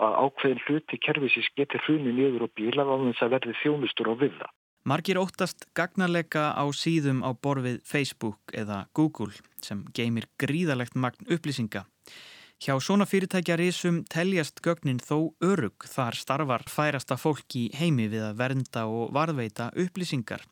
að 0.08 0.18
ákveðin 0.24 0.64
hluti 0.70 1.02
kerfið 1.04 1.52
geti 1.60 1.84
hrunni 1.84 2.16
niður 2.16 2.48
og 2.48 2.56
bíla 2.56 2.88
á 2.88 2.96
þess 3.04 3.28
að 3.28 3.36
verði 3.36 3.60
þjónustur 3.60 4.12
á 4.12 4.16
við 4.24 4.34
það. 4.40 4.56
Margir 4.88 5.20
óttast 5.20 5.68
gagnarleika 5.76 6.56
á 6.56 6.64
síðum 6.72 7.26
á 7.28 7.36
borfið 7.36 7.84
Facebook 7.84 8.56
eða 8.56 8.86
Google 8.96 9.36
sem 9.60 9.84
geymir 9.92 10.32
gríðalegt 10.40 10.96
magn 10.96 11.28
upplýsinga. 11.28 11.84
Hjá 12.60 12.74
svona 12.84 13.06
fyrirtækjarísum 13.08 14.02
teljast 14.12 14.58
gögnin 14.60 14.98
þó 15.00 15.32
örug 15.48 15.86
þar 15.88 16.18
starfar 16.20 16.66
færasta 16.68 17.16
fólk 17.16 17.56
í 17.56 17.70
heimi 17.72 18.10
við 18.12 18.26
að 18.28 18.42
vernda 18.42 18.82
og 18.92 19.14
varðveita 19.16 19.70
upplýsingar. 19.80 20.44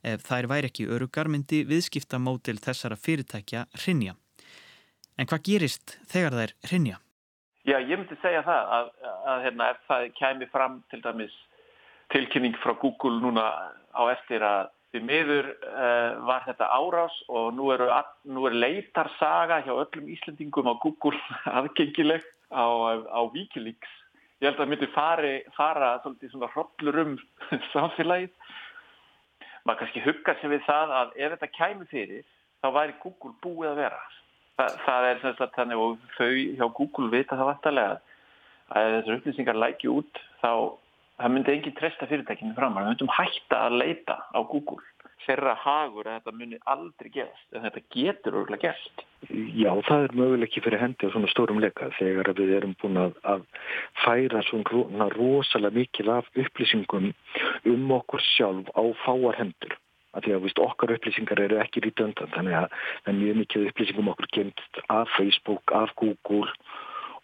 Ef 0.00 0.24
þær 0.24 0.48
væri 0.48 0.70
ekki 0.70 0.86
örugar 0.88 1.28
myndi 1.28 1.60
viðskiptamótil 1.68 2.56
þessara 2.56 2.96
fyrirtækja 2.96 3.66
hrinja. 3.82 4.14
En 5.20 5.28
hvað 5.28 5.44
gerist 5.50 5.98
þegar 6.08 6.38
þær 6.38 6.56
hrinja? 6.70 6.96
Já, 7.68 7.76
ég 7.84 8.00
myndi 8.00 8.16
segja 8.24 8.40
það 8.48 8.72
að, 8.78 8.88
að 9.34 9.44
hérna, 9.44 9.68
ef 9.74 9.84
það 9.92 10.08
kæmi 10.22 10.48
fram 10.56 10.80
til 10.88 11.02
dæmis 11.04 11.36
tilkynning 12.16 12.56
frá 12.64 12.72
Google 12.80 13.20
núna 13.20 13.44
á 13.92 14.02
eftir 14.08 14.40
að 14.40 14.72
Því 14.92 15.00
miður 15.08 15.46
uh, 15.56 16.20
var 16.28 16.42
þetta 16.44 16.68
árás 16.68 17.14
og 17.32 17.54
nú, 17.56 17.70
eru, 17.72 17.86
nú 18.28 18.44
er 18.44 18.58
leitarsaga 18.58 19.62
hjá 19.64 19.72
öllum 19.72 20.10
Íslandingum 20.12 20.68
á 20.68 20.76
Google 20.82 21.16
aðgengileg 21.58 22.26
á, 22.52 22.64
á 23.08 23.20
Wikileaks. 23.32 23.94
Ég 24.42 24.50
held 24.50 24.58
að 24.58 24.64
það 24.64 24.70
myndi 24.72 24.90
fari, 24.92 25.32
fara 25.56 25.94
svona 26.02 26.50
hrollur 26.52 27.00
um 27.04 27.16
samfélagið. 27.72 28.34
Maður 29.64 29.80
kannski 29.80 30.04
huggar 30.04 30.40
sér 30.40 30.52
við 30.52 30.64
það 30.66 30.94
að 30.98 31.16
ef 31.16 31.34
þetta 31.36 31.50
kæmi 31.56 31.88
fyrir 31.88 32.24
þá 32.60 32.68
væri 32.76 32.98
Google 33.00 33.32
búið 33.40 33.70
að 33.70 33.80
vera. 33.86 34.00
Þa, 34.58 34.66
það 34.84 35.08
er 35.08 35.20
sem 35.22 35.36
sagt 35.38 35.56
þannig 35.56 35.82
og 35.86 36.08
þau 36.18 36.32
hjá 36.36 36.66
Google 36.76 37.12
vita 37.14 37.38
það 37.38 37.48
vantarlega 37.54 38.00
að 38.72 38.94
þessar 38.98 39.16
upplýsingar 39.16 39.60
læki 39.62 39.88
út 39.92 40.20
þá 40.42 40.52
það 41.22 41.34
myndi 41.34 41.52
engin 41.54 41.76
treysta 41.78 42.08
fyrirtækinu 42.10 42.56
fram 42.56 42.74
við 42.78 42.88
myndum 42.88 43.12
hætta 43.14 43.60
að 43.68 43.78
leita 43.82 44.18
á 44.34 44.40
Google. 44.42 44.82
Þeirra 45.22 45.52
hagur 45.62 46.08
að 46.10 46.16
þetta 46.16 46.32
myndi 46.34 46.58
aldrei 46.72 47.10
gerast 47.14 47.54
en 47.54 47.62
þetta 47.62 47.82
getur 47.94 48.38
örgulega 48.40 48.72
gerst. 48.72 49.04
Já, 49.30 49.70
það 49.86 50.06
er 50.08 50.16
möguleg 50.18 50.48
ekki 50.48 50.64
fyrir 50.64 50.82
hendi 50.82 51.06
á 51.06 51.14
svona 51.14 51.30
stórum 51.30 51.62
leika 51.62 51.92
þegar 52.00 52.32
við 52.40 52.56
erum 52.56 52.74
búin 52.82 52.98
að, 53.04 53.14
að 53.22 53.44
færa 54.02 54.42
svona 54.48 55.06
rosalega 55.14 55.78
mikil 55.78 56.10
af 56.16 56.30
upplýsingum 56.34 57.12
um 57.70 57.96
okkur 58.00 58.26
sjálf 58.32 58.74
á 58.74 58.82
fáar 59.04 59.38
hendur. 59.38 59.78
Að 60.12 60.26
því 60.26 60.34
að 60.36 60.42
víst, 60.44 60.58
okkar 60.60 60.96
upplýsingar 60.96 61.40
eru 61.40 61.60
ekki 61.62 61.86
lítið 61.86 62.10
undan 62.10 62.34
þannig 62.34 62.58
að 62.58 63.20
mjög 63.20 63.38
mikið 63.44 63.68
upplýsingum 63.70 64.10
okkur 64.12 64.32
kemst 64.34 64.82
af 64.92 65.14
Facebook, 65.14 65.72
af 65.72 65.94
Google 66.02 66.50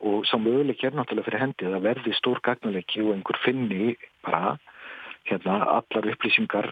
og 0.01 0.26
sá 0.30 0.36
möguleik 0.38 0.82
er 0.84 0.94
náttúrulega 0.94 1.26
fyrir 1.26 1.42
hendi 1.42 1.66
að 1.66 1.84
verði 1.86 2.14
stór 2.14 2.40
gagnleiki 2.46 3.03
og 3.03 3.14
einhver 3.16 3.38
finni 3.42 3.96
bara 4.22 4.57
hérna 5.28 5.59
allar 5.74 6.09
upplýsingar 6.12 6.70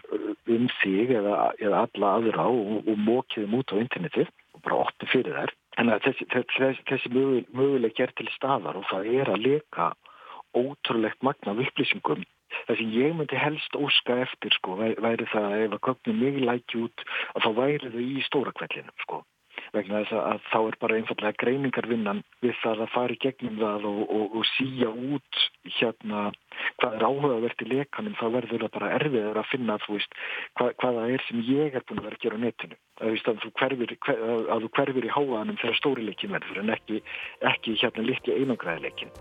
um 0.55 0.67
þig 0.79 1.11
eða, 1.19 1.51
eða 1.59 1.83
alla 1.85 2.13
aðra 2.17 2.47
og, 2.47 2.87
og 2.87 3.03
mókiðum 3.09 3.59
út 3.59 3.75
á 3.75 3.81
internetið 3.83 4.31
og 4.55 4.63
bara 4.63 4.79
ótti 4.85 5.11
fyrir 5.11 5.37
þær. 5.37 5.53
En 5.77 5.93
þessi, 6.07 6.25
þessi, 6.33 6.71
þessi 6.89 7.13
möguleik 7.13 7.99
er 8.01 8.15
til 8.17 8.29
staðar 8.33 8.79
og 8.79 8.87
það 8.89 9.11
er 9.19 9.33
að 9.33 9.45
leka 9.45 9.91
ótrúlegt 10.57 11.21
magna 11.21 11.53
af 11.53 11.63
upplýsingum. 11.67 12.25
Það 12.65 12.79
sem 12.79 12.93
ég 12.95 13.15
myndi 13.15 13.37
helst 13.37 13.75
óska 13.75 14.21
eftir 14.23 14.55
sko 14.55 14.79
væri 14.79 15.27
það 15.33 15.49
að 15.51 15.63
ef 15.65 15.73
að 15.75 15.83
köpnum 15.89 16.21
mig 16.23 16.39
læki 16.41 16.85
út 16.87 17.07
að 17.35 17.43
þá 17.43 17.49
væri 17.59 17.91
þau 17.91 18.05
í 18.07 18.21
stóra 18.25 18.55
kvellinu 18.55 18.95
sko 19.03 19.25
vegna 19.75 20.01
þess 20.03 20.17
að 20.17 20.41
þá 20.51 20.57
er 20.59 20.77
bara 20.81 20.97
einfallega 20.97 21.39
greiningarvinnan 21.43 22.23
við 22.43 22.55
það 22.63 22.83
að 22.85 22.93
fara 22.93 23.15
í 23.15 23.21
gegnum 23.23 23.59
það 23.61 23.87
og, 23.91 24.01
og, 24.07 24.35
og 24.39 24.49
síja 24.55 24.89
út 24.91 25.41
hérna 25.77 26.25
hvað 26.81 26.97
er 26.97 27.07
áhugavert 27.07 27.63
í 27.63 27.69
lekanum 27.71 28.17
þá 28.17 28.25
verður 28.35 28.65
það 28.65 28.75
bara 28.77 28.91
erfiður 28.97 29.41
að 29.41 29.49
finna 29.51 29.79
veist, 29.87 30.19
hvað, 30.57 30.73
hvað 30.81 30.99
það 30.99 31.15
er 31.15 31.25
sem 31.27 31.41
ég 31.47 31.77
er 31.77 31.87
búin 31.87 32.01
að 32.01 32.09
vera 32.09 32.19
að 32.19 32.25
gera 32.25 32.37
á 32.37 32.43
netinu. 32.43 32.77
Að, 32.97 33.17
að, 33.31 33.41
þú, 33.43 33.51
hverfir, 33.61 33.95
hver, 34.07 34.21
að 34.53 34.63
þú 34.65 34.69
hverfir 34.79 35.07
í 35.07 35.15
háanum 35.15 35.59
þegar 35.61 35.79
stórileikin 35.81 36.33
verður 36.33 36.61
en 36.63 36.73
ekki, 36.73 37.01
ekki 37.53 37.75
hérna 37.81 38.05
litli 38.07 38.37
einangræðileikin 38.41 39.11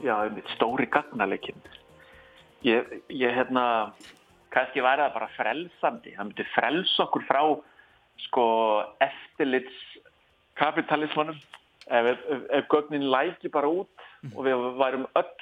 Já, 0.00 0.14
stóri 0.54 0.88
gagnaleikin 0.88 1.60
ég, 2.64 2.88
ég 3.12 3.36
hérna 3.36 3.64
kannski 4.54 4.82
væri 4.84 5.04
það 5.04 5.16
bara 5.16 5.30
frelsandi. 5.36 6.14
Það 6.16 6.28
myndi 6.28 6.46
frels 6.54 6.94
okkur 7.06 7.26
frá 7.28 7.42
sko 8.26 8.46
eftirlits 9.00 9.76
kapitalismanum 10.60 11.38
ef, 11.86 12.10
ef, 12.10 12.42
ef 12.58 12.68
gögnin 12.72 13.08
læki 13.10 13.48
bara 13.52 13.70
út 13.70 13.88
mm. 14.22 14.34
og 14.34 14.44
við 14.46 14.66
værum 14.80 15.06
öll 15.16 15.32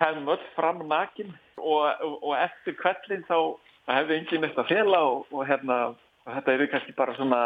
kæmum 0.00 0.32
öll 0.34 0.48
fram 0.56 0.82
nakin. 0.88 1.32
Og, 1.56 1.86
og, 2.04 2.18
og 2.22 2.34
eftir 2.38 2.76
kvellin 2.80 3.24
þá 3.28 3.38
hefði 3.86 4.18
enginn 4.20 4.44
eitt 4.48 4.58
að 4.58 4.72
fela 4.74 5.00
og, 5.06 5.30
og 5.32 5.46
hérna 5.48 5.78
þetta 6.26 6.54
eru 6.56 6.68
kannski 6.72 6.94
bara 6.96 7.14
svona 7.16 7.40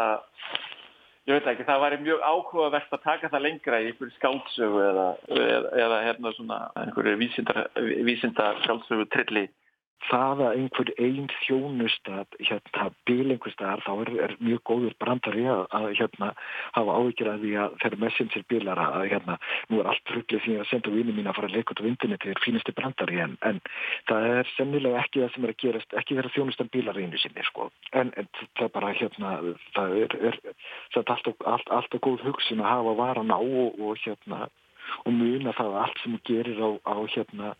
ég 1.29 1.37
veit 1.37 1.47
ekki, 1.51 1.65
það 1.67 1.83
væri 1.83 1.99
mjög 2.01 2.23
áhugavert 2.25 2.95
að 2.95 3.03
taka 3.03 3.29
það 3.29 3.43
lengra 3.45 3.79
í 3.81 3.89
einhverju 3.91 4.15
skáldsögu 4.15 4.79
eða, 4.87 5.07
eða, 5.29 5.59
eða 5.85 5.99
hérna 6.07 6.31
svona 6.37 6.59
einhverju 6.81 7.19
vísinda, 7.21 7.65
vísinda 8.07 8.47
skáldsögu 8.63 9.05
trilli 9.13 9.45
það 10.07 10.41
að 10.45 10.57
einhver 10.57 10.91
einn 11.05 11.27
þjónusta 11.45 12.23
hérna 12.39 12.87
bíl 13.07 13.33
einhver 13.33 13.53
staðar 13.53 13.83
þá 13.85 13.91
er, 13.93 14.11
er 14.25 14.33
mjög 14.39 14.61
góður 14.69 14.95
brandari 15.01 15.45
að, 15.51 15.63
að 15.77 15.87
hérna 15.99 16.29
hafa 16.77 16.95
áhyggjur 16.97 17.31
að 17.31 17.45
því 17.45 17.53
að 17.63 17.75
þeirra 17.83 18.01
messenger 18.03 18.45
bílar 18.51 18.81
að 18.81 19.07
hérna 19.13 19.37
nú 19.69 19.81
er 19.81 19.91
allt 19.91 20.13
rugglið 20.15 20.45
því 20.45 20.55
að 20.59 20.69
senda 20.71 20.95
vinið 20.95 21.17
mín 21.19 21.31
að 21.31 21.37
fara 21.39 21.51
að 21.51 21.57
leika 21.57 21.75
út 21.75 21.83
á 21.83 21.89
interneti 21.91 22.31
er 22.31 22.43
fínasti 22.45 22.75
brandari 22.77 23.21
en, 23.25 23.35
en 23.47 23.61
það 24.09 24.29
er 24.31 24.53
sennilega 24.55 25.03
ekki 25.03 25.23
það 25.23 25.35
sem 25.35 25.47
er 25.47 25.53
að 25.55 25.61
gerast 25.65 25.97
ekki 26.01 26.17
þeirra 26.17 26.33
þjónustan 26.37 26.71
bílar 26.73 27.01
einu 27.01 27.21
sinni 27.21 27.45
sko. 27.49 27.69
En, 27.91 28.13
en 28.17 28.31
það 28.39 28.65
er 28.67 28.73
bara 28.77 28.95
hérna 28.97 29.35
það 29.75 29.99
er, 30.05 30.17
er, 30.31 30.39
er 30.47 31.03
alltaf, 31.03 31.45
allt, 31.45 31.69
alltaf 31.69 32.03
góð 32.03 32.25
hugsun 32.29 32.63
að 32.63 32.73
hafa 32.73 32.97
varan 32.99 33.35
á 33.35 33.39
og, 33.39 33.79
og 33.79 34.01
hérna 34.05 34.47
og 35.05 35.13
muna 35.13 35.53
það 35.57 35.73
að 35.73 35.81
allt 35.83 36.01
sem 36.03 36.15
þú 36.15 36.21
gerir 36.29 36.63
á, 36.63 36.69
á 36.87 36.95
hérna, 37.15 37.51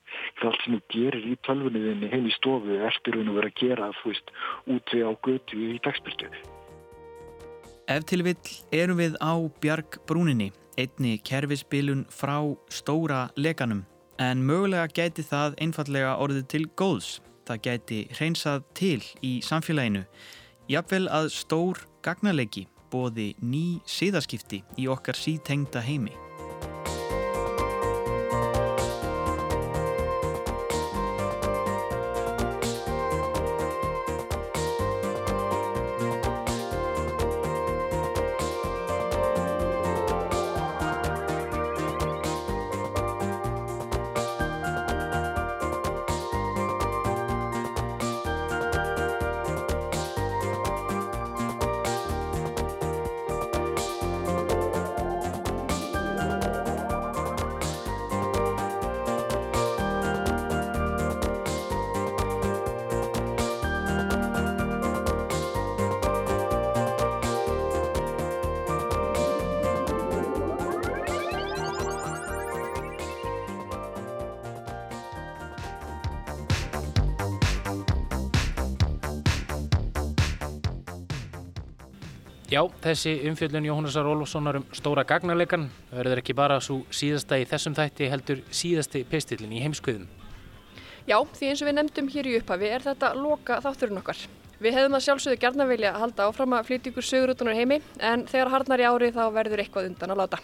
allt 0.41 0.63
sem 0.63 0.77
þú 0.77 0.81
gerir 0.95 1.27
í 1.27 1.35
tölvunniðinni 1.47 2.11
heim 2.13 2.27
í 2.29 2.33
stofu 2.37 2.79
eftir 2.87 3.19
hún 3.19 3.31
að 3.31 3.39
vera 3.41 3.53
að 3.53 3.61
gera 3.61 3.91
þú 4.01 4.13
veist, 4.13 4.33
úti 4.77 5.05
á 5.05 5.11
götu 5.27 5.61
í 5.67 5.77
dagspiltu 5.85 6.31
Ef 7.91 8.05
til 8.07 8.21
vill 8.23 8.51
erum 8.71 8.99
við 9.01 9.17
á 9.19 9.35
Bjargbrúninni, 9.59 10.51
einni 10.79 11.17
kerfisbilun 11.27 12.05
frá 12.13 12.37
stóra 12.71 13.25
leganum. 13.35 13.81
En 14.21 14.45
mögulega 14.45 14.87
gæti 14.87 15.25
það 15.25 15.57
einfallega 15.65 16.13
orðið 16.21 16.45
til 16.53 16.63
góðs. 16.79 17.09
Það 17.49 17.63
gæti 17.67 17.99
hreinsað 18.15 18.63
til 18.77 19.01
í 19.25 19.33
samfélaginu. 19.43 20.05
Jafnvel 20.71 21.07
að 21.11 21.31
stór 21.35 21.81
gagnalegi 22.05 22.67
bóði 22.93 23.31
ný 23.41 23.81
síðaskipti 23.87 24.61
í 24.79 24.87
okkar 24.91 25.17
sítengda 25.17 25.81
heimi. 25.83 26.13
Já, 82.51 82.65
þessi 82.83 83.13
umfjöldun 83.29 83.63
Jóhannesar 83.63 84.07
Ólfssonar 84.11 84.57
um 84.59 84.63
stóra 84.75 85.05
gagnarleikan 85.07 85.69
verður 85.87 86.19
ekki 86.19 86.33
bara 86.35 86.57
svo 86.59 86.81
síðasta 86.91 87.37
í 87.39 87.45
þessum 87.47 87.77
þætti 87.77 88.09
heldur 88.11 88.41
síðasti 88.51 89.05
pistillin 89.07 89.53
í 89.55 89.61
heimskviðum. 89.63 90.09
Já, 91.07 91.15
því 91.31 91.47
eins 91.47 91.63
og 91.63 91.69
við 91.69 91.77
nefndum 91.77 92.09
hér 92.11 92.27
í 92.27 92.33
upphafi 92.41 92.73
er 92.75 92.83
þetta 92.83 93.13
loka 93.15 93.61
þátturinn 93.63 94.01
okkar. 94.03 94.19
Við 94.59 94.75
hefðum 94.75 94.99
að 94.99 95.05
sjálfsögðu 95.05 95.41
gerna 95.45 95.69
vilja 95.71 95.93
að 95.93 96.03
halda 96.03 96.27
áfram 96.27 96.57
að 96.57 96.67
flytja 96.67 96.91
ykkur 96.91 97.07
sögur 97.07 97.31
út 97.31 97.45
á 97.47 97.55
heimi 97.55 97.79
en 98.11 98.27
þegar 98.27 98.51
harnar 98.57 98.83
í 98.83 98.89
ári 98.91 99.13
þá 99.15 99.23
verður 99.31 99.63
eitthvað 99.63 99.93
undan 99.93 100.11
að 100.11 100.25
láta. 100.25 100.41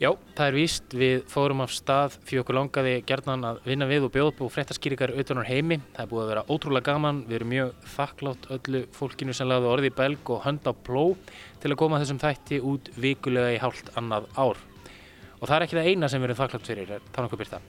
Já, 0.00 0.14
það 0.32 0.46
er 0.46 0.54
víst. 0.56 0.94
Við 0.96 1.26
fórum 1.28 1.60
af 1.60 1.74
stað 1.76 2.14
fyrir 2.24 2.40
okkur 2.40 2.56
langaði 2.56 2.92
gerðan 3.04 3.42
að 3.44 3.58
vinna 3.68 3.88
við 3.88 4.06
og 4.06 4.12
bjóða 4.14 4.30
upp 4.30 4.38
og 4.46 4.52
frettaskýringar 4.54 5.10
utan 5.20 5.42
á 5.44 5.44
heimi. 5.44 5.76
Það 5.92 6.06
er 6.06 6.08
búið 6.08 6.22
að 6.22 6.30
vera 6.30 6.44
ótrúlega 6.48 6.86
gaman. 6.86 7.18
Við 7.28 7.36
erum 7.36 7.52
mjög 7.52 7.74
þakklátt 7.98 8.48
öllu 8.56 8.80
fólkinu 8.96 9.34
sem 9.36 9.50
lagði 9.50 9.68
orði 9.74 9.90
í 9.90 9.96
belg 9.98 10.32
og 10.32 10.40
hönd 10.46 10.64
á 10.64 10.72
pló 10.72 11.04
til 11.60 11.74
að 11.74 11.80
koma 11.82 12.00
þessum 12.00 12.22
þætti 12.22 12.62
út 12.70 12.88
vikulega 12.96 13.52
í 13.52 13.60
hálft 13.60 13.92
annað 14.00 14.30
ár. 14.40 14.64
Og 15.36 15.44
það 15.44 15.58
er 15.58 15.66
ekki 15.68 15.78
það 15.82 15.92
eina 15.92 16.08
sem 16.08 16.24
við 16.24 16.30
erum 16.30 16.40
þakklátt 16.40 16.72
fyrir, 16.72 16.96
er 16.96 17.06
það 17.12 17.28
nokkuð 17.28 17.44
byrta? 17.44 17.62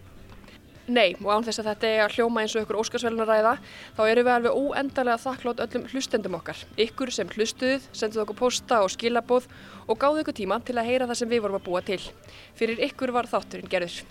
Nei, 0.90 1.12
og 1.22 1.30
án 1.30 1.44
þess 1.46 1.62
að 1.62 1.68
þetta 1.70 1.90
er 1.90 2.00
að 2.06 2.16
hljóma 2.18 2.42
eins 2.42 2.56
og 2.56 2.64
ykkur 2.66 2.80
óskarsvelna 2.82 3.26
ræða, 3.30 3.52
þá 3.98 4.02
erum 4.08 4.26
við 4.26 4.34
alveg 4.34 4.56
óendarlega 4.58 5.22
þakklátt 5.22 5.62
öllum 5.68 5.84
hlustendum 5.92 6.38
okkar. 6.40 6.64
Ykkur 6.82 7.12
sem 7.14 7.30
hlustuð, 7.36 7.86
senduð 7.94 8.24
okkur 8.26 8.40
posta 8.40 8.82
og 8.82 8.90
skilabóð 8.96 9.46
og 9.86 10.02
gáðu 10.02 10.24
ykkur 10.24 10.40
tíma 10.42 10.58
til 10.66 10.80
að 10.82 10.90
heyra 10.90 11.08
það 11.12 11.22
sem 11.22 11.30
við 11.32 11.46
vorum 11.46 11.60
að 11.62 11.68
búa 11.70 11.84
til. 11.86 12.02
Fyrir 12.58 12.82
ykkur 12.90 13.14
var 13.14 13.30
þátturinn 13.30 13.70
gerður. 13.70 14.02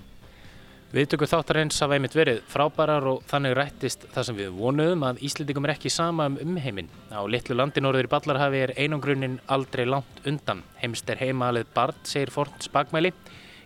Viðtökur 0.91 1.29
þáttarins 1.31 1.77
hafa 1.85 1.95
einmitt 1.95 2.17
verið 2.19 2.41
frábærar 2.51 3.05
og 3.07 3.21
þannig 3.31 3.53
rættist 3.55 4.09
það 4.11 4.25
sem 4.27 4.39
við 4.41 4.57
vonuðum 4.57 5.05
að 5.07 5.21
Íslandingum 5.29 5.69
er 5.69 5.77
ekki 5.77 5.93
sama 5.95 6.27
um 6.27 6.39
umheiminn. 6.43 6.89
Á 7.15 7.23
litlu 7.31 7.55
landi 7.55 7.79
norður 7.79 8.09
í 8.09 8.11
Ballarhafi 8.11 8.63
er 8.65 8.73
einangrunnin 8.75 9.37
aldrei 9.47 9.85
langt 9.87 10.27
undan. 10.27 10.65
Heimst 10.81 11.07
er 11.15 11.23
heimalið 11.23 11.71
Bard, 11.77 12.01
segir 12.03 12.35
Fornt 12.35 12.67
Spagmæli. 12.67 13.13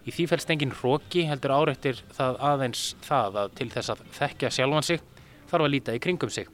Í 0.04 0.12
því 0.12 0.26
fælst 0.28 0.50
engin 0.52 0.74
hróki 0.76 1.22
heldur 1.24 1.54
áreittir 1.56 2.02
það 2.12 2.40
aðeins 2.44 2.80
það 3.06 3.38
að 3.40 3.54
til 3.60 3.68
þess 3.72 3.92
að 3.94 4.02
þekkja 4.18 4.50
sjálfan 4.52 4.84
sig 4.84 5.06
þarf 5.48 5.64
að 5.64 5.72
líta 5.72 5.94
í 5.96 6.02
kringum 6.04 6.32
sig. 6.32 6.50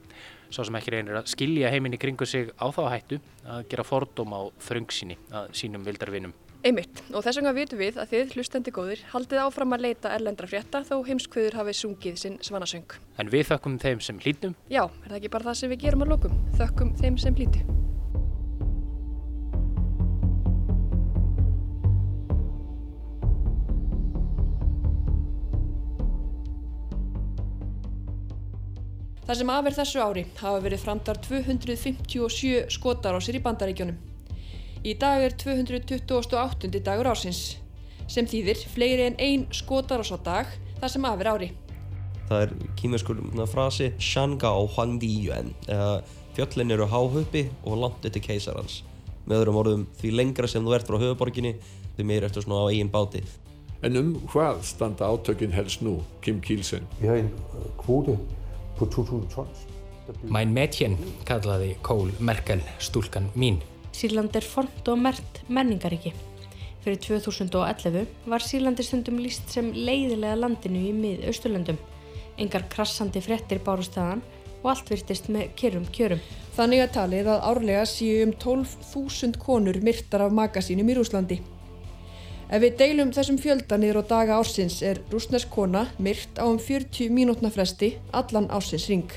Svo 0.51 0.63
sem 0.67 0.77
ekki 0.79 0.93
reynir 0.95 1.19
að 1.19 1.27
skilja 1.31 1.71
heiminn 1.71 1.95
í 1.95 1.99
kringum 1.99 2.27
sig 2.27 2.51
á 2.55 2.67
þá 2.71 2.81
hættu 2.93 3.19
að 3.43 3.67
gera 3.71 3.85
fordóm 3.87 4.35
á 4.35 4.41
þröngsíni 4.63 5.19
að 5.35 5.51
sínum 5.59 5.83
vildarvinum. 5.87 6.33
Einmitt, 6.61 6.99
og 7.09 7.23
þess 7.25 7.39
vegna 7.39 7.55
vitum 7.57 7.79
við 7.81 7.95
að 7.97 8.11
þið 8.11 8.33
hlustendi 8.35 8.73
góðir 8.75 8.99
haldið 9.11 9.43
áfram 9.43 9.73
að 9.73 9.87
leita 9.87 10.11
erlendra 10.13 10.47
frétta 10.47 10.83
þó 10.85 10.99
heimskvöður 11.07 11.57
hafið 11.57 11.79
sungið 11.79 12.19
sinn 12.21 12.37
svanasöng. 12.45 12.99
En 13.17 13.33
við 13.33 13.49
þökkum 13.49 13.79
þeim 13.81 14.03
sem 14.05 14.21
hlýtum. 14.21 14.53
Já, 14.69 14.85
er 14.85 15.09
það 15.09 15.21
ekki 15.23 15.33
bara 15.33 15.49
það 15.49 15.61
sem 15.63 15.73
við 15.73 15.87
gerum 15.87 16.05
að 16.05 16.13
lókum? 16.13 16.43
Þökkum 16.61 16.93
þeim 17.01 17.17
sem 17.23 17.41
hlýtu. 17.41 17.65
Það 29.21 29.37
sem 29.37 29.51
afir 29.53 29.75
þessu 29.77 29.99
ári 30.01 30.21
hafa 30.39 30.61
verið 30.63 30.81
framdar 30.81 31.19
257 31.21 32.71
skotar 32.73 33.13
á 33.13 33.19
sér 33.21 33.37
í 33.37 33.41
bandaríkjónum. 33.45 33.99
Í 34.81 34.95
dag 34.97 35.21
er 35.21 35.35
228. 35.37 36.71
dagur 36.81 37.11
ársins, 37.11 37.59
sem 38.09 38.25
þýðir 38.25 38.63
fleiri 38.73 39.05
en 39.11 39.19
ein 39.21 39.45
skotar 39.53 40.01
á 40.01 40.05
svo 40.09 40.17
dag 40.25 40.49
þar 40.79 40.93
sem 40.95 41.05
afir 41.05 41.29
ári. 41.29 41.51
Það 42.31 42.47
er 42.47 42.55
kýmurskur 42.79 43.21
frasi 43.51 43.91
Shanga 44.01 44.55
og 44.57 44.73
Huangdi 44.73 45.11
Yuan, 45.27 45.53
eða 45.69 46.01
fjöllin 46.33 46.73
eru 46.73 46.89
háhuppi 46.89 47.45
og 47.61 47.77
langt 47.77 48.09
eftir 48.09 48.25
keisarans. 48.25 48.81
Með 49.29 49.43
öðrum 49.43 49.61
orðum, 49.61 49.87
því 50.01 50.15
lengra 50.17 50.49
sem 50.49 50.65
þú 50.65 50.73
ert 50.79 50.89
frá 50.89 50.97
höfuborginni, 50.97 51.53
því 51.93 52.09
meir 52.09 52.25
ertu 52.25 52.41
svona 52.41 52.65
á 52.65 52.71
eigin 52.73 52.89
báti. 52.89 53.21
En 53.85 53.97
um 54.01 54.13
hvað 54.33 54.65
standa 54.65 55.13
átökinn 55.13 55.53
helst 55.53 55.85
nú, 55.85 55.99
Kim 56.25 56.41
Kielsen? 56.41 56.89
Vi 56.97 57.09
har 57.09 57.21
en 57.21 57.29
kvote 57.77 58.17
på 58.81 58.89
2000 58.89 59.29
tons. 59.35 59.67
Mæn 60.33 60.51
Mädchen 60.55 60.97
kallaði 61.29 61.75
Cole 61.85 62.11
Merkel 62.19 62.63
stúlkan 62.81 63.29
mín. 63.37 63.61
Sýrland 63.93 64.35
er 64.35 64.45
fornt 64.47 64.87
og 64.89 64.99
mert 64.99 65.41
menningaríki. 65.47 66.13
Fyrir 66.81 66.97
2011 67.05 68.07
var 68.25 68.41
Sýrlandi 68.41 68.83
stundum 68.87 69.19
líst 69.21 69.51
sem 69.53 69.69
leiðilega 69.75 70.39
landinu 70.39 70.81
í 70.89 70.93
mið-austurlöndum. 70.97 71.77
Engar 72.41 72.65
krassandi 72.71 73.21
frettir 73.21 73.61
bárust 73.61 73.93
þaðan 73.93 74.23
og 74.63 74.69
allt 74.73 74.89
virtist 74.89 75.29
með 75.29 75.53
kjörum 75.59 75.85
kjörum. 75.93 76.21
Þannig 76.57 76.85
að 76.85 76.93
talið 76.97 77.29
að 77.35 77.45
árlega 77.51 77.85
séu 77.89 78.25
um 78.25 78.33
12.000 78.33 79.37
konur 79.41 79.77
myrtar 79.85 80.25
af 80.25 80.33
magasínum 80.33 80.89
í 80.89 80.97
Rúslandi. 80.97 81.37
Ef 82.51 82.59
við 82.59 82.73
deilum 82.81 83.11
þessum 83.15 83.37
fjölda 83.39 83.77
niður 83.79 84.01
á 84.03 84.09
daga 84.09 84.37
ársins 84.41 84.81
er 84.83 84.97
rúsnesk 85.07 85.47
kona 85.53 85.85
myrt 86.03 86.35
á 86.35 86.43
um 86.43 86.57
40 86.59 87.07
mínútna 87.15 87.47
fresti 87.47 87.93
allan 88.11 88.49
ársins 88.51 88.89
ring. 88.91 89.07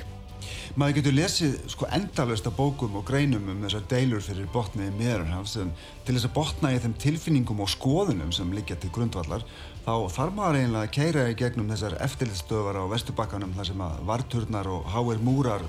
Maður 0.78 1.01
getur 1.01 1.16
lesið 1.16 1.57
sko 1.72 1.89
endalust 1.97 2.47
af 2.47 2.55
bókum 2.55 2.95
og 3.01 3.03
greinum 3.09 3.49
um 3.51 3.64
þessar 3.64 3.89
deilur 3.91 4.22
fyrir 4.22 4.47
botniði 4.55 4.95
meðurhafs 5.01 5.57
en 5.64 5.72
til 6.07 6.14
þess 6.14 6.28
að 6.28 6.35
botna 6.37 6.70
í 6.76 6.80
þeim 6.85 6.95
tilfinningum 7.03 7.62
og 7.64 7.72
skoðunum 7.74 8.30
sem 8.37 8.55
liggja 8.55 8.78
til 8.78 8.93
grundvallar 8.95 9.43
þá 9.82 9.95
þarf 10.14 10.39
maður 10.39 10.61
eiginlega 10.61 10.85
að 10.87 10.95
keira 10.95 11.28
í 11.32 11.39
gegnum 11.41 11.72
þessar 11.74 11.99
eftirlitstöðar 12.07 12.78
á 12.87 12.93
vestubakkanum 12.95 13.57
þar 13.59 13.70
sem 13.72 13.82
að 13.89 14.05
varturnar 14.12 14.70
og 14.70 14.87
háir 14.95 15.26
múrar 15.26 15.66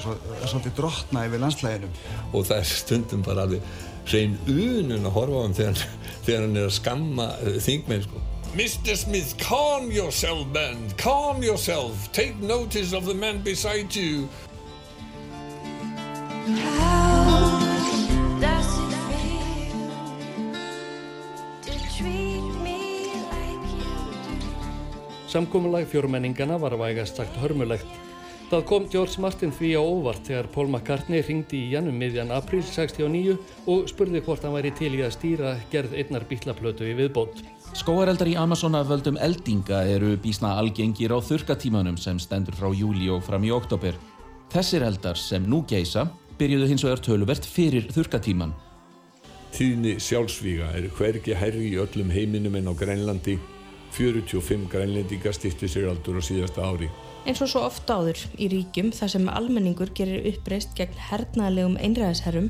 svo, 0.00 0.16
svolítið 0.42 0.76
drotna 0.80 1.24
yfir 1.28 1.44
landslæginum. 1.44 1.94
Og 2.32 2.46
það 2.48 2.62
er 2.62 2.70
stundum 2.74 3.24
bara 3.26 3.46
alveg 3.46 3.62
hrein 4.10 4.36
unun 4.46 5.06
að 5.06 5.14
horfa 5.14 5.38
á 5.38 5.42
hann 5.44 5.56
þegar, 5.56 5.86
þegar 6.26 6.44
hann 6.46 6.58
er 6.58 6.68
að 6.68 6.76
skamma 6.76 7.30
þingmenn 7.66 8.04
sko. 8.06 8.26
Mr. 8.50 8.96
Smith, 8.98 9.36
calm 9.38 9.92
yourself, 9.92 10.46
man. 10.48 10.90
Calm 10.96 11.42
yourself. 11.42 12.10
Take 12.12 12.34
notice 12.42 12.92
of 12.92 13.06
the 13.06 13.14
man 13.14 13.42
beside 13.42 13.94
you. 13.94 14.28
Samkominlag 25.30 25.86
fjórmenningana 25.86 26.58
var 26.58 26.70
vægast 26.70 27.16
sagt 27.16 27.36
hörmulegt. 27.36 27.86
Það 28.50 28.64
kom 28.66 28.86
George 28.90 29.22
Martin 29.22 29.52
því 29.54 29.68
á 29.78 29.82
óvart 29.82 30.24
þegar 30.26 30.48
Paul 30.50 30.66
McCartney 30.66 31.22
ringdi 31.22 31.60
í 31.60 31.74
jannum 31.76 31.94
miðjan 31.94 32.32
april 32.34 32.64
69 32.66 33.36
og 33.70 33.84
spurði 33.86 34.22
hvort 34.26 34.42
hann 34.42 34.56
væri 34.56 34.72
til 34.74 34.90
í 34.96 35.04
að 35.06 35.12
stýra 35.14 35.52
gerð 35.70 35.94
einnar 35.94 36.26
bílaplötu 36.26 36.88
í 36.90 36.96
viðbót. 36.98 37.44
Skóareldar 37.78 38.26
í 38.26 38.34
Amazona 38.34 38.80
völdum 38.88 39.20
eldinga 39.22 39.84
eru 39.92 40.16
bísna 40.18 40.56
algengir 40.58 41.14
á 41.14 41.22
þurkatímanum 41.22 41.94
sem 41.94 42.18
stendur 42.18 42.58
frá 42.58 42.72
júli 42.74 43.06
og 43.14 43.22
fram 43.22 43.46
í 43.46 43.52
oktober. 43.54 43.94
Þessir 44.50 44.82
eldar 44.88 45.20
sem 45.20 45.46
nú 45.46 45.62
geisa 45.70 46.08
byrjuðu 46.40 46.72
hins 46.72 46.86
vegar 46.88 47.04
töluvert 47.06 47.46
fyrir 47.46 47.86
þurkatíman 47.94 48.56
Tíðni 49.54 49.96
sjálfsvíga 49.98 50.68
er 50.78 50.86
hvergi 50.94 51.34
herri 51.34 51.72
í 51.72 51.78
öllum 51.82 52.10
heiminum 52.14 52.54
en 52.58 52.70
á 52.70 52.74
Grænlandi. 52.74 53.38
45 53.90 54.68
grænlendingar 54.70 55.34
stýttu 55.34 55.66
sér 55.66 55.88
aldur 55.90 56.18
á 56.18 56.22
síðasta 56.22 56.62
ári. 56.62 56.86
Eins 57.28 57.42
og 57.44 57.50
svo 57.52 57.60
oft 57.66 57.90
áður 57.92 58.20
í 58.40 58.48
ríkjum 58.48 58.88
þar 58.96 59.12
sem 59.12 59.26
almenningur 59.28 59.90
gerir 59.96 60.24
uppreist 60.30 60.72
gegn 60.78 60.96
hernaðlegum 61.10 61.76
einræðisherrum 61.76 62.48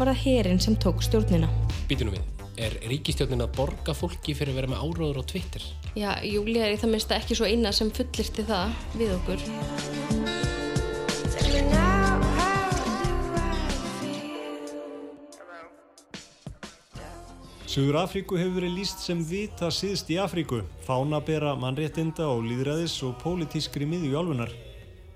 var 0.00 0.10
það 0.10 0.22
herin 0.24 0.60
sem 0.62 0.76
tók 0.82 1.04
stjórnina. 1.06 1.48
Býtunum 1.90 2.16
við, 2.16 2.24
er 2.58 2.74
ríkistjórnin 2.90 3.46
að 3.46 3.54
borga 3.60 3.94
fólki 3.94 4.34
fyrir 4.34 4.54
að 4.54 4.60
vera 4.62 4.72
með 4.72 4.82
áróður 4.82 5.22
á 5.22 5.24
Twitter? 5.30 5.62
Já, 5.94 6.10
Júlia 6.26 6.66
er 6.66 6.74
í 6.74 6.80
það 6.82 6.94
minnst 6.96 7.14
ekki 7.20 7.38
svo 7.38 7.46
eina 7.46 7.70
sem 7.76 7.94
fullirti 7.94 8.46
það 8.50 8.74
við 8.98 9.16
okkur. 9.20 9.48
Suður 17.70 18.00
Afríku 18.00 18.34
hefur 18.34 18.56
verið 18.56 18.80
líst 18.80 19.04
sem 19.04 19.20
vita 19.22 19.68
síðst 19.70 20.08
í 20.10 20.16
Afríku, 20.18 20.64
fánabera 20.82 21.52
mannréttinda 21.54 22.24
og 22.26 22.40
líðræðis 22.42 22.96
og 23.06 23.12
pólitískri 23.20 23.86
miðju 23.86 24.16
álfunar. 24.18 24.50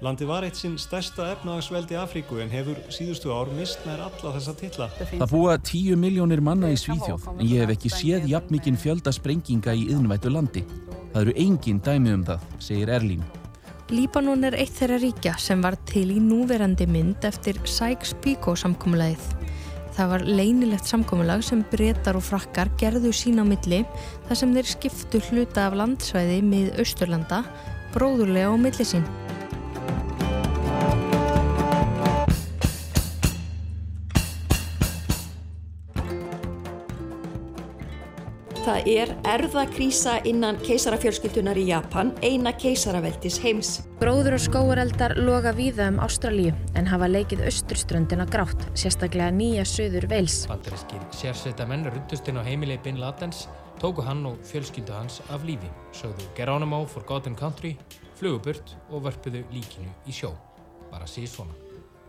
Landi 0.05 0.29
var 0.29 0.47
eitt 0.47 0.61
sinn 0.61 0.77
stærsta 0.79 1.33
efnahagsveldi 1.33 1.99
Afríku 1.99 2.39
en 2.45 2.53
hefur 2.55 2.79
síðustu 2.95 3.33
ár 3.35 3.51
mist 3.59 3.83
nær 3.89 4.05
alla 4.07 4.35
þessa 4.37 4.55
tilla. 4.61 4.87
Það 5.01 5.27
búa 5.33 5.57
10 5.59 5.99
miljónir 5.99 6.45
manna 6.47 6.71
í 6.71 6.79
Svíþjóð 6.79 7.27
en 7.33 7.43
ég 7.43 7.65
hef 7.65 7.75
ekki 7.75 7.91
séð 7.91 8.31
jafn 8.31 8.55
mikinn 8.55 8.79
fjölda 8.79 9.11
sprenginga 9.19 9.75
í 9.75 9.89
yðnvættu 9.89 10.31
landi. 10.31 10.63
Það 11.11 11.23
eru 11.25 11.39
engin 11.49 11.83
dæmi 11.83 12.15
um 12.15 12.23
það, 12.29 12.45
segir 12.63 12.95
Erlín. 12.95 13.27
Líbanon 13.91 14.47
er 14.47 14.55
eitt 14.63 14.79
þeirra 14.79 15.03
ríkja 15.03 15.35
sem 15.43 15.59
var 15.65 15.75
til 15.91 16.07
í 16.15 16.23
núverandi 16.23 16.87
mynd 16.87 17.27
eftir 17.27 17.59
Sykes-Picot 17.67 18.63
samkómulegið. 18.63 19.44
Það 19.95 20.09
var 20.11 20.25
leinilegt 20.27 20.89
samkómulag 20.91 21.45
sem 21.47 21.61
breytar 21.71 22.17
og 22.19 22.25
frakkar 22.27 22.73
gerðu 22.81 23.13
sín 23.15 23.39
á 23.39 23.45
milli 23.47 23.85
þar 24.27 24.41
sem 24.41 24.55
þeir 24.57 24.71
skiptu 24.73 25.21
hluta 25.29 25.69
af 25.69 25.77
landsvæði 25.79 26.41
mið 26.43 26.81
Austurlanda 26.83 27.45
bróðurlega 27.95 28.51
á 28.51 28.59
milli 28.59 28.87
sín. 28.91 29.07
Það 38.65 38.87
er 38.89 39.11
erðakrísa 39.29 40.15
innan 40.25 40.57
keisarafjölskyldunar 40.65 41.59
í 41.61 41.67
Japan, 41.69 42.15
eina 42.25 42.55
keisaraveldis 42.57 43.37
heims. 43.43 43.73
Gróður 44.01 44.39
og 44.39 44.41
skóareldar 44.41 45.19
loga 45.21 45.53
víða 45.53 45.91
um 45.93 45.99
Ástralíu 46.01 46.55
en 46.73 46.89
hafa 46.89 47.11
leikið 47.11 47.43
austurströndina 47.45 48.25
grátt, 48.33 48.65
sérstaklega 48.73 49.29
nýja 49.37 49.67
söður 49.69 50.09
veils. 50.09 50.39
Bandarískir 50.49 51.05
sérsveita 51.13 51.69
menn 51.69 51.85
rundustinn 51.91 52.41
á 52.41 52.43
heimilið 52.49 52.81
Bin 52.89 53.03
Ladens 53.05 53.45
tóku 53.85 54.01
hann 54.09 54.25
og 54.33 54.41
fjölskyldu 54.49 54.97
hans 54.97 55.21
af 55.29 55.45
lífi, 55.45 55.69
sögðu 55.93 56.33
Geronimo 56.41 56.87
Forgotten 56.89 57.37
Country, 57.37 57.77
fluguburt 58.17 58.79
og 58.89 59.05
vörpuðu 59.11 59.45
líkinu 59.53 59.93
í 60.09 60.17
sjó. 60.17 60.33
Bara 60.89 61.05
síð 61.05 61.35
svona. 61.37 61.61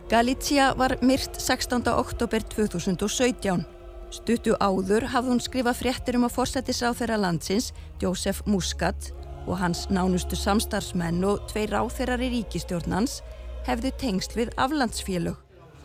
Galizia 0.08 0.72
var 0.72 0.96
myrt 1.04 1.36
16. 1.36 1.84
oktober 1.92 2.40
2017. 2.56 3.75
Stuttu 4.16 4.54
áður 4.64 5.04
hafði 5.12 5.34
hún 5.34 5.42
skrifað 5.44 5.80
fréttir 5.82 6.16
um 6.16 6.24
að 6.24 6.36
fórsættisráð 6.38 7.00
þeirra 7.02 7.16
landsins, 7.20 7.72
Jósef 8.00 8.40
Muscat 8.48 9.10
og 9.44 9.58
hans 9.60 9.84
nánustu 9.92 10.38
samstarfsmenn 10.40 11.24
og 11.28 11.42
tvei 11.50 11.66
ráþeirar 11.68 12.24
í 12.24 12.30
ríkistjórnans 12.38 13.20
hefðu 13.66 13.92
tengsl 14.00 14.38
við 14.38 14.54
aflandsfélög. 14.62 15.36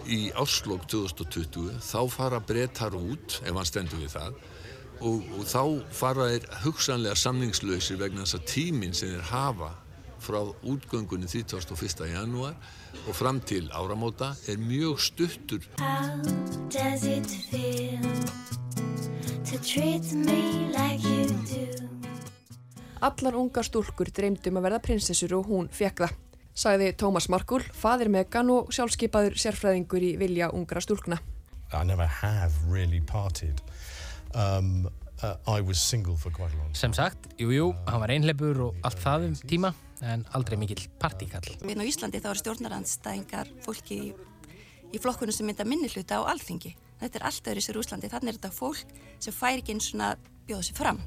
Í 0.07 0.31
áslokk 0.39 0.87
2020 0.89 1.81
þá 1.83 1.99
fara 2.09 2.39
brettar 2.39 2.95
út, 2.97 3.41
ef 3.43 3.51
hann 3.51 3.67
stendur 3.67 4.01
við 4.01 4.15
það, 4.15 4.39
og, 5.01 5.27
og 5.37 5.45
þá 5.51 5.63
fara 5.93 6.29
þeir 6.31 6.47
hugsanlega 6.63 7.19
samningslausir 7.19 7.99
vegna 7.99 8.23
þess 8.23 8.39
að 8.39 8.47
tíminn 8.53 8.95
sem 8.95 9.11
þeir 9.11 9.27
hafa 9.33 9.73
frá 10.21 10.39
útgöngunni 10.63 11.27
31. 11.27 12.07
janúar 12.13 12.55
og 13.07 13.15
fram 13.15 13.41
til 13.41 13.69
áramóta 13.73 14.33
er 14.47 14.57
mjög 14.57 14.99
stuttur. 14.99 15.65
Like 20.71 21.11
Allar 23.01 23.33
ungar 23.33 23.65
stúlkur 23.65 24.11
dreymdum 24.13 24.59
að 24.59 24.65
verða 24.67 24.79
prinsessur 24.85 25.33
og 25.39 25.47
hún 25.49 25.69
fekk 25.73 26.03
það, 26.03 26.11
sagði 26.53 26.89
Tómas 27.01 27.27
Markúl, 27.33 27.63
fadir 27.73 28.11
Megan 28.13 28.51
og 28.53 28.69
sjálfskeipaður 28.75 29.39
sérfræðingur 29.41 30.05
í 30.05 30.11
vilja 30.21 30.51
ungra 30.53 30.83
stúlkna. 30.85 31.17
I 31.73 31.83
never 31.83 32.05
have 32.05 32.53
really 32.69 33.01
partied. 33.01 33.61
Um, 34.35 34.89
uh, 35.23 35.57
I 35.57 35.61
was 35.61 35.79
single 35.79 36.17
for 36.17 36.31
quite 36.31 36.53
a 36.53 36.57
long 36.57 36.71
time. 36.71 36.75
Sem 36.75 36.93
sagt, 36.93 37.29
jújú, 37.37 37.55
jú, 37.55 37.69
hann 37.87 38.03
var 38.03 38.13
einhleipur 38.13 38.61
og 38.67 38.85
allt 38.87 39.01
það 39.01 39.27
um 39.29 39.35
tíma 39.53 39.73
en 40.01 40.25
aldrei 40.37 40.57
mikill 40.57 40.87
partíkall. 41.01 41.55
Við 41.61 41.81
á 41.81 41.85
Íslandi 41.85 42.21
þá 42.21 42.31
eru 42.31 42.41
stjórnaranstæðingar 42.41 43.51
fólki 43.65 43.99
í, 44.09 44.11
í 44.91 45.01
flokkunum 45.01 45.35
sem 45.35 45.47
mynda 45.49 45.67
minni 45.67 45.91
hluta 45.93 46.21
á 46.21 46.29
alþingi. 46.33 46.73
Þetta 47.01 47.17
er 47.17 47.25
allt 47.29 47.47
öðru 47.49 47.63
sér 47.65 47.79
Úslandi, 47.81 48.09
þannig 48.11 48.33
er 48.33 48.37
þetta 48.37 48.53
fólk 48.53 48.97
sem 49.21 49.33
fær 49.33 49.57
ekki 49.57 49.73
eins 49.73 49.89
svona 49.89 50.11
bjóða 50.45 50.65
sér 50.67 50.77
fram. 50.77 50.99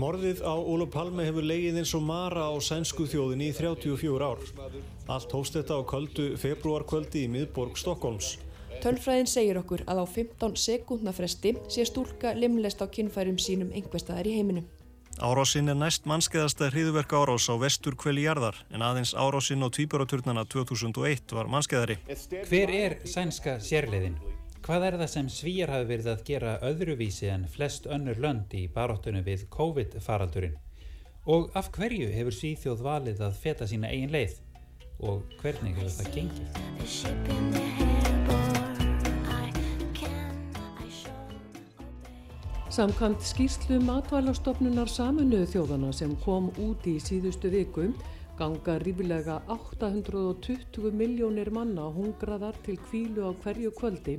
Morðið 0.00 0.42
á 0.44 0.54
Ólof 0.56 0.92
Palme 0.92 1.24
hefur 1.28 1.46
leigið 1.46 1.80
eins 1.80 1.92
og 1.96 2.04
mara 2.04 2.48
á 2.48 2.54
sænsku 2.60 3.06
þjóðinni 3.08 3.50
í 3.52 3.56
34 3.56 4.28
ár. 4.28 4.44
Allt 5.12 5.36
hóst 5.36 5.56
þetta 5.56 5.80
á 5.80 5.80
kvöldu 5.88 6.32
februarkvöldi 6.40 7.26
í 7.26 7.32
miðborg 7.32 7.80
Stokkólms. 7.80 8.36
Tölfræðin 8.82 9.28
segir 9.30 9.58
okkur 9.60 9.84
að 9.86 10.02
á 10.02 10.06
15 10.10 10.56
sekundna 10.58 11.12
fresti 11.14 11.52
sé 11.70 11.84
stúlka 11.86 12.32
limlest 12.34 12.82
á 12.82 12.90
kynfærum 12.90 13.38
sínum 13.38 13.70
einhverstaðar 13.70 14.26
í 14.26 14.32
heiminum. 14.40 14.66
Árásinn 15.22 15.70
er 15.70 15.76
næst 15.78 16.06
mannskeiðasta 16.08 16.70
hriðverka 16.72 17.20
árás 17.20 17.46
á 17.46 17.54
vestur 17.60 17.94
kveli 17.94 18.24
jarðar 18.24 18.56
en 18.74 18.82
aðeins 18.82 19.12
árásinn 19.14 19.62
á 19.62 19.68
tvíburaturnana 19.70 20.42
2001 20.50 21.34
var 21.36 21.46
mannskeiðari. 21.52 21.98
Hver 22.48 22.74
er 22.74 22.98
sænska 23.06 23.60
sérleiðin? 23.62 24.18
Hvað 24.66 24.88
er 24.88 24.98
það 24.98 25.10
sem 25.14 25.30
svíjar 25.30 25.70
hafi 25.74 25.86
verið 25.92 26.10
að 26.10 26.24
gera 26.26 26.58
öðruvísi 26.66 27.30
en 27.30 27.46
flest 27.50 27.86
önnur 27.86 28.18
lönd 28.18 28.50
í 28.54 28.66
baróttunum 28.72 29.22
við 29.26 29.46
COVID-faraldurinn? 29.54 30.58
Og 31.30 31.50
af 31.54 31.70
hverju 31.74 32.10
hefur 32.10 32.34
Svíþjóð 32.34 32.82
valið 32.82 33.22
að 33.28 33.38
feta 33.44 33.68
sína 33.70 33.94
eigin 33.94 34.14
leið? 34.14 34.38
Og 35.06 35.22
hvernig 35.42 35.78
hefur 35.78 35.98
það 35.98 36.08
gengið? 36.18 38.01
Samkvæmt 42.72 43.20
skýrslu 43.20 43.76
matvælastofnunar 43.84 44.88
saminuðu 44.88 45.44
þjóðana 45.52 45.90
sem 45.92 46.14
kom 46.22 46.46
út 46.56 46.86
í 46.88 46.94
síðustu 47.04 47.50
vikum 47.52 47.90
ganga 48.38 48.78
rífilega 48.80 49.34
820 49.52 50.88
miljónir 50.96 51.50
manna 51.52 51.90
hungraðar 51.92 52.56
til 52.64 52.78
kvílu 52.86 53.28
á 53.28 53.36
hverju 53.44 53.74
kvöldi 53.76 54.14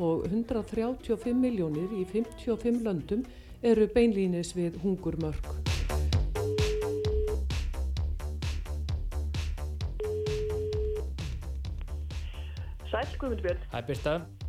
og 0.00 0.24
135 0.24 1.36
miljónir 1.36 1.92
í 1.92 2.06
55 2.08 2.80
löndum 2.86 3.26
eru 3.60 3.84
beinlínis 3.92 4.54
við 4.56 4.78
hungurmörk. 4.80 5.52
Sæl, 12.88 13.04
Guðmundur 13.20 13.44
Björn. 13.50 13.68
Hæ, 13.68 13.84
Birta. 13.84 14.41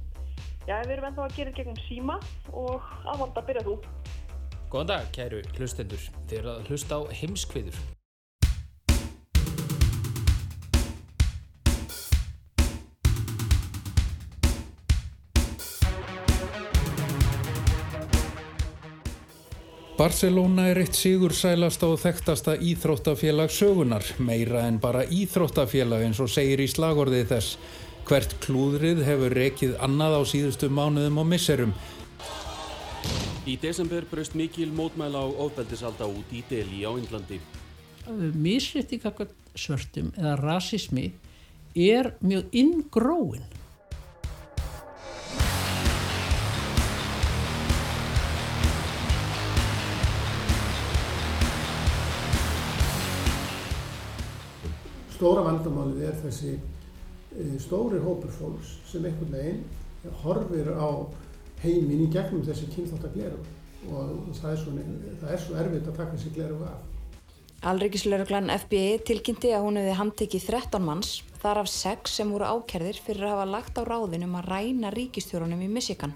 Já, 0.64 0.78
við 0.88 0.94
erum 0.96 1.10
ennþá 1.10 1.24
að 1.26 1.34
gera 1.36 1.52
gegnum 1.58 1.80
síma 1.90 2.14
og 2.56 2.86
aðvalda 3.04 3.42
að 3.42 3.48
byrja 3.50 3.64
þú. 3.66 3.74
Góðan 4.72 4.94
dag, 4.94 5.10
kæru 5.12 5.42
hlustendur. 5.58 6.06
Þið 6.30 6.40
eru 6.40 6.54
að 6.54 6.72
hlusta 6.72 6.98
á 6.98 7.02
heimskviður. 7.20 7.82
Barcelona 19.94 20.72
er 20.72 20.80
eitt 20.82 20.96
sigursælasta 20.98 21.92
og 21.92 22.00
þekktasta 22.02 22.56
íþróttafélag 22.58 23.52
sögunar, 23.54 24.08
meira 24.18 24.64
en 24.66 24.80
bara 24.82 25.04
íþróttafélag 25.06 26.08
eins 26.08 26.24
og 26.24 26.32
segir 26.32 26.64
í 26.64 26.72
slagorðið 26.72 27.30
þess. 27.36 27.60
Hvert 28.04 28.34
klúðrið 28.44 29.00
hefur 29.08 29.32
rekið 29.32 29.78
annað 29.84 30.18
á 30.20 30.22
síðustu 30.28 30.68
mánuðum 30.68 31.22
og 31.22 31.28
misserum. 31.32 31.72
Í 33.48 33.56
desember 33.60 34.04
braust 34.12 34.36
mikil 34.36 34.70
mótmæla 34.76 35.24
á 35.24 35.28
ofbeldisalda 35.46 36.08
út 36.12 36.36
í 36.36 36.44
Delhi 36.50 36.84
á 36.84 36.92
Índlandi. 36.92 37.40
Misréttikakar 38.36 39.32
svörtum 39.56 40.12
eða 40.20 40.36
rasismi 40.42 41.10
er 41.76 42.14
mjög 42.20 42.52
inngróin. 42.52 43.48
stóra 55.24 55.44
vandamálið 55.46 56.02
er 56.04 56.16
þessi 56.20 56.54
e, 57.38 57.60
stóri 57.60 58.00
hópur 58.04 58.32
fólks 58.38 58.78
sem 58.90 59.06
einhvern 59.06 59.34
veginn 59.34 59.64
horfir 60.24 60.72
á 60.76 60.90
heiminn 61.64 62.08
í 62.08 62.10
gegnum 62.12 62.44
þessi 62.46 62.70
kynþáttagleru 62.74 63.40
og 63.92 64.34
það 64.40 64.50
er, 64.52 64.60
svo, 64.62 64.74
það 65.22 65.32
er 65.36 65.42
svo 65.44 65.56
erfitt 65.60 65.88
að 65.88 65.98
taka 65.98 66.18
þessi 66.18 66.34
gleru 66.36 66.60
af. 66.68 66.82
Alrikislauruglan 67.64 68.52
FBI 68.52 68.98
tilkynnti 69.08 69.54
að 69.56 69.64
hún 69.64 69.80
hefði 69.80 69.96
handtekið 69.96 70.48
13 70.50 70.84
manns, 70.84 71.14
þar 71.40 71.62
af 71.62 71.70
6 71.72 72.18
sem 72.18 72.32
voru 72.36 72.50
ákerðir 72.58 73.00
fyrir 73.00 73.30
að 73.30 73.36
hafa 73.38 73.46
lagt 73.54 73.80
á 73.80 73.84
ráðin 73.88 74.26
um 74.28 74.36
að 74.40 74.50
ræna 74.52 74.92
ríkistjórunum 74.92 75.64
í 75.64 75.72
Michigan. 75.72 76.16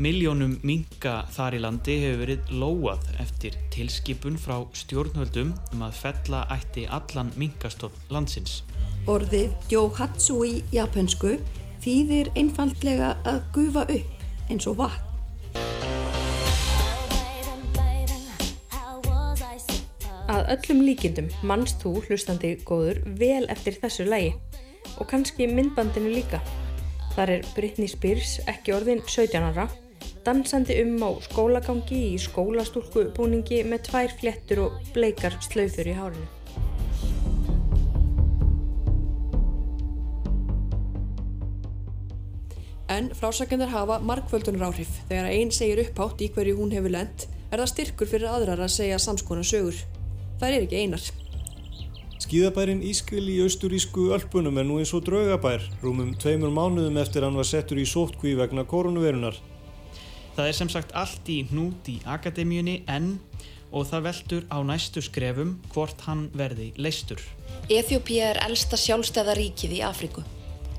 Miljónum 0.00 0.54
minga 0.64 1.16
þar 1.34 1.56
í 1.58 1.60
landi 1.64 1.96
hefur 2.04 2.20
verið 2.22 2.52
lóað 2.62 3.10
eftir 3.20 3.58
tilskipun 3.74 4.38
frá 4.38 4.62
stjórnvöldum 4.78 5.50
um 5.74 5.82
að 5.84 5.98
fella 5.98 6.44
ætti 6.54 6.86
allan 6.86 7.34
mingastopp 7.34 7.98
landsins. 8.14 8.62
Orðið 9.08 9.52
Johatsu 9.72 10.34
í 10.44 10.56
japansku 10.74 11.38
þýðir 11.80 12.28
einfallega 12.36 13.14
að 13.24 13.38
gufa 13.54 13.84
upp 13.88 14.50
eins 14.52 14.66
og 14.68 14.76
vatn. 14.82 15.06
Að 20.30 20.50
öllum 20.54 20.82
líkindum 20.84 21.30
mannst 21.42 21.80
þú 21.80 21.94
hlustandi 22.04 22.52
góður 22.68 23.00
vel 23.18 23.48
eftir 23.50 23.78
þessu 23.80 24.04
lægi 24.06 24.34
og 25.00 25.08
kannski 25.08 25.48
myndbandinu 25.48 26.12
líka. 26.12 26.42
Þar 27.16 27.32
er 27.38 27.48
Britney 27.56 27.88
Spears 27.90 28.36
ekki 28.52 28.74
orðin 28.76 29.00
17 29.08 29.48
ára, 29.48 29.64
dansandi 30.26 30.76
um 30.84 31.00
á 31.02 31.10
skólagangi 31.24 32.02
í 32.12 32.20
skólastúlku 32.20 33.08
búningi 33.16 33.64
með 33.64 33.88
tvær 33.88 34.14
flettur 34.20 34.62
og 34.68 34.92
bleikar 34.92 35.40
slöfur 35.48 35.88
í 35.88 35.96
hárinu. 35.96 36.28
En 42.90 43.12
frásakendar 43.14 43.70
hafa 43.70 44.00
markvöldunar 44.02 44.66
áhrif. 44.66 44.90
Þegar 45.06 45.30
einn 45.30 45.52
segir 45.54 45.84
upphátt 45.84 46.22
í 46.24 46.30
hverju 46.34 46.56
hún 46.58 46.72
hefur 46.74 46.90
lent, 46.90 47.28
er 47.52 47.62
það 47.62 47.70
styrkur 47.70 48.10
fyrir 48.10 48.30
aðrar 48.32 48.62
að 48.64 48.72
segja 48.74 48.98
samskona 48.98 49.44
sögur. 49.46 49.78
Það 50.40 50.56
er 50.56 50.64
ekki 50.64 50.80
einar. 50.80 51.04
Skíðabærin 52.20 52.82
Ískil 52.86 53.22
í 53.30 53.38
austurísku 53.44 54.08
Ölpunum 54.16 54.58
er 54.58 54.66
nú 54.66 54.80
eins 54.82 54.90
og 54.94 55.04
draugabær, 55.06 55.62
rúmum 55.84 56.10
tveimur 56.18 56.50
mánuðum 56.54 56.98
eftir 57.02 57.24
hann 57.26 57.38
var 57.38 57.46
settur 57.46 57.78
í 57.78 57.86
sótkví 57.86 58.34
vegna 58.38 58.66
koronavirunar. 58.66 59.38
Það 60.34 60.50
er 60.50 60.58
sem 60.58 60.74
sagt 60.74 60.92
allt 60.98 61.30
í 61.30 61.40
hnút 61.46 61.88
í 61.90 61.96
akademíunni 62.10 62.80
en 62.90 63.16
og 63.70 63.86
það 63.86 64.06
veldur 64.08 64.46
á 64.50 64.58
næstu 64.66 65.02
skrefum 65.06 65.56
hvort 65.70 66.06
hann 66.10 66.26
verði 66.34 66.72
leistur. 66.74 67.22
Eþjópía 67.70 68.34
er 68.34 68.44
elsta 68.50 68.78
sjálfstæða 68.78 69.38
ríkið 69.38 69.78
í 69.78 69.82
Afríku. 69.86 70.26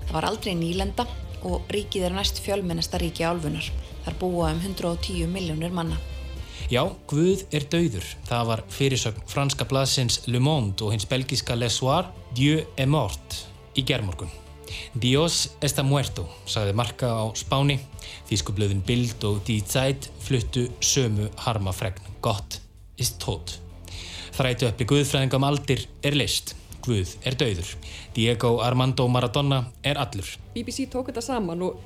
Það 0.07 0.15
var 0.17 0.27
aldrei 0.31 0.55
nýlenda 0.59 1.07
og 1.47 1.67
ríkið 1.73 2.07
er 2.07 2.15
næst 2.15 2.41
fjölmennasta 2.43 2.99
ríki 3.01 3.25
álfunar. 3.25 3.67
Þar 4.05 4.17
búa 4.21 4.51
um 4.53 4.59
110 4.61 5.27
miljónir 5.31 5.73
manna. 5.73 5.97
Já, 6.71 6.85
Guð 7.07 7.43
er 7.51 7.65
dauður. 7.67 8.05
Það 8.29 8.45
var 8.47 8.61
fyrirsögn 8.71 9.25
franska 9.27 9.65
blaðsins 9.67 10.21
Le 10.27 10.39
Monde 10.39 10.85
og 10.85 10.93
hins 10.93 11.07
belgiska 11.09 11.57
Le 11.57 11.69
Soir, 11.69 12.07
Dieu 12.37 12.61
est 12.77 12.87
mort, 12.87 13.41
í 13.75 13.83
gerðmorgun. 13.83 14.31
Dios 14.95 15.49
está 15.59 15.83
muerto, 15.83 16.27
sagði 16.47 16.77
Marka 16.79 17.09
á 17.11 17.27
Spáni. 17.35 17.75
Þýskublöðin 18.29 18.85
Bild 18.87 19.23
og 19.27 19.41
Die 19.47 19.59
Zeit 19.67 20.07
fluttu 20.23 20.69
sömu 20.79 21.27
harma 21.43 21.73
fregn. 21.75 21.99
Gott 22.23 22.61
ist 22.95 23.19
tot. 23.19 23.57
Þrætu 24.31 24.69
uppli 24.69 24.87
Guðfræðingam 24.87 25.43
aldir 25.43 25.85
er 26.07 26.15
list. 26.15 26.55
Guð 26.81 27.15
er 27.29 27.35
dauður. 27.37 27.67
Diego 28.15 28.55
Armando 28.65 29.05
Maradona 29.07 29.63
er 29.85 29.99
allur. 30.01 30.27
BBC 30.55 30.87
tók 30.89 31.11
þetta 31.11 31.21
saman 31.21 31.61
og 31.67 31.79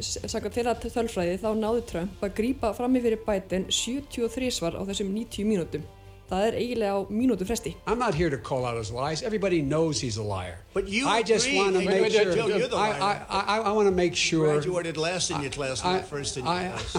sakað 0.00 0.54
þeirra 0.56 0.72
þölfræði 0.80 1.34
þá 1.42 1.48
náði 1.60 1.82
Trump 1.90 2.22
að 2.24 2.36
grípa 2.38 2.70
fram 2.76 2.94
yfir 2.96 3.18
Biden 3.26 3.66
73 3.68 4.48
svar 4.56 4.78
á 4.80 4.82
þessum 4.88 5.10
90 5.12 5.44
mínútum. 5.44 5.84
Það 6.30 6.44
er 6.46 6.56
eiginlega 6.60 6.94
á 6.94 7.00
mínútu 7.10 7.44
fresti. 7.44 7.72
I'm 7.90 7.98
not 7.98 8.14
here 8.14 8.30
to 8.30 8.38
call 8.38 8.64
out 8.64 8.78
his 8.78 8.92
lies. 8.94 9.20
Everybody 9.26 9.60
knows 9.60 10.00
he's 10.00 10.16
a 10.16 10.22
liar. 10.22 10.60
But 10.72 10.88
you 10.88 11.08
I 11.08 11.22
just 11.26 11.44
agree- 11.46 11.58
want 11.58 11.74
to 11.76 11.82
make 11.84 12.12
sure. 12.12 12.32
You're 12.32 12.68
the 12.70 12.76
I, 12.76 12.90
liar. 12.94 13.26
I, 13.28 13.40
I, 13.58 13.58
I 13.68 13.72
want 13.72 13.88
to 13.90 13.94
make 13.94 14.14
sure. 14.16 14.46
Graduated 14.54 14.96
last 14.96 15.30
in 15.32 15.42
your 15.42 15.50
class, 15.50 15.84
I- 15.84 15.94
not 15.98 16.06
first 16.08 16.36
in 16.38 16.44
your 16.46 16.54
I- 16.54 16.68
class. 16.70 16.96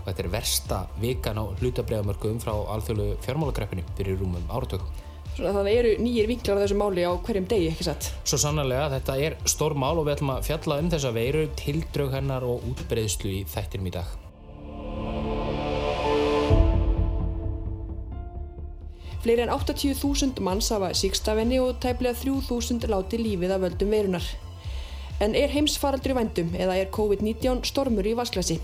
Og 0.00 0.06
þetta 0.06 0.22
er 0.24 0.28
versta 0.32 0.76
vikan 1.02 1.36
á 1.36 1.44
hlutabræðamörkuðum 1.60 2.38
frá 2.40 2.54
alþjóðlu 2.72 3.08
fjármálakreppunni 3.26 3.82
fyrir 3.98 4.16
rúmum 4.22 4.46
áratug. 4.48 4.80
Svona 5.40 5.62
það 5.64 5.68
eru 5.72 5.90
nýjir 6.04 6.26
vinklar 6.28 6.58
á 6.60 6.62
þessu 6.66 6.76
máli 6.76 7.00
á 7.00 7.16
hverjum 7.16 7.46
degi, 7.48 7.68
ekki 7.72 7.84
satt? 7.86 8.10
Svo 8.28 8.36
sannarlega, 8.42 8.90
þetta 8.92 9.14
er 9.24 9.36
stór 9.48 9.72
mál 9.72 9.94
og 9.96 10.04
við 10.04 10.18
ætlum 10.18 10.32
að 10.34 10.42
fjalla 10.50 10.76
um 10.82 10.90
þessa 10.92 11.12
veiru, 11.16 11.44
tildrög 11.56 12.12
hennar 12.12 12.44
og 12.44 12.66
útbreyðslu 12.68 13.30
í 13.38 13.38
þættinum 13.48 13.88
í 13.88 13.92
dag. 13.94 14.10
Fleiri 19.24 19.46
en 19.46 19.54
80.000 19.56 20.44
manns 20.44 20.68
hafa 20.76 20.92
síkstafinni 21.00 21.56
og 21.64 21.80
tæplega 21.80 22.20
3.000 22.20 22.92
láti 22.92 23.24
lífið 23.24 23.56
af 23.56 23.64
völdum 23.64 23.96
veirunar. 23.96 24.28
En 25.24 25.32
er 25.32 25.56
heimsfaraldur 25.56 26.12
í 26.12 26.20
vændum 26.20 26.52
eða 26.52 26.76
er 26.82 26.92
COVID-19 26.92 27.64
stormur 27.72 28.04
í 28.04 28.12
vasklasi? 28.20 28.60